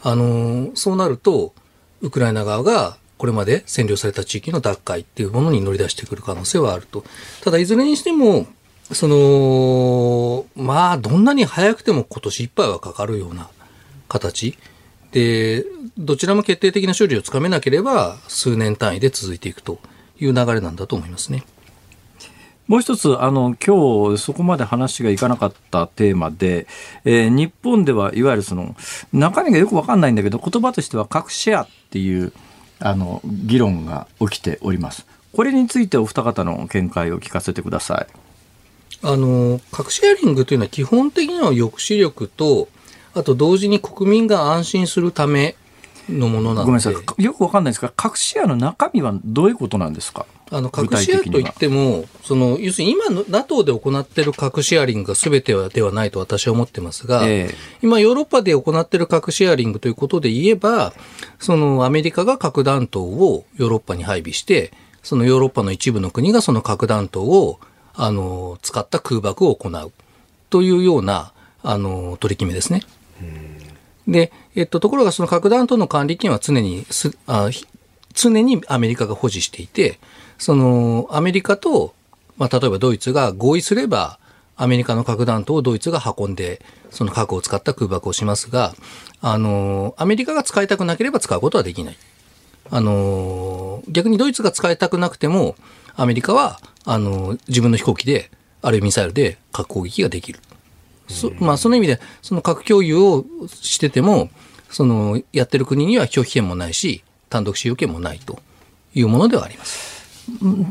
[0.04, 1.54] あのーそうなると、
[2.02, 7.04] ウクライナ側がこれまで占領された地域の奪回っていうものに乗り出してくる可能性はあると。
[7.44, 8.48] ただ、いずれにしても、
[8.94, 13.50] その、まあ、どんなに早くても今年いっぱいはかかるような
[14.08, 14.58] 形
[15.12, 15.66] で、
[15.98, 19.80] どちらも決定的な処理をつかめなければ、数年単位で続いていくと
[20.20, 21.44] いう流れなんだと思いますね。
[22.70, 26.68] もう一つ、あの、今日そこまで話がいかなかったテーマで、
[27.04, 28.76] えー、日本ではいわゆるその、
[29.12, 32.32] 中身がよくわかんないんだけど、言葉としては核シェアっていう、
[32.80, 35.08] あの、議論が起きております。
[35.36, 38.08] これについてお二方の見解を聞かせてください。
[39.02, 42.68] あの、核シェアリングというのは基本的には抑止力と、
[43.16, 45.56] あと同時に国民が安心するため
[46.08, 46.66] のものなので。
[46.66, 47.24] ごめんなさい。
[47.24, 50.28] よくわかんないですが、核シェアの中身はどういうことなんですか？
[50.52, 60.94] あの、核シェアといっても、その、要するに今の NATO で行っている核シェアリングが全てではないと私は思ってますが、えー、今ヨーロッパで行っている核シェアリングということで言えば、
[61.40, 64.72] そのアメリカが核弾頭をヨーロッパに配備して、
[65.04, 67.60] そのヨーロッパの一部の国がその核弾頭を、
[67.94, 69.92] あの、使った空爆を行う。
[70.50, 71.32] というような、
[71.62, 72.82] あの、取り決めですね。
[74.08, 77.50] で、えっと、ところがその核弾頭の管理権は常にすあ、
[78.14, 80.00] 常にアメリカが保持していて、
[80.40, 81.94] そのアメリカと、
[82.38, 84.18] まあ、例えばドイツが合意すれば、
[84.56, 88.74] アメリカの核弾頭をドイツが運んで、その核を使った空爆をしますが、
[89.22, 91.98] あの、アメリカが使いたくなければ使うことはできない。
[92.72, 95.56] あの、逆にドイツが使いたくなくても、
[95.95, 100.40] アメリカは、あの、自分の飛行機で、あるいはミサイルで核攻撃ができる。
[101.07, 104.30] そまあ、その意味で、その核共有をしてても、
[104.70, 108.40] その、やってる国には拒否権もないし、単独使用権もないと
[108.94, 109.99] いうものではあります。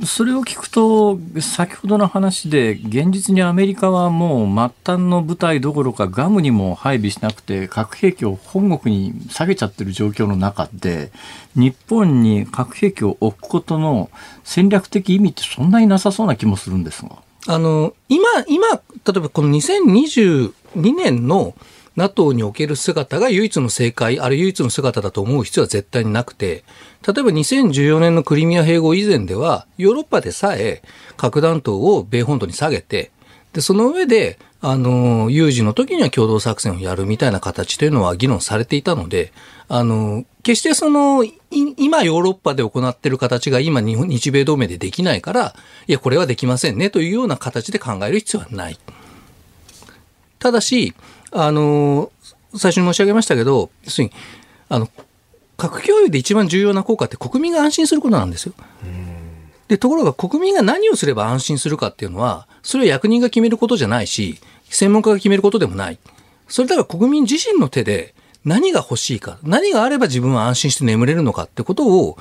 [0.05, 11.13] それを聞くと、先ほどの話で、現実にアメリカはもう末端の部隊どころか、ガムにも配備しなくて、核兵器を本国に下げちゃってる状況の中で、
[11.55, 14.11] 日本に核兵器を置くことの
[14.45, 17.11] 戦略的意味ってそんなになさそうな気もするんですが。
[17.47, 18.81] あの、今、今、例
[19.17, 20.53] えばこの2022
[20.95, 21.55] 年の
[21.99, 26.63] NATO における姿が唯一の正解、ある唯一の姿だと思う必要は絶対になくて、
[27.07, 30.83] 例えば2014年のクリミア併合以前では、ヨーロッパでさえ
[31.17, 33.11] 核弾頭を米本土に下げて、
[33.53, 39.33] で、その上で、あの、有事の時には共同作戦をやるみたいな形というのは議論されていたので、
[39.69, 45.55] あの、決してその、今ヨーロッパで行っている形が今日米同盟でできないから、
[45.87, 48.79] いや、これはできませんねというような形で考える必要はない。
[50.39, 50.95] ただし、
[51.31, 52.11] あの、
[52.57, 54.13] 最初に申し上げましたけど、要するに、
[54.69, 54.89] あの、
[55.59, 58.55] 核共有で一番重要な効果って国民が安心することなんですよ。
[59.67, 64.41] で、ところが国民が何をすれば安心するかっていうのは、それは役人が決めることじゃないし、
[64.71, 65.99] 専門家が決めることでもない。
[66.49, 68.15] それだから国民自身の手で
[68.45, 72.17] 何が欲しいか、何があれば自分は安心して眠れるのかってことを、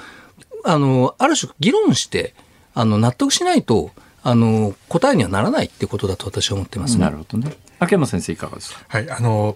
[0.66, 2.34] あの、ある種議論して、
[2.74, 3.92] あの、納得しないと、
[4.24, 7.56] あの、答えにはならないってことだと私は思ってます、ね、なるほどね。
[7.80, 8.80] 秋山先生いかがですか？
[8.90, 9.56] はい、あの、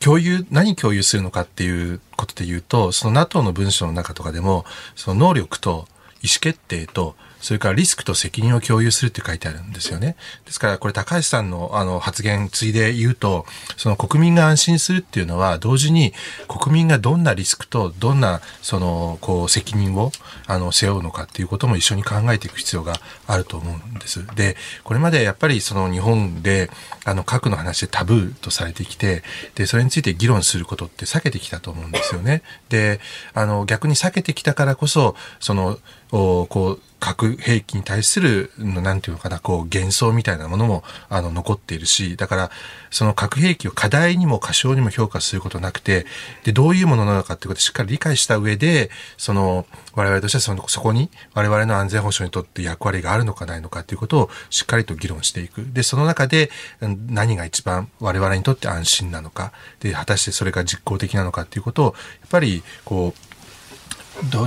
[0.00, 4.64] 共有、何共有するのかっていうことで言うと、その NATO の文書の中とかでも、
[4.96, 5.88] その能力と
[6.22, 10.16] 意思決定とそれからリスクと責任を共有するって書いてあるんですよね。
[10.44, 13.46] ですからこれ高橋さんのあの発言ついで言うと、
[13.76, 16.12] その国民が安心するっていうのは同時に
[16.48, 20.12] 国民がどんなリスクとどんなそのこう責任を
[20.46, 22.94] あの背負うのかっていうことも一緒に考えていく必要が
[23.26, 24.26] あると思うんです。
[24.34, 26.70] で、これまでやっぱりその日本で
[27.04, 29.22] あの核の話でタブーとされてきて、
[29.54, 32.42] で、それについて議論することって避けてきたと思うんですよね。
[32.68, 33.00] で、
[33.34, 35.78] あの逆に避けてきたからこそ、その
[36.12, 42.50] おこう核兵器に対する、なんていうのかな、こう、幻想みたいなものも、あの、残っているし、だから、
[42.90, 46.06] その核兵器を課題にも過小にも評価することなくて、
[46.42, 49.64] で、どういうものなのかっていうことをしっかり理解した上で、その、
[49.94, 55.66] 我々としてはその、そこに、我々の安全保障にとって役割があるのかないのかっていうことをしっかりと議論していく。
[55.72, 63.27] で、その中で、何が一番我々にとって安心なのか、で、果たしてそれが実効的なのかっていうことを、やっぱり、こう、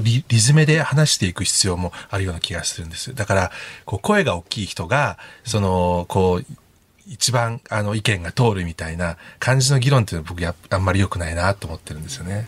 [0.04, 3.14] リリズムで話していく必要もあるような気がするんです。
[3.16, 3.52] だから、
[3.86, 6.46] こう声が大きい人が、その、こう、
[7.08, 12.48] 一番あの意見が通るみたいな感じの議論っていうのは僕やあんまり良くないなと思ってるんですよね。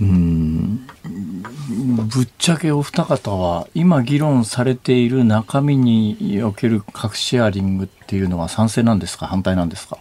[0.00, 9.26] うん、ぶっちゃけお二方は今議論されている中身における核シェアリングっていうのは賛成なんですか？
[9.26, 9.98] 反対なんですか？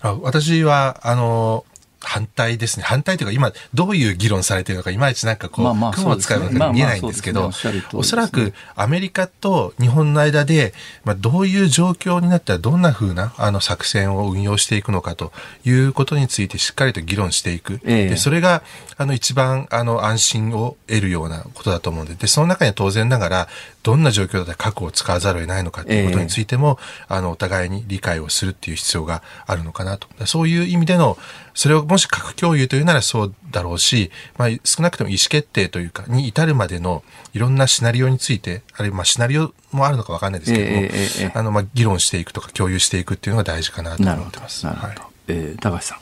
[0.00, 1.64] あ私はあの
[2.00, 2.84] 反対ですね。
[2.84, 7.50] 反対というか、今、どういう議論されているのか、いまいちなんかこう、まあまあ雲を使うのか見えないんですけど、
[7.92, 15.32] おそらくアメリカと日本の間で、まあ、どういう状況になったらどんな風なあの作戦を運用していくのかと
[15.64, 17.80] いうことについてしっかりと議論していく。
[17.84, 18.62] ええ、でそれが、
[18.98, 23.48] あの、一番、あの、安心を得るようなことだと思うんで、で、その中には当然ながら、
[23.84, 30.08] どんな状況だったら核を使わざるを得ないのかっていうことについても、えー、あの、お互いに理解をするっていう必要があるのかなと。
[30.26, 31.16] そういう意味での、
[31.54, 37.04] それをもし核共有というならそうだろうし、まあ、少なくとも意思決定というか、に至るまでの
[37.34, 44.66] いろんなシナリオについて、あるいはまあシナリオもあるのかわかんないですけども、えー、あの、まあ、議論していくとか共有していくっていうのが大事かなと思ってます。
[44.66, 44.88] なるほど。
[44.88, 45.98] はい、えー、高橋さん。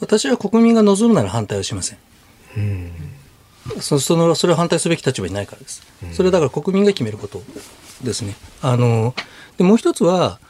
[0.00, 1.98] 私は国民が望むなら反対はしません。
[2.56, 2.92] うん
[3.80, 5.82] そそのそれを反対すべき立場にないからです。
[6.12, 7.42] それはだから国民が決めること
[8.02, 8.34] ですね。
[8.62, 9.14] あの
[9.58, 10.40] でもう一つは、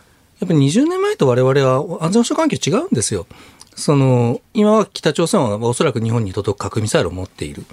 [0.40, 3.27] やっぱり20年前と我々は安全保障環境違うんですよ。
[3.74, 7.64] その今は北朝鮮はおそらく日本に届く核ミサイルを持っている。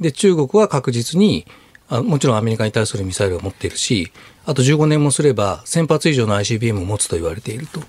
[0.00, 1.46] で、中国は確実に
[1.88, 4.12] あもちろんアメリカに対するミサイルを持っているし、
[4.44, 7.80] あと15年もすれば1000発以上の ICBM を持つと言われていると。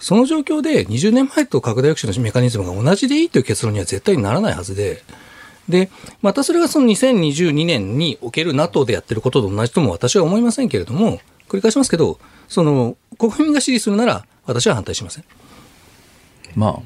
[0.00, 5.02] その状況で20年前と拡大抑止のメカニズムが同じでいいという結論には絶対にならないはずで、
[5.68, 5.90] で、
[6.22, 12.18] またそれがその2022年における NATO でやってることと同じとも私は思いませんけれども、繰り返しますけど、
[12.48, 15.24] その、国民が支持するなら私は反対しません。
[16.54, 16.80] まあ、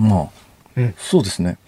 [0.00, 0.28] まあ、
[0.76, 1.58] うん、そうですね。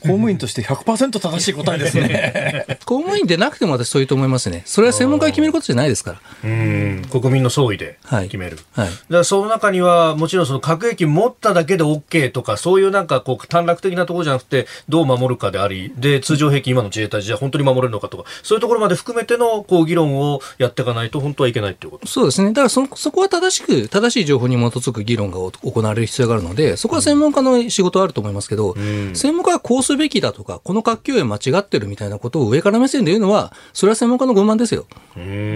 [0.00, 2.66] 公務員として100%正しい答えですね。
[2.84, 4.62] 公務員でなくても私そういうと思いますね。
[4.66, 6.20] それは専門家が決めることじゃないですから。
[6.44, 7.02] うん。
[7.10, 8.58] 国民の総意で決める。
[8.72, 8.86] はい。
[8.86, 22.48] はい、だからその中には、もちろんその核兵器持っただけで OK とか、そういうなんかこう短絡的なところじゃなくて、どう守るかであり、で、通常兵器今の自衛隊じゃ本当に守れるのかとか、そういうところまで含めてのこう議論をやっていかないと本当はいけないっていうことそうですね。
[22.48, 34.86] だからそ、そこは正しく、正しい情報に基づく議論が行われる必要があるので、そこは専門家の仕事はあると思いますけど、うん、専門家はこうすべきだとか、この核共有間違ってるみたいなことを上から目線で言うのは、それは専門家の傲慢ですよ。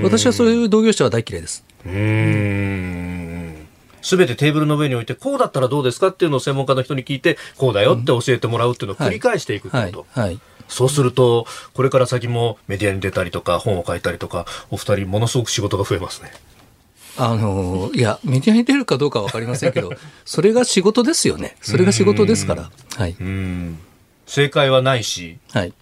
[0.03, 1.65] 私はそういう同業者は大嫌いです。
[4.03, 9.77] すべてテーブルの上に置いて、こうだったらどうですかっていうのを専門家の人に聞いて、こうだよって教えてもらうっていうのを繰り返していくこと。
[9.77, 10.41] はいはいはい
[10.71, 16.31] そうすると、これから先もメディアに出たりとか、本を書いたりとか、お二人、ものすごく仕事が増えますね。
[17.17, 19.93] あのいや、メディアに出るかどうかは分かりませんけど、
[20.25, 21.57] それが仕事ですよね。
[21.61, 22.71] それが仕事ですから。
[22.97, 23.17] はい。
[24.27, 25.73] 正解はないし、はい。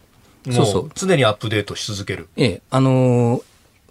[0.51, 0.91] そうそう。
[0.95, 2.29] 常にアップデートし続ける。
[2.37, 3.43] ええ、あのー、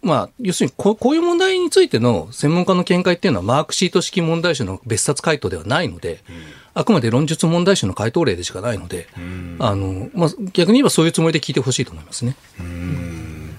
[0.02, 6.36] まあ、要するにこ、こういう問題についての専門家の見解っていうのは、マークシート式問題集の別冊回答ではないので、うん、
[6.74, 12.36] あくまで論述問題集の回答例でしかないので、うん、あの、まあ、逆に言えばそういうつもりで聞いてほしいと思いますね。
[12.60, 13.56] うん。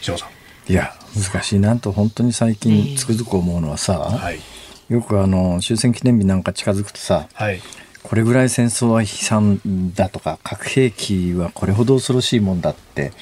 [0.00, 0.28] 島さん。
[0.68, 4.40] いや、難しいなと、本当に最近つくづく思うのはさ、はい、
[4.88, 7.60] よくあの、終戦記念日なんか近づくとさ、はい。
[8.04, 9.60] これぐらい戦争は悲惨
[9.94, 13.12] だとか核兵器はこれほど恐ろしいもんだって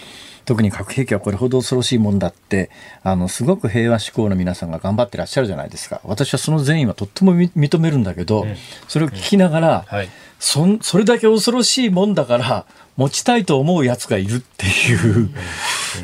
[0.45, 2.69] 特に核兵器はこれほど恐ろしいもんだって
[3.05, 6.01] あのすごく平和志向の皆さんが頑張ってらっしゃるじゃないですか。
[6.03, 8.57] 私はその善意はとっても認めるんだけど、うん、
[8.89, 10.09] それを聞きながら、うんはい、
[10.41, 12.67] そそれだけ恐ろしいもんだから
[12.97, 15.31] 持ちたいと思うやつがいるっていう、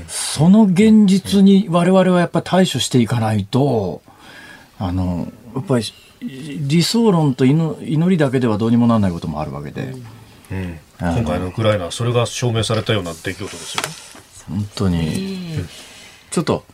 [0.09, 4.03] その現実に我々はやっぱり対処していかないと
[4.79, 5.85] あのやっぱり
[6.21, 9.95] 理想論と祈りだけではどうにもならないこともあるわけで、
[10.51, 13.83] うん、今回のウクライナそれが証明されたような出来事ですよ
[14.49, 15.59] 本当に、
[16.31, 16.65] ちょっと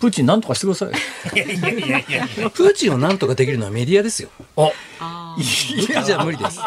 [0.00, 0.90] プーチンなんとかしてください。
[1.34, 2.04] いやいやいやい
[2.38, 4.28] やプーチンをなんとかできるのはメディアですよ。
[4.56, 6.60] あいや、じゃ無理です、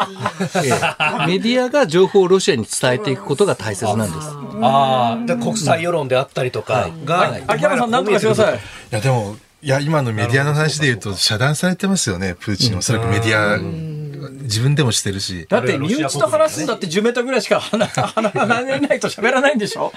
[0.56, 1.26] ええ。
[1.26, 4.28] メディアが情報をロシアに伝えていくことが大切なんです。
[4.60, 8.56] ああ、で国際世論であったりとかが、秋山さんなんとかしてください。
[8.56, 8.58] い
[8.90, 12.78] やでもいや、今のメディアの話で言うと、遮断されてますよね、プーチン。
[12.78, 13.58] おそらくメディア、
[14.48, 15.46] 自分でもしてるし。
[15.48, 19.92] だって、身内と話すんだって10メートルぐらいしか話らないと喋らないんでしょ？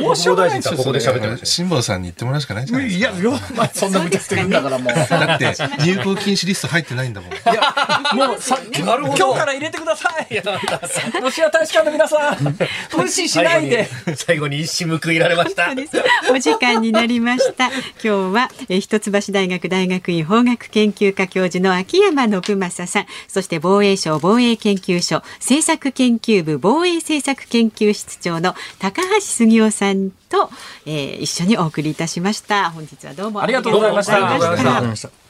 [0.00, 1.46] どうしようもないんですよ、ここで喋ってます。
[1.46, 3.18] 辛坊さんに言ってもらうしかないじゃないですか。
[3.18, 4.94] いや、まあ、そんな無茶してるんだからもう。
[4.94, 7.30] だって、入国禁止リスト入ってないんだもん。
[7.32, 10.42] いや、もうさ、 今日から入れてください。
[11.20, 12.56] ロシア大使館の皆さん、
[12.96, 13.88] 無視しないで。
[14.16, 15.70] 最後に一矢報いられました。
[16.30, 17.66] お時間になりました。
[17.66, 17.72] 今
[18.02, 30.50] 日は、一橋大学大学院法学研究科教授の秋山信正さんそして防衛省防衛研究所政策研究部防衛政策研究室長の高橋杉雄さんと、
[30.86, 35.25] えー、一緒にお送りいたしました本日はどうもありがとうございました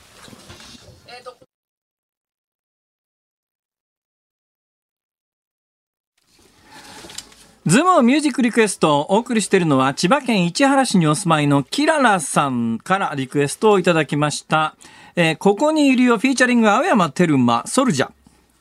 [7.67, 14.77] ズームミュージックリクエストをお送りしているのは千葉県市原市にお住まいのキララさんからリクエストをいただきました。
[15.17, 18.11] えー、ここにいるよフィーチャリング青山テルマ SoulJa。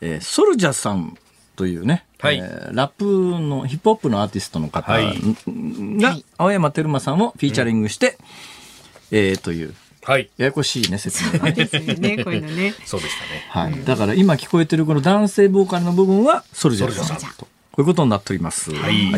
[0.02, 1.16] えー、 SoulJa さん
[1.56, 8.18] というね、はい、えー、ラップのヒップホップのアーティストの方が、青山テルマさんをフィーチャリングして、
[9.12, 9.76] うん、えー、という。
[10.02, 10.32] はい。
[10.38, 11.52] ややこしいね、説明が。
[11.52, 12.74] ですね、こういうのね。
[12.86, 13.46] そうでしたね。
[13.50, 13.86] はい。
[13.86, 17.48] だから今聞こえてるこの男性ボーカルの部分はソルジャーさんと。
[17.78, 18.74] ういうことになっております。
[18.74, 19.12] はい。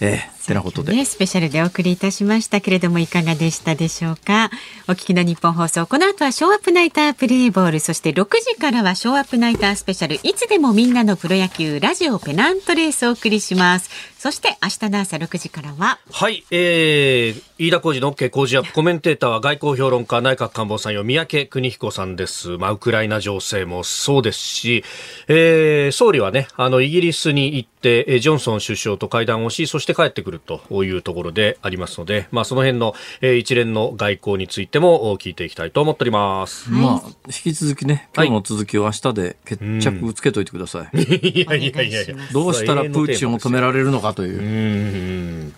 [0.00, 0.92] ええてなことで。
[0.92, 4.50] ね、スペシャルでお送りいたしましたけれどもいかがでしたでしょうか？
[4.88, 5.86] お聞きの日本放送。
[5.86, 13.90] この後はショーアップナイタープレーボールそして6時からはショーアップナイタースペシャルいつでもみんなのプロ野球ラジオペナントレースをお送りします。
[14.18, 15.98] そして明日の朝6時からは。
[16.12, 22.56] はい、えー、飯田浩二の OK 工事アップコメンテーターは外交評論家内閣官房参与三宅邦彦さんです。
[22.56, 24.84] まあ、ウクライナ情勢もそうですし、
[25.26, 36.70] えー、総理はね、あの、イギリスに行って、えージョンソン首相と会談をし、そして帰ってくるというところでありますので、まあ、その辺の、えー一連の外交についてもお聞いていきたいと思っております。
[36.70, 41.02] まあ、引き続きね、今日の続きを明日で決着つけといてください。
[41.02, 42.14] いやいやいやいや。
[42.32, 44.42] どうしたらプーチンを止められるのかというう。
[44.44, 45.52] ん。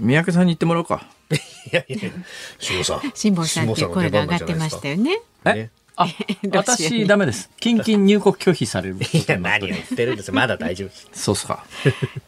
[0.00, 1.06] 三宅さんに言ってもらおうか。
[1.32, 1.36] い
[1.72, 2.10] やいや、
[2.58, 3.12] 辛坊さん。
[3.14, 5.54] 辛坊さんっていう声が上がってましたよねえ？
[5.54, 6.06] ねあ、
[6.52, 7.50] 私ダメです。
[7.58, 8.96] 近々入国拒否される。
[9.12, 11.08] いや、何を言ってるんですまだ大丈夫です。
[11.24, 11.64] そうっすか。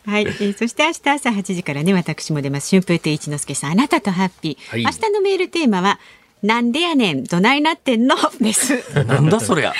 [0.06, 6.00] はい、えーそして明日朝8時からね私も出ます春風亭一之輔さんあなたとハッピー、はい明日のメールテーマは
[6.42, 8.14] なんでやねんどないなってんの？
[8.40, 8.72] です
[9.04, 9.74] なんだそりゃ。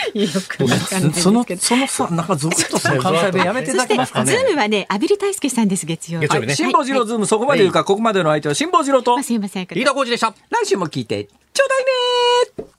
[1.15, 4.33] その、そのさ、なんかゾクッとする関西弁やめていただけますかね。
[4.33, 6.27] ズームはね、阿比大輔さんです、月曜日。
[6.57, 9.69] 辛坊治郎ズーム、そこまで言うか、ここまでの相手は辛坊治郎とあ、すいません。
[9.71, 10.35] 飯田浩司でした。
[10.51, 11.69] 来週も聞いてちょう
[12.59, 12.78] だいね